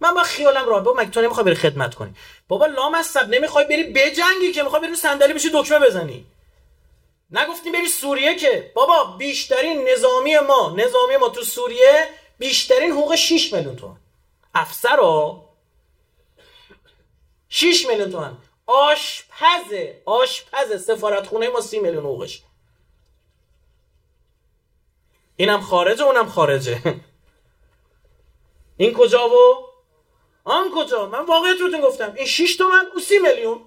من 0.00 0.14
با 0.14 0.22
خیالم 0.22 0.66
راحت 0.66 0.82
بابا 0.82 1.00
مگه 1.00 1.10
تو 1.10 1.22
نمی‌خوای 1.22 1.44
بری 1.44 1.54
خدمت 1.54 1.94
کنی؟ 1.94 2.14
بابا 2.48 2.66
لام 2.66 2.94
از 2.94 3.16
نمی‌خوای 3.16 3.64
بری 3.64 3.84
بجنگی 3.84 4.52
که 4.54 4.62
می‌خوای 4.62 4.82
بری 4.82 4.94
صندلی 4.94 5.32
بشی 5.32 5.50
دکمه 5.54 5.86
بزنی. 5.86 6.26
نگفتیم 7.30 7.72
بری 7.72 7.88
سوریه 7.88 8.34
که؟ 8.34 8.72
بابا 8.74 9.04
بیشترین 9.18 9.88
نظامی 9.88 10.38
ما 10.38 10.74
نظامی 10.76 11.16
ما 11.16 11.28
تو 11.28 11.42
سوریه 11.42 12.08
بیشترین 12.38 12.90
حقوق 12.90 13.14
6 13.14 13.52
میلیون 13.52 13.76
تومان 13.76 13.96
افسر 14.54 14.96
رو 14.96 15.44
6 17.48 17.86
میلیون 17.88 18.10
تومان 18.10 18.38
آشپز 18.66 19.74
آشپز 20.04 20.84
سفارت 20.84 21.26
خونه 21.26 21.48
ما 21.48 21.60
30 21.60 21.78
میلیون 21.78 22.04
حقوقش. 22.04 22.42
اینم 25.36 25.60
خارجه 25.60 26.04
اونم 26.04 26.28
خارجه. 26.28 26.78
این 28.76 28.94
کجا 28.94 29.28
و؟ 29.28 29.66
آن 30.44 30.70
کجا؟ 30.76 31.06
من 31.06 31.24
واقعیت 31.24 31.60
روتون 31.60 31.80
گفتم. 31.80 32.12
این 32.16 32.26
6 32.26 32.56
تومن 32.56 32.86
او 32.94 33.00
30 33.00 33.18
میلیون. 33.18 33.60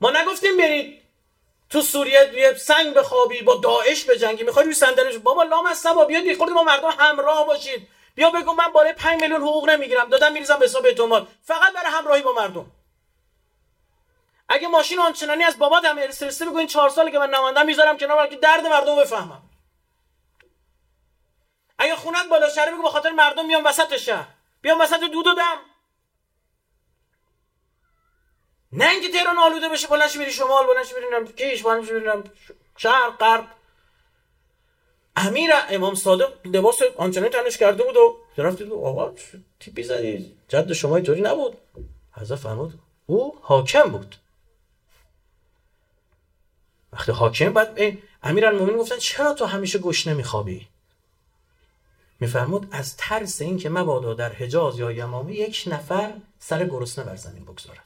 ما 0.00 0.10
نگفتیم 0.10 0.56
برید 0.56 1.00
تو 1.70 1.80
سوریه 1.80 2.32
یه 2.34 2.54
سنگ 2.54 2.94
بخوابی 2.94 3.42
با 3.42 3.54
داعش 3.54 4.04
بجنگی. 4.04 4.42
می‌خوای 4.42 4.64
روی 4.64 4.74
صندلیش 4.74 5.18
بابا 5.18 5.42
لام 5.42 5.66
از 5.66 5.78
سبا 5.78 6.04
بیاد 6.04 6.24
یه 6.24 6.36
با 6.36 6.62
مردم 6.62 6.90
همراه 6.98 7.46
باشید. 7.46 7.88
بیا 8.14 8.30
بگو 8.30 8.52
من 8.52 8.68
بالای 8.72 8.92
5 8.92 9.20
میلیون 9.20 9.40
حقوق 9.40 9.70
نمی‌گیرم. 9.70 10.08
دادم 10.08 10.32
میریزم 10.32 10.58
به 10.58 10.64
حساب 10.64 10.86
اعتماد 10.86 11.28
فقط 11.42 11.72
برای 11.72 11.90
همراهی 11.92 12.22
با 12.22 12.32
مردم. 12.32 12.72
اگه 14.48 14.68
ماشین 14.68 14.98
آنچنانی 14.98 15.44
از 15.44 15.58
بابات 15.58 15.84
هم 15.84 15.98
ارسرسته 15.98 16.44
بگو 16.44 16.58
این 16.58 16.66
4 16.66 16.90
ساله 16.90 17.10
که 17.10 17.18
من 17.18 17.30
نماندم 17.30 17.66
می‌ذارم 17.66 17.98
کنار 17.98 18.26
که 18.26 18.36
درد 18.36 18.66
مردم 18.66 18.96
بفهمم. 18.96 19.49
اگه 21.80 21.96
خونت 21.96 22.28
بالا 22.30 22.48
شهر 22.48 22.72
بگو 22.74 22.82
به 22.82 22.88
خاطر 22.88 23.10
مردم 23.10 23.46
میام 23.46 23.64
وسط 23.66 23.96
شهر. 23.96 24.28
بیام 24.62 24.80
وسط 24.80 25.00
دود 25.00 25.26
و 25.26 25.34
دم. 25.34 25.58
نه 28.72 28.90
اینکه 28.90 29.08
تهران 29.08 29.38
آلوده 29.38 29.68
بشه 29.68 29.88
بلنش 29.88 30.16
بری 30.16 30.32
شمال 30.32 30.66
بلنش 30.66 30.92
بریم 30.92 31.26
کیش 31.26 31.62
بلنش 31.62 31.88
بریم 31.88 32.24
شهر 32.76 33.10
غرب. 33.10 33.44
امیر 35.16 35.50
امام 35.68 35.94
صادق 35.94 36.46
لباس 36.46 36.82
آنچنانی 36.96 37.30
تنش 37.30 37.56
کرده 37.56 37.84
بود 37.84 37.96
و 37.96 38.16
طرف 38.36 38.56
دید 38.56 38.72
آقا 38.72 39.14
تیپی 39.60 39.82
زدی 39.82 40.36
جد 40.48 40.72
شما 40.72 40.96
اینطوری 40.96 41.20
نبود. 41.20 41.58
حضرت 42.12 42.38
فرمود 42.38 42.78
او 43.06 43.38
حاکم 43.42 43.90
بود. 43.90 44.16
وقتی 46.92 47.12
حاکم 47.12 47.52
بعد 47.52 47.80
امیر 48.22 48.46
المومنین 48.46 48.78
گفتن 48.78 48.96
چرا 48.96 49.34
تو 49.34 49.44
همیشه 49.44 49.78
گشنه 49.78 50.14
میخوابی؟ 50.14 50.69
میفرمود 52.20 52.68
از 52.70 52.96
ترس 52.96 53.42
اینکه 53.42 53.70
مبادا 53.70 54.14
در 54.14 54.32
حجاز 54.32 54.78
یا 54.78 54.92
یمامه 54.92 55.34
یک 55.34 55.64
نفر 55.66 56.12
سر 56.38 56.64
گرسنه 56.64 57.04
بر 57.04 57.16
زمین 57.16 57.44
بگذارد. 57.44 57.84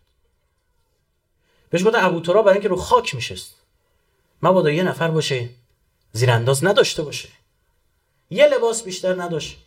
بهش 1.71 1.87
گفتن 1.87 2.05
ابو 2.05 2.21
برای 2.21 2.53
اینکه 2.53 2.69
رو 2.69 2.77
خاک 2.77 3.15
میشست. 3.15 3.55
مبادا 4.43 4.71
یه 4.71 4.83
نفر 4.83 5.09
باشه 5.09 5.49
زیرانداز 6.13 6.65
نداشته 6.65 7.03
باشه. 7.03 7.29
یه 8.31 8.47
لباس 8.47 8.83
بیشتر 8.83 9.23
نداشت. 9.23 9.59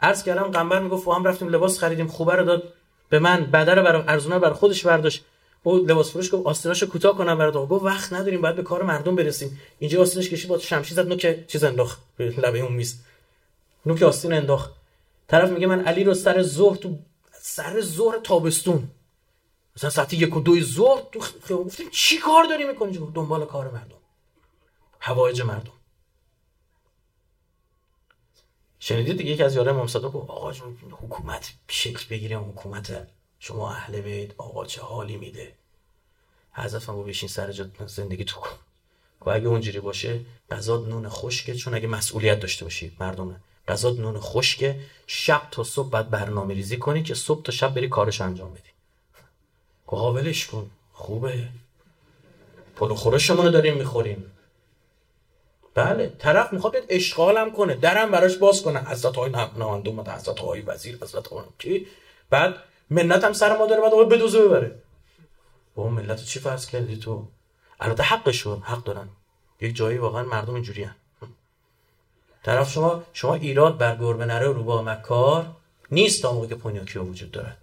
عرض 0.00 0.22
کردم 0.22 0.42
قنبر 0.42 0.78
می‌گفت 0.78 1.08
هم 1.08 1.24
رفتیم 1.24 1.48
لباس 1.48 1.78
خریدیم 1.78 2.08
خوبه 2.08 2.34
رو 2.34 2.44
داد 2.44 2.72
به 3.08 3.18
من 3.18 3.44
بدر 3.44 3.74
رو 3.74 3.82
برای 3.82 4.02
ارزونه 4.08 4.38
بر 4.38 4.52
خودش 4.52 4.86
برداشت. 4.86 5.24
او 5.62 5.76
لباس 5.76 6.10
فروش 6.10 6.34
گفت 6.34 6.46
آستیناشو 6.46 6.86
کوتاه 6.86 7.16
کنم 7.18 7.38
برات 7.38 7.54
گفت 7.54 7.84
وقت 7.84 8.12
نداریم 8.12 8.40
باید 8.40 8.56
به 8.56 8.62
کار 8.62 8.82
مردم 8.82 9.16
برسیم. 9.16 9.60
اینجا 9.78 10.00
آستینش 10.02 10.30
کشید 10.30 10.48
با 10.48 10.58
شمشیر 10.58 10.96
زد 10.96 11.08
نوک 11.08 11.46
چیز 11.46 11.64
انداخت 11.64 12.00
لبه 12.18 12.58
اون 12.58 12.72
میز. 12.72 12.98
نوک 13.86 14.02
آستین 14.02 14.32
انداخت. 14.32 14.72
طرف 15.28 15.50
میگه 15.50 15.66
من 15.66 15.84
علی 15.84 16.04
رو 16.04 16.14
سر 16.14 16.42
ظهر 16.42 16.76
تو 16.76 16.98
سر 17.32 17.80
ظهر 17.80 18.18
تابستون. 18.18 18.90
مثلا 19.76 19.90
ساعت 19.90 20.12
یک 20.12 20.36
و 20.36 20.40
دوی 20.40 20.64
ظهر 20.64 21.02
تو 21.12 21.20
خیابون. 21.20 21.66
گفتیم 21.66 21.90
چی 21.90 22.18
کار 22.18 22.44
داری 22.44 22.64
می‌کنی؟ 22.64 23.12
دنبال 23.14 23.46
کار 23.46 23.70
مردم. 23.70 23.96
هوایج 25.00 25.42
مردم. 25.42 25.72
شنیدید 28.78 29.16
دیگه؟ 29.16 29.30
یکی 29.30 29.42
از 29.42 29.54
یاره 29.54 29.72
امام 29.72 29.86
صادق 29.86 30.16
آقا 30.16 30.52
حکومت 30.90 31.52
شکل 31.68 32.04
بگیره 32.10 32.38
حکومت 32.38 33.08
شما 33.38 33.70
اهل 33.70 34.00
بیت 34.00 34.30
آقا 34.38 34.66
چه 34.66 34.82
حالی 34.82 35.16
میده؟ 35.16 35.52
حضرت 36.52 36.82
فرمود 36.82 37.06
بشین 37.06 37.28
سر 37.28 37.52
جا 37.52 37.66
زندگی 37.86 38.24
تو 38.24 38.40
کن. 38.40 38.56
و 39.20 39.30
اگه 39.30 39.46
اونجوری 39.46 39.80
باشه 39.80 40.20
غذا 40.50 40.76
نون 40.76 41.08
خشکه 41.08 41.54
چون 41.54 41.74
اگه 41.74 41.88
مسئولیت 41.88 42.40
داشته 42.40 42.64
باشی 42.64 42.96
مردم 43.00 43.40
غذا 43.68 43.90
نون 43.90 44.20
خشکه 44.20 44.80
شب 45.06 45.42
تا 45.50 45.64
صبح 45.64 45.90
بعد 45.90 46.10
برنامه 46.10 46.54
ریزی 46.54 46.76
کنی 46.76 47.02
که 47.02 47.14
صبح 47.14 47.42
تا 47.42 47.52
شب 47.52 47.74
بری 47.74 47.88
کارش 47.88 48.20
انجام 48.20 48.50
بدی. 48.50 48.70
قابلش 49.86 50.46
کن. 50.46 50.70
خوبه. 50.92 51.48
پلو 52.76 52.94
خورشمون 52.94 53.46
رو 53.46 53.52
داریم 53.52 53.76
می‌خوریم. 53.76 54.32
بله 55.74 56.12
طرف 56.18 56.52
می‌خواد 56.52 56.72
بیاد 56.72 56.84
اشغالم 56.88 57.52
کنه. 57.52 57.74
درم 57.74 58.10
براش 58.10 58.36
باز 58.36 58.62
کنه. 58.62 58.80
حضرت 58.80 59.16
آقای 59.16 59.30
نماینده 59.30 59.90
اومد 59.90 60.08
حضرت 60.08 60.38
آقای 60.38 60.60
وزیر 60.60 60.98
حضرت 61.02 61.26
آقای 61.28 61.44
کی؟ 61.58 61.86
بعد 62.30 62.54
منت 62.90 63.24
هم 63.24 63.32
سر 63.32 63.56
ما 63.56 63.66
داره 63.66 63.80
بعد 63.80 64.08
بدوزه 64.08 64.42
ببره. 64.42 64.82
با 65.74 65.88
ملت 65.88 66.24
چی 66.24 66.40
فرض 66.40 66.66
کردی 66.66 66.96
تو؟ 66.96 67.28
البته 67.80 68.02
حقشون 68.02 68.60
حق 68.60 68.84
دارن. 68.84 69.08
یک 69.60 69.76
جایی 69.76 69.98
واقعا 69.98 70.22
مردم 70.22 70.54
اینجوری 70.54 70.88
طرف 72.42 72.72
شما 72.72 73.02
شما 73.12 73.34
ایراد 73.34 73.78
به 73.78 73.96
گربه 73.96 74.26
نره 74.26 74.46
روباه 74.46 74.82
مکار 74.82 75.56
نیست 75.90 76.22
تا 76.22 76.32
موقعی 76.32 76.48
که 76.48 76.54
پینوکیو 76.54 77.02
وجود 77.02 77.30
داره 77.30 77.56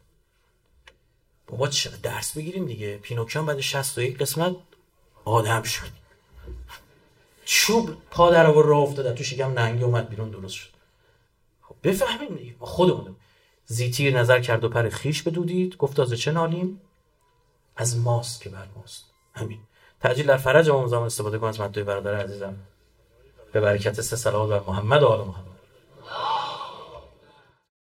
بابا 1.48 1.70
درس 2.04 2.38
بگیریم 2.38 2.66
دیگه؟ 2.66 2.98
پینوکیو 2.98 3.44
بعد 3.44 3.60
61 3.60 4.18
قسمت 4.18 4.56
آدم 5.26 5.64
شد. 5.64 5.90
چوب 7.46 7.98
پا 8.12 8.32
در 8.32 8.46
آور 8.46 8.66
راه 8.66 8.80
افتاد 8.80 9.16
تو 9.16 9.24
شکم 9.24 9.60
نهنگی 9.60 9.84
اومد 9.84 10.10
بیرون 10.10 10.30
درست 10.30 10.56
شد. 10.56 10.70
خب 11.62 11.76
بفهمیم 11.84 12.36
دیگه. 12.36 12.56
خودمون 12.60 13.16
زی 13.66 13.87
تیر 13.87 14.20
نظر 14.20 14.40
کرد 14.40 14.64
و 14.64 14.70
پر 14.70 14.90
خویش 14.90 15.24
بر 15.24 15.42
او 15.42 15.51
دید 15.51 15.78
گفت 15.78 16.00
از 16.00 16.14
چه 16.14 16.32
نالیم؟ 16.32 16.82
از 17.76 17.98
ماست 17.98 18.42
که 18.42 18.50
بر 18.50 18.68
ماست. 18.76 19.06
همین. 19.34 19.60
تعجیل 20.02 20.28
در 20.28 20.38
فرج 20.38 20.70
امام 20.70 20.88
زمان 20.88 21.06
استفاده 21.06 21.38
کنیم 21.38 21.48
از 21.48 21.60
مداحی 21.60 21.84
برادر 21.84 22.16
عزیزم. 22.16 22.56
به 23.52 23.62
برکت 23.62 24.02
سه 24.02 24.16
صلوات 24.16 24.50
بر 24.50 24.72
محمد 24.72 25.04
و 25.04 25.08
آل 25.08 25.28
محمد. 25.28 25.49